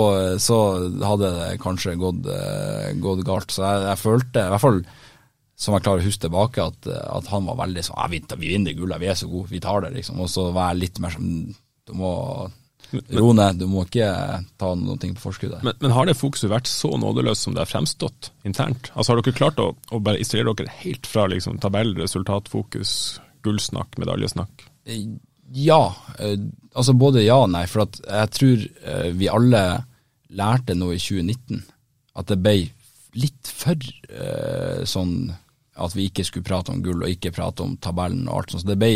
[0.43, 0.57] så
[1.05, 3.53] hadde det kanskje gått, eh, gått galt.
[3.53, 4.81] Så jeg, jeg følte, i hvert fall
[5.59, 8.77] som jeg klarer å huske tilbake, at, at han var veldig sånn vi, vi vinner
[8.79, 10.21] gullet, vi er så gode, vi tar det, liksom.
[10.23, 11.33] Og så var jeg litt mer sånn
[11.89, 12.13] Du må
[12.93, 14.09] roe ned, du må ikke
[14.61, 15.59] ta ting på forskudd.
[15.67, 18.91] Men, men har det fokuset vært så nådeløst som det har fremstått internt?
[18.95, 22.93] Altså Har dere klart å, å bare isolere dere helt fra liksom, tabell, resultatfokus,
[23.47, 24.65] gullsnakk, medaljesnakk?
[25.55, 25.83] Ja.
[26.19, 26.39] Eh,
[26.75, 27.67] altså både ja og nei.
[27.71, 29.65] For jeg tror eh, vi alle
[30.39, 31.63] lærte nå i 2019
[32.19, 32.57] at det ble
[33.19, 35.31] litt for eh, sånn
[35.79, 38.65] at vi ikke skulle prate om gull og ikke prate om tabellen og alt sånt.
[38.65, 38.93] Så det ble,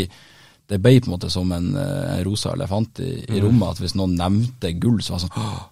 [0.72, 3.44] det ble på en måte som en, eh, en rosa elefant i, i Mm.
[3.46, 3.68] rommet.
[3.76, 5.68] At hvis noen nevnte gull, så var det sånn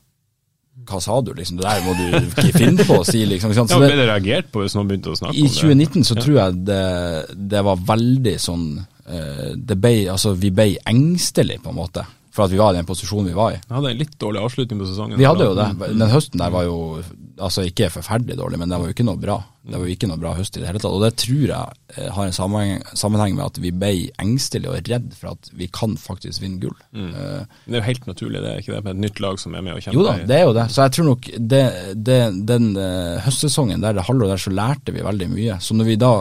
[0.90, 1.58] Hva sa du, liksom?
[1.60, 2.04] Det der må du
[2.40, 3.52] ikke finne på å si, liksom.
[3.54, 5.44] Så det, Ja, Ble det- reagert på hvis noen begynte å snakke om det?
[5.44, 6.22] I 2019 så Ja.
[6.22, 8.64] tror jeg det, det var veldig sånn
[9.06, 12.76] eh, det ble, altså Vi ble engstelige, på en måte, for at vi var i
[12.78, 13.60] den posisjonen vi var i.
[13.68, 15.18] Vi hadde en litt dårlig avslutning på sesongen.
[15.18, 15.68] Vi hadde jo det.
[15.76, 15.98] Mm.
[15.98, 17.02] Den høsten der var jo
[17.40, 19.36] altså ikke forferdelig dårlig, men det var jo ikke noe bra.
[19.60, 20.94] Det var jo ikke noe bra høst i det hele tatt.
[20.96, 23.92] Og det tror jeg eh, har en sammenheng, med at vi ble
[24.22, 26.76] engstelige og redd for at vi kan faktisk vinne gull.
[26.96, 27.10] Mm.
[27.14, 28.84] Uh, Det er jo helt naturlig, det er ikke det?
[28.86, 29.98] Med et nytt lag som er med og kjemper.
[29.98, 30.66] jo da, det er jo det.
[30.74, 31.64] Så jeg tror nok det,
[32.10, 32.20] det,
[32.52, 35.58] den uh, høstsesongen der, det halvåret der, så lærte vi veldig mye.
[35.64, 36.14] Så når vi da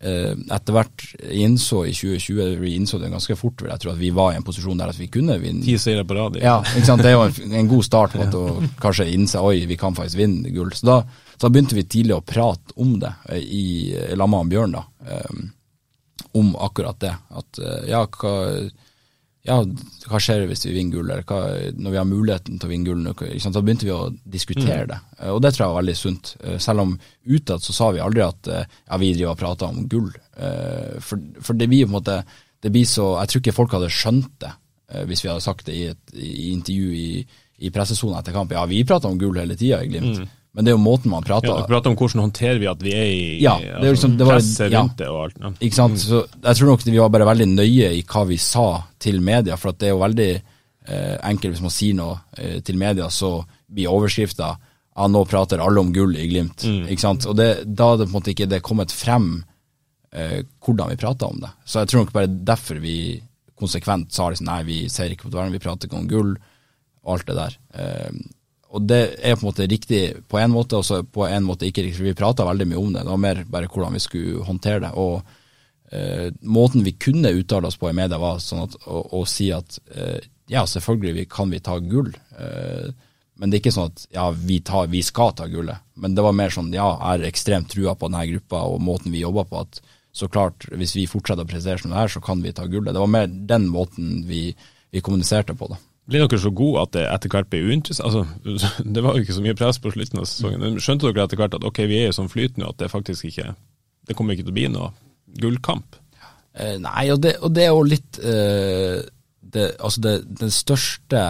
[0.00, 4.08] etter hvert innså i 2020, vi innså det ganske fort, vil jeg tror at vi
[4.16, 5.60] var i en posisjon der at vi kunne vinne.
[5.66, 6.38] Ti seire på rad.
[6.40, 6.54] Ja?
[6.64, 10.22] Det er jo en, en god start på å kanskje innse oi, vi kan faktisk
[10.22, 10.72] vinne gull.
[10.72, 10.98] Så da,
[11.34, 13.66] så da begynte vi tidlig å prate om det eh, i
[14.16, 14.86] lag med Bjørn, da.
[15.28, 15.50] Um,
[16.32, 17.12] om akkurat det.
[17.36, 18.34] At eh, ja, hva,
[19.48, 19.56] ja,
[20.10, 21.38] hva skjer hvis vi vinner gull, eller hva,
[21.80, 23.06] når vi har muligheten til å vinne gull?
[23.12, 23.52] Ikke?
[23.54, 26.34] Da begynte vi å diskutere det, Eh, og det tror jeg var veldig sunt.
[26.44, 26.92] Eh, Selv om
[27.24, 30.10] utad så sa vi aldri at eh, ja, vi driver og prater om gull.
[31.04, 32.14] For, for det blir på en måte
[32.64, 34.52] det blir så, Jeg tror ikke folk hadde skjønt det
[35.06, 37.24] hvis vi hadde sagt det i et i intervju i,
[37.62, 38.50] i pressesonen etter kamp.
[38.50, 40.24] Ja, vi prater om gull hele tida i Glimt,
[40.54, 42.80] men det er jo måten man prater Ja, dere prater om hvordan håndterer vi at
[42.82, 45.36] vi er i Ja, det er liksom- det var- presset rundt det og alt.
[45.40, 45.50] Ja.
[45.60, 45.98] Ikke sant?
[45.98, 49.56] Så jeg tror nok vi var bare veldig nøye i hva vi sa til media,
[49.56, 50.42] for at det er jo veldig
[50.88, 54.56] eh, enkelt hvis man sier noe eh, til media, så blir overskrifta
[54.96, 56.64] ja, nå prater alle om gull i Glimt.
[56.90, 57.24] Ikke sant?
[57.26, 59.44] Og det, da hadde på en måte ikke det kommet frem
[60.12, 61.50] eh, hvordan vi prata om det.
[61.64, 63.22] Så jeg tror nok bare derfor vi
[63.60, 66.36] konsekvent sa liksom nei, vi ser ikke på dvergen, vi prater ikke om gull,
[67.04, 67.56] og alt det der.
[67.74, 68.10] Eh,
[68.70, 71.66] og det er på en måte riktig på en måte, og så på en måte
[71.66, 72.06] ikke riktig.
[72.06, 73.02] Vi prata veldig mye om det.
[73.02, 74.90] Det var mer bare hvordan vi skulle håndtere det.
[74.94, 75.22] Og
[75.90, 79.50] eh, måten vi kunne uttale oss på i media, var sånn at, å, å si
[79.54, 80.20] at eh,
[80.50, 82.12] ja, selvfølgelig kan vi ta gull.
[82.38, 82.94] Eh,
[83.40, 85.82] men det er ikke sånn at ja, vi, tar, vi skal ta gullet.
[85.98, 89.10] Men det var mer sånn ja, jeg er ekstremt trua på denne gruppa og måten
[89.14, 89.64] vi jobber på.
[89.64, 89.82] at
[90.12, 92.94] så klart, hvis vi fortsetter å prestere som det her, så kan vi ta gullet.
[92.94, 94.50] Det var mer den måten vi,
[94.90, 95.70] vi kommuniserte på.
[95.70, 95.78] da.
[96.08, 98.06] Blir dere så gode at det etter hvert blir uinteressant?
[98.46, 100.80] Altså, det var jo ikke så mye press på slutten av sesongen.
[100.82, 103.52] Skjønte dere etter hvert at ok, vi er jo sånn flytende at det faktisk ikke
[104.08, 104.90] Det kommer ikke til å bli noe
[105.40, 105.96] gullkamp?
[106.56, 108.98] Eh, nei, og det, og det er jo litt eh,
[109.40, 111.20] det, Altså, det, den største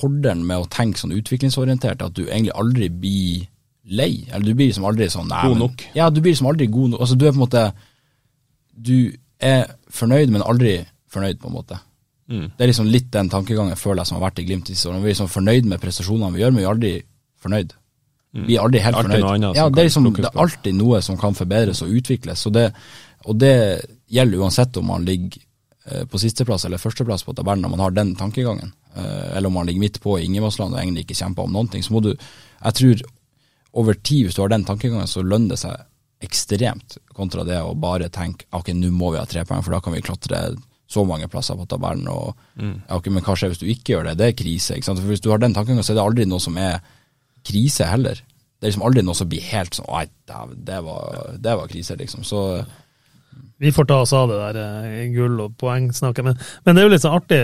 [0.00, 3.48] fordelen med å tenke sånn utviklingsorientert, er at du egentlig aldri blir
[3.90, 4.22] lei.
[4.30, 5.84] Eller du blir liksom aldri sånn nei, God men- nok.
[5.98, 7.02] Ja, du blir liksom aldri god nok.
[7.04, 7.64] Altså, du er på en måte
[8.80, 10.78] Du er fornøyd, men aldri
[11.12, 11.76] fornøyd, på en måte.
[12.30, 12.46] Mm.
[12.56, 15.02] Det er liksom litt den tankegangen føler jeg som har vært i Glimt Når årene.
[15.02, 16.92] Vi er liksom fornøyd med prestasjonene vi gjør, men vi er aldri
[17.42, 17.76] fornøyd.
[18.46, 19.46] Vi er aldri helt fornøyd.
[19.58, 22.44] ja, det er liksom det er alltid noe som kan forbedres og utvikles.
[22.46, 22.68] Og det,
[23.26, 23.54] og det
[24.06, 25.42] gjelder uansett om man ligger
[25.90, 28.72] eh, på sisteplass eller førsteplass på tabellen, når man har den tankegangen.
[28.94, 31.72] Eh, eller om man ligger midt på i Ingemannsland og egentlig ikke kjemper om noen
[31.72, 31.82] ting.
[31.82, 33.02] Så må du Jeg tror
[33.72, 35.86] over tid, hvis du har den tankegangen, så lønner det seg
[36.20, 39.80] ekstremt kontra det å bare tenke ok, nå må vi ha tre poeng, for da
[39.80, 40.42] kan vi klatre
[40.90, 42.08] så mange plasser på tabellen.
[42.10, 44.16] Og, ja, ok, men hva skjer hvis du ikke gjør det?
[44.18, 44.74] Det er krise.
[44.76, 44.98] ikke sant?
[44.98, 46.80] For Hvis du har den tanken, så er det aldri noe som er
[47.46, 48.18] krise heller.
[48.60, 51.70] Det er liksom aldri noe som blir helt sånn Nei, dæven, det, var- det var
[51.70, 52.24] krise, liksom.
[52.26, 52.42] Så
[53.60, 54.58] Vi får ta oss av det der
[54.88, 56.24] eh, gull- og poengsnakket.
[56.24, 56.36] Men,
[56.66, 57.40] men det er jo litt sånn artig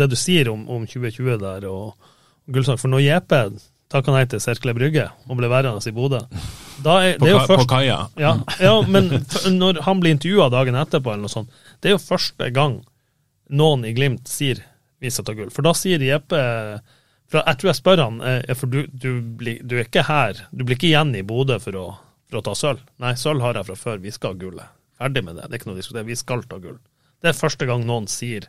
[0.00, 1.94] det du sier om, om 2020 der og,
[2.48, 2.80] og gullsnakk.
[2.82, 3.34] For når JP
[3.92, 6.20] takka nei til Serkle Brygge og ble værende i Bodø
[6.84, 7.98] da er, På, det er jo først, på kaia?
[8.20, 8.32] Ja,
[8.62, 9.10] ja, men
[9.58, 12.80] når han blir intervjua dagen etterpå, eller noe sånt, det er jo første gang
[13.48, 14.60] noen i Glimt sier
[15.02, 15.50] vi skal ta gull.
[15.54, 16.38] For da sier Jeppe
[17.28, 20.38] for Jeg tror jeg spør han, eh, for du, du, blir, du er ikke her,
[20.48, 21.86] du blir ikke igjen i Bodø for å,
[22.30, 22.80] for å ta sølv.
[23.04, 24.72] Nei, sølv har jeg fra før, vi skal ha gullet.
[24.98, 26.78] Ferdig med det, det er ikke noe å diskutere, vi skal ta gull.
[27.20, 28.48] Det er første gang noen sier,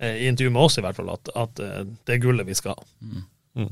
[0.00, 2.56] eh, i intervju med oss i hvert fall, at, at eh, det er gullet vi
[2.56, 3.68] skal ha.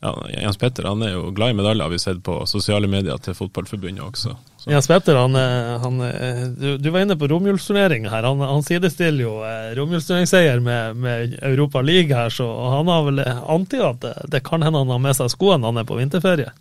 [0.00, 3.18] Ja, Jens Petter han er jo glad i medaljer, har vi sett på sosiale medier
[3.20, 4.32] til Fotballforbundet også.
[4.56, 4.70] Så.
[4.72, 8.24] Jens Petter, han, eh, han, eh, du, du var inne på romjulsturnering her.
[8.24, 12.48] Han, han sidestiller jo romjulsturneringseier romjulsturneringsseier med, med Europa League her, så
[12.78, 15.80] han har vel antydet at det, det kan hende han har med seg skoene han
[15.80, 16.52] er på vinterferie.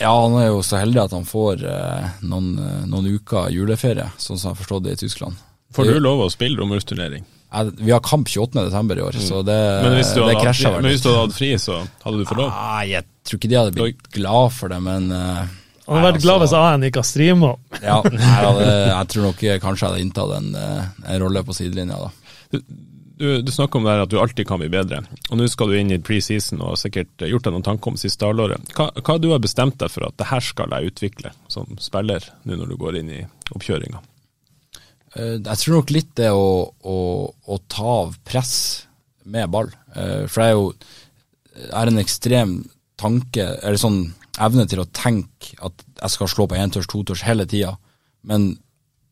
[0.00, 4.10] ja, han er jo så heldig at han får eh, noen, eh, noen uker juleferie,
[4.18, 5.38] sånn som jeg har forstått det i Tyskland.
[5.74, 7.26] Får du lov å spille romjulsturnering?
[7.78, 8.64] Vi har kamp 28.
[8.66, 9.84] desember i år, så det, Mm.
[9.86, 12.50] Men hvis du hadde, men hvis du hadde hatt fri, så hadde du fått lov?
[12.52, 15.46] Nei, jeg tror ikke de hadde blitt glad for det, men eh,
[15.88, 17.54] Han hadde vært glad hvis altså, AN ikke har streama.
[17.80, 20.84] ja, jeg, hadde, jeg tror nok kanskje jeg hadde inntatt en, eh,
[21.14, 22.10] en rolle på sidelinja da.
[23.18, 25.00] Du, du snakker om det her at du alltid kan bli bedre,
[25.30, 27.96] og nå skal du inn i preseason og har sikkert gjort deg noen tanker om
[27.98, 28.68] siste halvåret.
[28.76, 32.28] Hva, hva du har bestemt deg for at det her skal jeg utvikle som spiller,
[32.44, 33.24] nå når du går inn i
[33.56, 34.04] oppkjøringa?
[35.18, 36.46] Eh, Jeg tror nok litt det å,
[36.84, 36.96] å,
[37.48, 38.54] å ta av press
[39.28, 39.70] med ball.
[39.94, 40.72] Eh, For jeg er jo
[41.58, 42.50] jeg har en ekstrem
[42.98, 47.46] tanke, eller sånn evne til å tenke at jeg skal slå på entørs, totørs hele
[47.50, 47.72] tida.
[48.22, 48.52] Men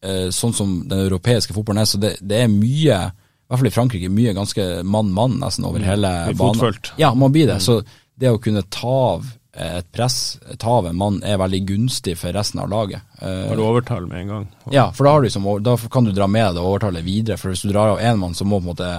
[0.06, 3.70] eh, sånn som den europeiske fotballen er, så det, det er mye, i hvert fall
[3.70, 6.54] i Frankrike, mye ganske mann-mann nesten over hele Litt banen.
[6.60, 6.92] fotfølt.
[7.02, 7.58] Ja, man blir det.
[7.66, 7.80] Så
[8.14, 9.26] det å kunne ta av
[9.56, 13.04] et press, ta av en mann, er veldig gunstig for resten av laget.
[13.20, 14.48] Da Har du overtall med en gang?
[14.70, 17.40] ja, for da, har du liksom, da kan du dra med deg overtallet videre.
[17.40, 18.90] For hvis du drar av én mann, så må på en måte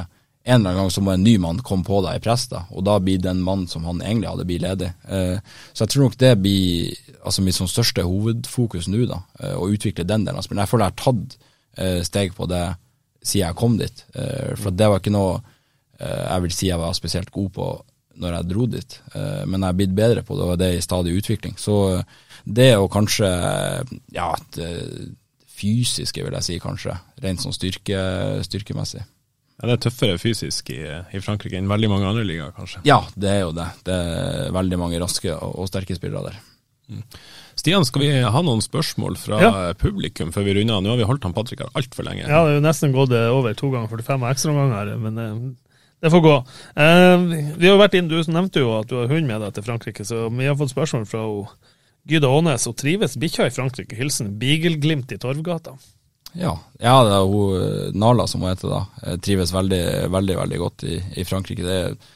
[0.47, 2.61] en eller annen gang så må en ny mann komme på deg i press, da,
[2.71, 4.93] og da blir den mannen som han egentlig hadde, blitt ledig.
[5.11, 5.41] Eh,
[5.73, 9.67] så jeg tror nok det blir altså mitt sånn største hovedfokus nå, da, eh, å
[9.67, 10.63] utvikle den delen av spillet.
[10.63, 11.35] Jeg føler jeg har tatt
[11.83, 12.63] eh, steg på det
[13.27, 14.05] siden jeg kom dit,
[14.55, 15.39] for det var ikke noe
[15.99, 17.65] jeg vil si jeg var spesielt god på
[18.21, 20.79] når jeg dro dit, eh, men jeg er blitt bedre på det, og det er
[20.79, 21.57] i stadig utvikling.
[21.61, 22.17] Så eh,
[22.47, 23.29] det å kanskje
[24.15, 24.71] ja, det
[25.57, 28.01] fysiske, vil jeg si kanskje, rent sånn styrke,
[28.45, 29.03] styrkemessig.
[29.57, 32.83] Ja, det er tøffere fysisk i, i Frankrike enn veldig mange andre ligaer, kanskje.
[32.85, 33.71] Ja, det er jo det.
[33.87, 36.37] Det er veldig mange raske og, og sterke spillere der.
[36.87, 37.01] Mm.
[37.57, 39.51] Stian, skal vi ha noen spørsmål fra ja.
[39.81, 40.83] publikum før vi runder av?
[40.85, 42.27] Nå har vi holdt han Patrick her altfor lenge.
[42.27, 45.33] Ja, det er jo nesten gått over to ganger 45 ekstraomganger, men eh,
[46.01, 46.35] det får gå.
[46.83, 47.25] Eh,
[47.57, 50.05] vi har vært inn, Du nevnte jo at du har hund med deg til Frankrike,
[50.05, 51.23] så vi har fått spørsmål fra
[52.07, 52.67] Gyda Aanes.
[52.69, 53.97] Og trives bikkja i Frankrike?
[53.97, 55.73] Hilsen Bigelglimt i Torvgata.
[56.37, 58.83] Ja, ja det er hun Nala som hun heter da.
[59.07, 59.83] Jeg trives veldig,
[60.13, 61.65] veldig veldig godt i, i Frankrike.
[61.65, 62.13] Det,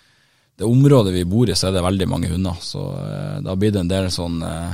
[0.61, 2.61] det området vi bor i, så er det veldig mange hunder.
[2.61, 4.73] Så eh, da blir det en del sånn eh,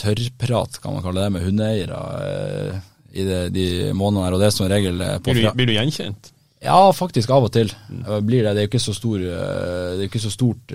[0.00, 4.36] tørrprat, kan man kalle det, med hundeeiere eh, i det, de månedene her.
[4.36, 6.30] Og det er som regel eh, på blir, du, blir du gjenkjent?
[6.60, 7.70] Ja, faktisk av og til
[8.20, 8.50] blir det.
[8.52, 10.74] Det er jo ikke så, stor, eh, det er ikke så stort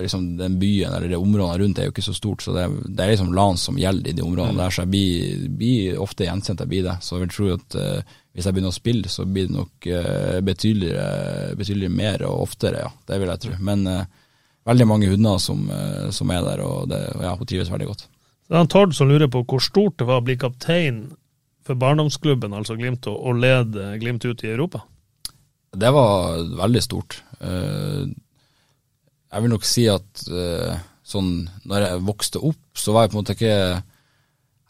[0.00, 2.76] liksom Den byen eller det områdene rundt er jo ikke så stort, så det er,
[2.88, 4.62] det er liksom LAN som gjelder i de områdene mm.
[4.62, 4.72] der.
[4.72, 6.96] Så jeg blir, blir ofte gjenkjent, jeg blir det.
[7.04, 9.88] Så jeg vil tro at uh, hvis jeg begynner å spille, så blir det nok
[9.92, 10.92] uh, betydelig,
[11.60, 12.90] betydelig, mer og oftere, ja.
[13.08, 13.58] Det vil jeg tro.
[13.68, 14.00] Men uh,
[14.72, 15.66] veldig mange hunder som,
[16.14, 18.06] som, er der, og det, ja, hun trives veldig godt.
[18.48, 21.04] Det er Tord som lurer på hvor stort det var å bli kaptein
[21.66, 24.82] for barndomsklubben, altså Glimt, og lede Glimt ut i Europa?
[25.72, 27.22] Det var veldig stort.
[27.40, 28.04] Eh,
[29.32, 30.74] jeg vil nok si at eh,
[31.08, 31.32] sånn
[31.68, 33.56] når jeg vokste opp, så var jeg på en måte ikke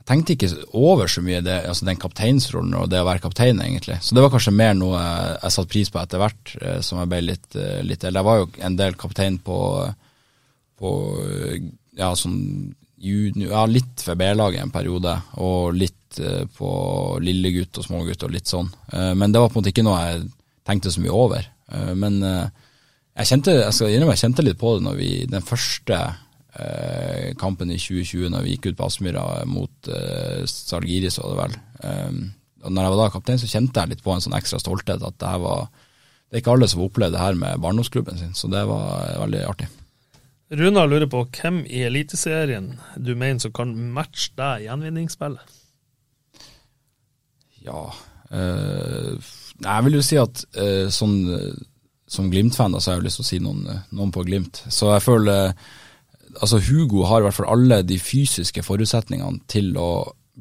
[0.03, 3.61] Jeg tenkte ikke over så mye det, altså den kapteinsrollen og det å være kaptein,
[3.63, 4.01] egentlig.
[4.03, 6.99] Så det var kanskje mer noe jeg, jeg satte pris på etter hvert, eh, som
[7.03, 7.49] jeg ble litt,
[7.87, 8.23] litt eldre.
[8.23, 9.59] Jeg var jo en del kaptein på,
[10.79, 10.93] på
[11.99, 12.41] ja, sånn
[13.03, 15.99] junior, ja, litt for B-laget en periode, og litt
[16.59, 16.71] på
[17.25, 18.69] lillegutt og smågutt og litt sånn.
[19.17, 20.27] Men det var på en måte ikke noe jeg
[20.67, 21.47] tenkte så mye over.
[21.73, 22.69] Eh, men eh,
[23.21, 27.33] jeg kjente, jeg skal innrømme, jeg kjente litt på det når vi, den første eh,
[27.41, 29.93] kampen i 2020, når vi gikk ut på Aspmyra mot
[30.49, 31.59] Salgiris, var det vel.
[32.63, 35.03] Og når jeg var da kaptein, så kjente jeg litt på en sånn ekstra stolthet.
[35.03, 35.71] At det her var
[36.31, 39.19] Det er ikke alle som har opplevd det her med barndomsklubben sin, så det var
[39.21, 39.67] veldig artig.
[40.53, 45.61] Runa lurer på hvem i Eliteserien du mener som kan matche deg i gjenvinningsspillet?
[47.65, 47.85] Ja
[48.33, 49.21] øh,
[49.63, 51.17] jeg vil jo si at uh, sånn,
[52.11, 53.63] som Glimt-fan så har jeg lyst til å si noen,
[53.95, 54.65] noen, på Glimt.
[54.69, 55.55] Så jeg føler
[56.41, 59.91] altså Hugo har i hvert fall alle de fysiske forutsetningene til å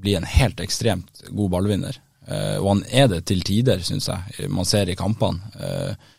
[0.02, 1.99] bli en helt ekstremt god ballvinner.
[2.27, 4.49] Uh, og han er det til tider, syns jeg.
[4.52, 5.41] Man ser i kampene.
[5.57, 6.11] Uh,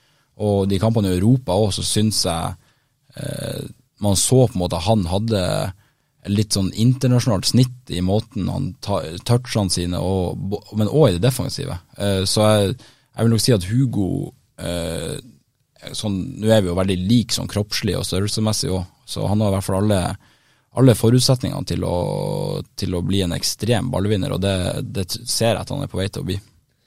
[0.43, 2.59] og de kampene i Europa òg, så syns jeg
[4.01, 5.41] man så på en måte han hadde
[6.31, 10.39] litt sånn internasjonalt snitt i måten han touchene sine, og,
[10.79, 11.79] men òg i det defensive.
[11.99, 14.11] Uh, så jeg, jeg, vil nok si at Hugo
[14.63, 15.17] uh,
[15.91, 19.51] sånn, Nå er vi jo veldig like sånn kroppslig og størrelsesmessig òg, så han har
[19.51, 20.01] i hvert fall alle,
[20.79, 21.97] alle forutsetningene til å,
[22.79, 24.57] til å, bli en ekstrem ballvinner, og det,
[24.95, 26.39] det, ser jeg at han er på vei til å bli.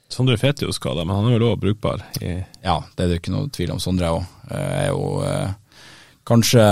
[0.08, 2.08] Sondre Fete er jo skada, men han er vel òg brukbar?
[2.22, 3.80] I ja, det er det ikke noe tvil om.
[3.82, 5.08] Sondre òg er jo
[6.26, 6.62] kanskje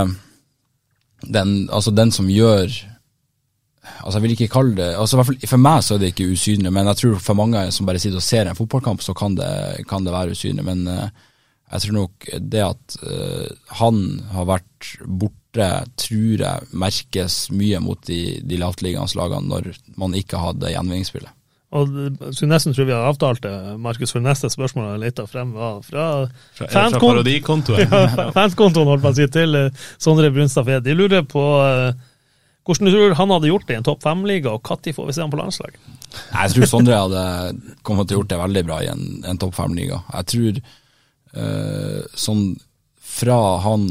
[1.28, 2.72] den, altså den som gjør
[4.04, 6.88] altså Jeg vil ikke kalle det altså For meg så er det ikke usynlig, men
[6.90, 10.04] jeg tror for mange som bare sitter og ser en fotballkamp, så kan det, kan
[10.04, 10.64] det være usynlig.
[10.64, 11.08] Men uh,
[11.72, 13.48] jeg tror nok det at uh,
[13.80, 14.02] han
[14.32, 15.68] har vært borte,
[16.00, 21.32] tror jeg merkes mye mot de, de lavtliggende lagene når man ikke hadde gjenvinningsspillet.
[21.74, 21.90] Og
[22.30, 23.52] skulle nesten tro vi har avtalt det,
[23.82, 26.06] Markus, for neste spørsmål jeg leta frem, var fra,
[26.54, 27.82] fra, fra parodikontoen.
[27.90, 30.84] ja, fanskontoen, holdt på å si, til uh, Sondre Brunstad Fed.
[30.86, 31.90] De lurer på uh,
[32.64, 35.16] hvordan du tror han hadde gjort det i en topp fem-liga, og når får vi
[35.16, 35.74] se ham på landslag?
[36.14, 37.24] Jeg tror Sondre hadde
[37.82, 39.98] kommet til å gjort det veldig bra i en, en topp fem-liga.
[40.14, 40.62] Jeg tror
[41.34, 42.46] uh, sånn
[43.14, 43.90] fra han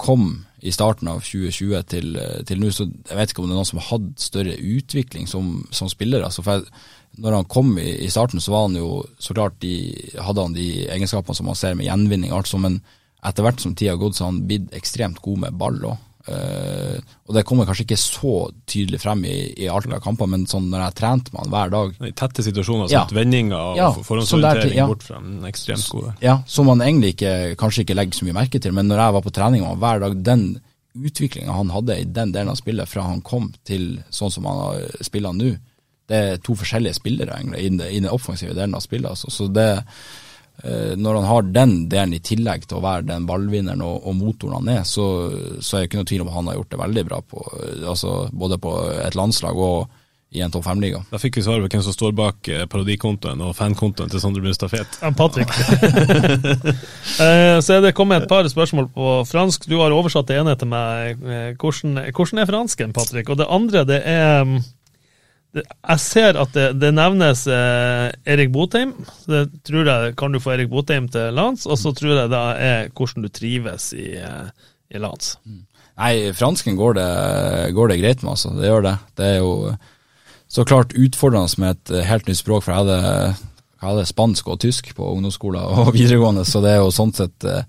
[0.00, 0.30] kom
[0.62, 3.68] i starten av 2020 til, til nå, så jeg vet ikke om det er noen
[3.72, 6.22] som har hatt større utvikling som, som spiller.
[6.22, 6.82] Altså, for jeg,
[7.22, 9.74] når han kom i, i, starten, så var han jo så klart de,
[10.22, 12.78] hadde han de egenskapene som man ser med gjenvinning, altså, men
[13.26, 15.98] etter hvert som tida har gått, så har han blitt ekstremt god med ball òg.
[16.22, 18.34] Uh, og det kommer kanskje ikke så
[18.70, 21.96] tydelig frem i, i alle kamper, men sånn når jeg trente med han hver dag
[22.06, 23.02] I tette situasjoner, ja.
[23.08, 24.86] sånn vendinger og ja, forhåndsorientering ja.
[24.86, 26.14] bort fra den ekstremt gode.
[26.22, 29.16] Ja, som man egentlig ikke, kanskje ikke legger så mye merke til, men når jeg
[29.18, 30.46] var på trening med han hver dag, den
[30.92, 34.90] utviklinga han hadde i den delen av spillet fra han kom til sånn som han
[35.02, 35.54] spiller nå,
[36.12, 39.10] det er to forskjellige spillere egentlig, i den, offensive delen av spillet.
[39.10, 39.32] Altså.
[39.32, 40.31] Så det Eh,
[40.62, 44.60] når han har den delen i tillegg til å være den ballvinneren og, og motoren
[44.60, 45.06] han er, så,
[45.58, 47.42] så, er det ikke noe tvil om at han har gjort det veldig bra på,
[47.80, 49.90] altså både på et landslag og
[50.32, 51.02] i en topp fem-liga.
[51.10, 54.40] Da fikk vi svar på hvem som står bak eh, parodikontoen og fankontoen til Sondre
[54.44, 55.00] Brunstad Fet.
[55.02, 55.52] Ja, Patrick.
[57.22, 59.66] Eh, så er det kommet et par spørsmål på fransk.
[59.68, 61.20] Du har oversatt det ene til meg.
[61.60, 63.28] Hvordan, hvordan er fransken, Patrick?
[63.30, 64.62] Og det andre, det er det,
[65.52, 68.94] jeg ser at det, det nevnes eh, Erik Botheim.
[69.20, 71.66] Så det tror jeg kan du få Erik Botheim til lands.
[71.68, 74.48] Og så tror jeg det er hvordan du trives i, eh,
[74.92, 75.36] i lands.
[76.00, 77.08] Nei, fransken går det,
[77.76, 78.54] går det greit med, altså.
[78.56, 78.96] Det gjør det.
[79.20, 79.52] Det er jo
[80.52, 83.36] så klart utfordrende med et helt nytt språk, for jeg hadde,
[83.80, 87.46] jeg hadde spansk og tysk på ungdomsskolen og videregående, så det er jo sånn sett
[87.48, 87.64] eh,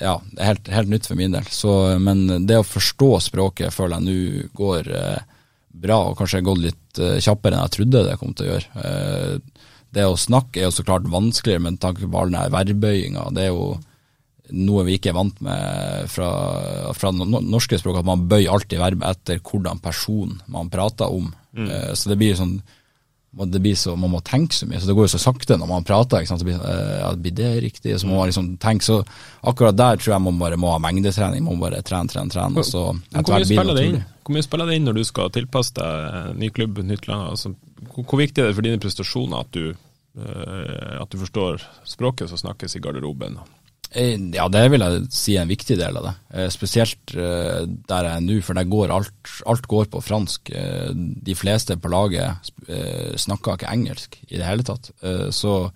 [0.00, 1.48] ja, helt, helt nytt for min del.
[1.52, 5.31] Så, men det å forstå språket føler jeg nå går eh,
[5.72, 8.82] bra, og kanskje gått litt uh, kjappere enn jeg trodde det kom til å gjøre.
[8.82, 13.26] Uh, det å snakke er jo så klart vanskeligere med tanke på all den værbøyinga.
[13.36, 13.74] Det er jo
[14.52, 16.28] noe vi ikke er vant med fra,
[16.96, 21.30] fra norske språk, at man bøyer alltid verb etter hvordan person man prater om.
[21.56, 21.68] Mm.
[21.68, 22.58] Uh, så det blir sånn
[23.32, 25.68] det blir så, Man må tenke så mye, så det går jo så sakte når
[25.70, 26.24] man prater.
[26.28, 27.94] så blir, ja, blir det riktig?
[28.00, 29.02] Så må man liksom tenke, så
[29.40, 31.44] Akkurat der tror jeg man bare må ha mengdetrening.
[31.44, 32.60] Man må bare trene, trene, trene.
[32.60, 34.02] og så Hvor mye spiller det inn?
[34.22, 37.32] Hvor mye spiller det inn når du skal tilpasse deg ny klubb, nytt land?
[37.32, 37.54] Altså,
[37.94, 39.72] hvor, viktig er det for dine prestasjoner at du,
[40.20, 43.40] uh, at du forstår språket som snakkes i garderoben?
[43.92, 46.14] Eh, ja, det vil jeg si er en viktig del av det.
[46.32, 50.52] Uh, spesielt uh, der jeg er nå, for går alt, alt, går på fransk.
[51.28, 52.52] de fleste på laget
[53.20, 54.90] snakker ikke engelsk i det hele tatt.
[55.30, 55.70] så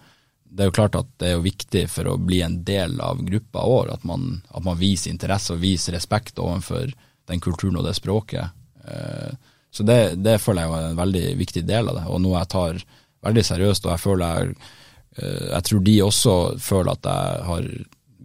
[0.57, 3.65] det er jo klart at det er viktig for å bli en del av gruppa
[3.67, 6.93] òg, at, at, man viser interesse og viser respekt overfor
[7.29, 8.55] den kulturen og det språket.
[8.87, 9.35] Eh,
[9.71, 12.53] så det, det, føler jeg er en veldig viktig del av det, og noe jeg
[12.55, 12.81] tar
[13.27, 13.89] veldig seriøst.
[13.89, 14.73] Og jeg føler jeg,
[15.19, 17.69] eh, jeg tror de også føler at jeg har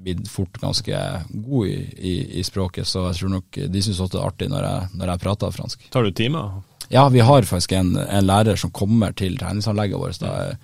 [0.03, 0.97] blitt fort ganske
[1.29, 4.49] god i, i, i språket, så jeg tror nok de syns også det er artig
[4.51, 5.87] når jeg, når jeg prater fransk.
[5.93, 6.59] Tar du timer?
[6.91, 10.19] Ja, vi har faktisk en, en lærer som kommer til treningsanlegget vårt.
[10.19, 10.55] Da,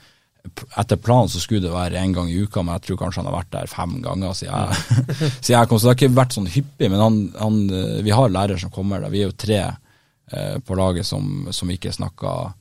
[0.79, 3.29] etter planen så skulle det være en gang i uka, men jeg tror kanskje han
[3.29, 5.07] har vært der fem ganger siden jeg,
[5.43, 5.79] siden jeg kom.
[5.79, 7.59] Så det har ikke vært sånn hyppig, men han, han,
[8.03, 9.13] vi har lærere som kommer der.
[9.13, 12.51] Vi er jo tre eh, på laget som, som ikke snakker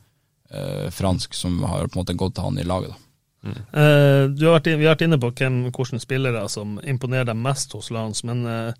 [0.50, 2.94] eh, fransk, som har på en måte gått til han i laget.
[2.94, 3.05] da.
[3.46, 3.58] Mm.
[3.70, 7.92] Uh, vært, vi har vært inne på hvem, hvilke spillere som imponerer deg mest hos
[7.94, 8.72] Lans, men uh,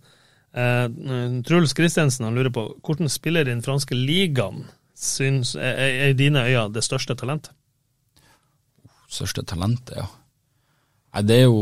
[0.59, 0.89] uh,
[1.47, 4.65] Truls Kristiansen lurer på hvilken spiller i den franske ligaen
[4.97, 7.55] syns, er, er i dine øyne det største talentet?
[9.17, 10.07] største talentet, ja.
[11.15, 11.61] Nei, det er jo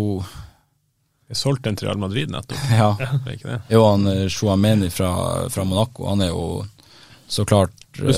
[1.29, 2.63] Jeg solgte en til Real Madrid nettopp.
[2.81, 2.89] Ja.
[3.27, 3.59] Det?
[3.71, 5.11] Jo, han Chouameni fra,
[5.53, 6.65] fra, Monaco, han er jo
[7.29, 8.17] så klart Du har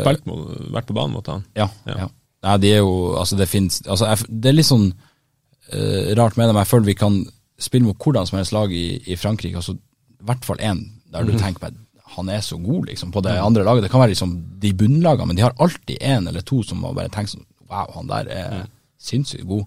[0.73, 1.45] vært på banen mot han?
[1.59, 1.69] Ja.
[1.89, 2.07] ja.
[2.07, 2.09] ja.
[2.45, 6.51] Nei, de er jo Altså, det fins altså, Det er litt sånn uh, rart med
[6.51, 6.61] dem.
[6.61, 7.17] Jeg føler vi kan
[7.59, 10.83] spille mot hvordan som helst lag i, i Frankrike, altså i hvert fall én
[11.13, 11.41] der du mm.
[11.41, 11.73] tenker på
[12.17, 13.83] han er så god, liksom, på det andre laget.
[13.85, 14.31] Det kan være liksom
[14.63, 17.91] de bunnlagene, men de har alltid én eller to som man bare tenker sånn Wow,
[17.97, 18.69] han der er mm
[19.07, 19.65] sinnssykt god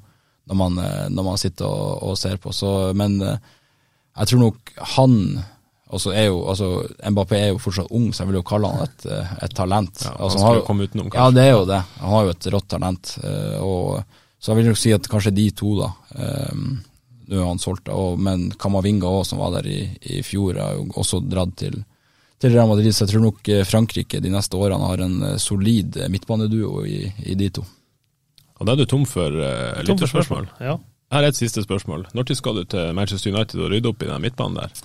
[0.50, 2.52] når man, eh, når man sitter og, og, ser på.
[2.56, 3.38] Så, men eh,
[4.18, 5.14] jeg tror nok han
[5.90, 6.70] også er jo, altså
[7.10, 10.04] Mbappé er jo fortsatt ung, så jeg vil jo kalle han et, eh, et talent.
[10.06, 11.26] Ja, altså, han skal jo komme utenom, kanskje.
[11.26, 11.80] Ja, det er jo det.
[12.02, 13.14] Han har jo et rått talent.
[13.66, 15.90] Og, så jeg vil nok si at kanskje de to, da.
[17.30, 19.80] Nå er han solgt, og, men Kamavinga òg, som var der i,
[20.14, 21.82] i fjor, har jo også dratt til,
[22.42, 22.94] til Real Madrid.
[22.94, 27.50] Så jeg tror nok Frankrike de neste årene har en solid midtbaneduo i, i de
[27.58, 27.66] to.
[28.60, 30.50] Og da er du tom for uh, lytterspørsmål.
[30.62, 30.76] Ja.
[31.10, 32.10] Her er et siste spørsmål.
[32.14, 34.84] Når skal du til Manchester United og rydde opp i den midtbanen der?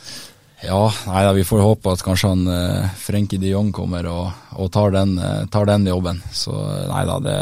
[0.62, 4.70] Ja, nei vi får håpe at kanskje han eh, Frenkie de Jong kommer og, og
[4.72, 6.22] tar, den, eh, tar, den, jobben.
[6.32, 6.54] Så
[6.88, 7.38] nei da, det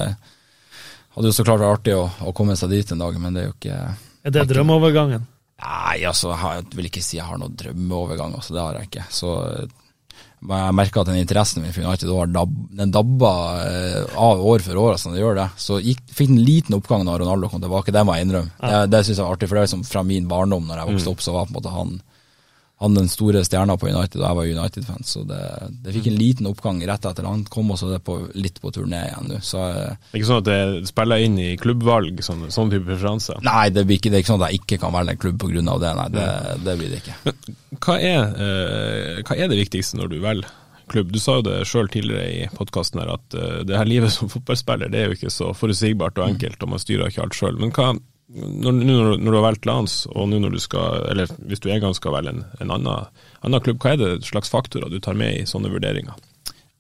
[1.13, 3.45] hadde jo så klart vært artig å, å, komme seg dit en dag, men det
[3.45, 3.77] er jo ikke
[4.23, 5.29] Er det drømmeovergangen?
[5.63, 9.07] Nei, altså, jeg vil ikke si jeg har noen drømmeovergang, altså, det har jeg ikke.
[9.15, 9.35] Så
[10.43, 14.65] jeg merker at den interessen min for United var dab, den dabba eh, av år
[14.65, 14.97] for år.
[14.97, 15.49] Altså, det gjør det.
[15.63, 18.51] Så gikk, fikk en liten oppgang da Ronaldo kom tilbake, det må jeg innrømme.
[18.59, 18.83] Ja.
[18.83, 20.91] Det, det syns jeg var artig, for det er liksom fra min barndom, når jeg
[20.91, 21.15] vokste mm.
[21.15, 21.95] opp, så var på en måte han
[22.83, 25.05] han den store stjerna på United, og jeg var United-fan.
[25.07, 25.41] Så det,
[25.85, 28.73] det, fikk en liten oppgang rett etter han kom, og så det på, litt på
[28.75, 29.39] turné igjen nå.
[29.47, 33.39] Så, det er ikke sånn at det spiller inn i klubbvalg, sånn, sånn type preferanse?
[33.47, 35.63] Nei, det, ikke, det, er ikke sånn at jeg ikke kan velge en klubb pga.
[35.85, 35.95] det.
[36.01, 36.27] Nei, det,
[36.67, 37.19] det, blir det ikke.
[37.29, 40.59] Men, hva, er, eh, hva er det viktigste når du velger
[40.93, 41.13] klubb?
[41.15, 44.91] Du sa jo det sjøl tidligere i podkasten at uh, det her livet som fotballspiller
[44.93, 47.61] det er jo ikke så forutsigbart og enkelt, og man styrer ikke alt sjøl.
[47.63, 47.93] Men hva,
[48.33, 48.73] når,
[49.19, 51.97] når, du har valgt Lans, og nå når du skal, eller hvis du en gang
[51.97, 53.09] skal velge en, en annen,
[53.45, 56.17] annen, klubb, hva er det slags faktorer du tar med i sånne vurderinger?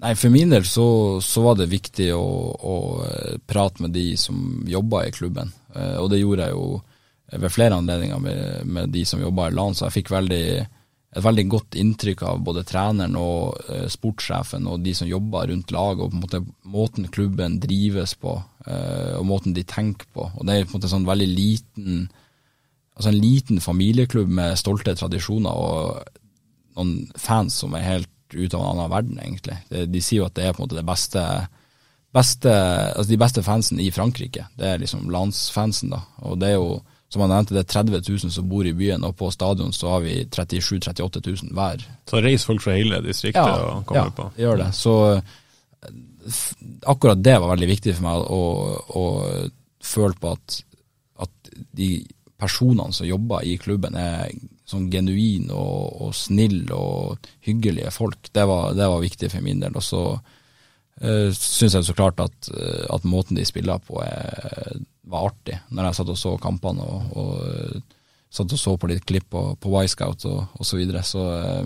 [0.02, 0.86] Nei, For min del så,
[1.22, 2.24] så var det viktig å,
[2.56, 2.76] å,
[3.06, 6.66] eh, prate med de som jobba i klubben, eh, og det gjorde jeg jo
[7.32, 9.80] ved flere anledninger med, med de som jobba i Lans.
[9.80, 10.44] Jeg fikk veldig
[11.12, 15.74] et veldig godt inntrykk av både treneren og eh, sportssjefen og de som jobber rundt
[15.74, 20.30] laget, og på en måte måten klubben drives på, eh, og måten de tenker på.
[20.30, 22.02] Og Det er på en måte sånn veldig liten
[22.92, 26.18] altså en liten familieklubb med stolte tradisjoner og
[26.76, 29.56] noen fans som er helt ut av en annen verden, egentlig.
[29.70, 31.24] De, de sier jo at det er på en måte det beste
[32.12, 34.46] beste, altså de beste fansen i Frankrike.
[34.58, 36.02] Det er liksom landsfansen, da.
[36.28, 36.82] Og det er jo,
[37.12, 39.90] som jeg nevnte, det er 30 000 som bor i byen, og på stadion så
[39.92, 41.84] har vi 37 000-38 000 hver.
[42.08, 44.28] Så reiser folk fra hele distriktet Ja, og kommer ja, på?
[44.40, 44.70] gjør det.
[44.78, 44.94] Så
[46.88, 48.42] akkurat det var veldig viktig for meg, å,
[48.96, 49.04] å
[49.82, 50.58] føle på at,
[51.26, 51.92] at de
[52.40, 54.32] personene som jobber i klubben er
[54.68, 58.30] sånn genuine og, og snille og hyggelige folk.
[58.32, 59.76] Det var, det var viktig for min del.
[59.76, 64.80] Og så uh, syns jeg så klart at, eh, at måten de spiller på er,
[65.10, 67.82] var artig, når jeg satt og så kampene og, og
[68.32, 71.02] satt og så på litt klipp på, på Y-Scout og, og så videre.
[71.04, 71.64] Så eh,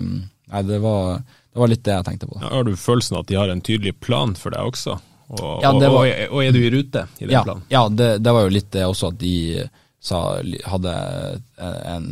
[0.51, 2.39] nei, det var, det var litt det jeg tenkte på.
[2.41, 4.97] Ja, Har du følelsen at de har en tydelig plan for deg også?
[5.27, 7.63] Og, Ja, var- og, og er du i rute i den ja, planen?
[7.69, 9.33] Ja, det, det var jo litt det også at de
[10.07, 10.19] sa,
[10.71, 10.93] hadde
[11.59, 12.09] en,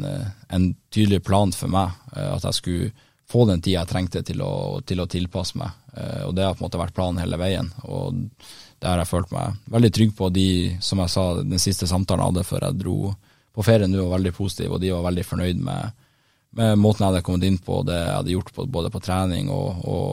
[0.49, 1.91] en tydelig plan for meg.
[2.15, 2.91] eh, At jeg skulle
[3.31, 4.52] få den tida jeg trengte til å,
[4.85, 5.73] til å tilpasse meg.
[5.97, 7.72] Eh, Og det har på en måte vært planen hele veien.
[7.88, 8.19] Og
[8.80, 10.30] det har jeg følt meg veldig trygg på.
[10.35, 10.47] De,
[10.84, 12.97] som jeg sa, den siste samtalen jeg hadde før jeg dro
[13.56, 16.06] på ferie nå, var veldig positiv, og de var veldig fornøyd med,
[16.60, 19.52] med måten jeg hadde kommet inn på, det jeg hadde gjort på, både på trening
[19.53, 20.10] og, og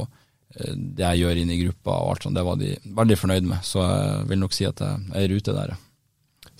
[0.55, 2.39] eh, det jeg gjør inn i gruppa og alt sånt.
[2.39, 3.67] Det var de veldig fornøyd med.
[3.67, 5.75] Så jeg vil nok si at jeg er i rute der.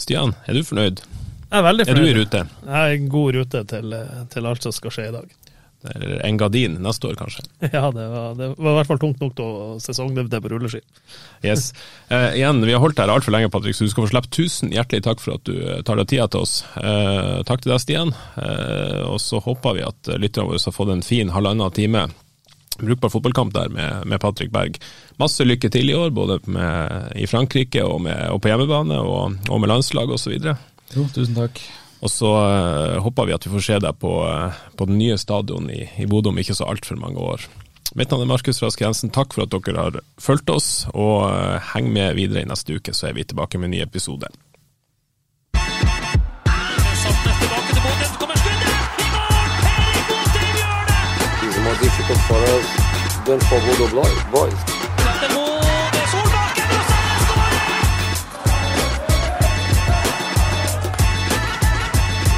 [0.03, 1.05] Stian, er du fornøyd?
[1.53, 2.03] Jeg er veldig fornøyd.
[2.03, 2.43] Er du i rute?
[2.67, 3.97] Jeg er i god rute til,
[4.35, 5.33] til alt som skal skje i dag.
[5.91, 7.45] Eller en gardin neste år, kanskje?
[7.73, 10.83] Ja, det var, det var i hvert fall tungt nok til å sesongdebutere på rulleski.
[11.43, 11.73] Yes.
[12.07, 14.31] Eh, igjen, vi har holdt her altfor lenge, Patrick, så du skal få slippe.
[14.31, 16.61] Tusen hjertelig takk for at du eh, tar deg tida til oss.
[16.79, 18.13] Eh, takk til deg, Stian.
[18.39, 22.07] Eh, og så håper vi at lytterne våre har fått en fin halvannen time
[22.79, 24.79] brukbar fotballkamp der med, med Patrick Berg.
[25.21, 29.39] Masse lykke til i år, både med, i Frankrike og, med, og på hjemmebane, og,
[29.49, 30.39] og med landslag osv.
[30.97, 31.61] Jo, tusen takk.
[32.03, 35.19] Og så eh, håper vi at vi får se deg på, eh, på den nye
[35.21, 37.47] stadion i, i Bodø om ikke så altfor mange år.
[37.95, 41.61] Mitt navn er Markus Rask Jensen, takk for at dere har fulgt oss, og eh,
[41.75, 44.33] heng med videre i neste uke, så er vi tilbake med en ny episode.
[47.03, 48.77] Saltnes tilbake til Bodø, så kommer skuddet!
[48.99, 49.47] I mål!
[49.71, 51.01] Erik Botheim gjør det!
[51.55, 52.77] The more difficult for us
[53.31, 53.87] than for Bodo
[54.35, 54.72] Boys.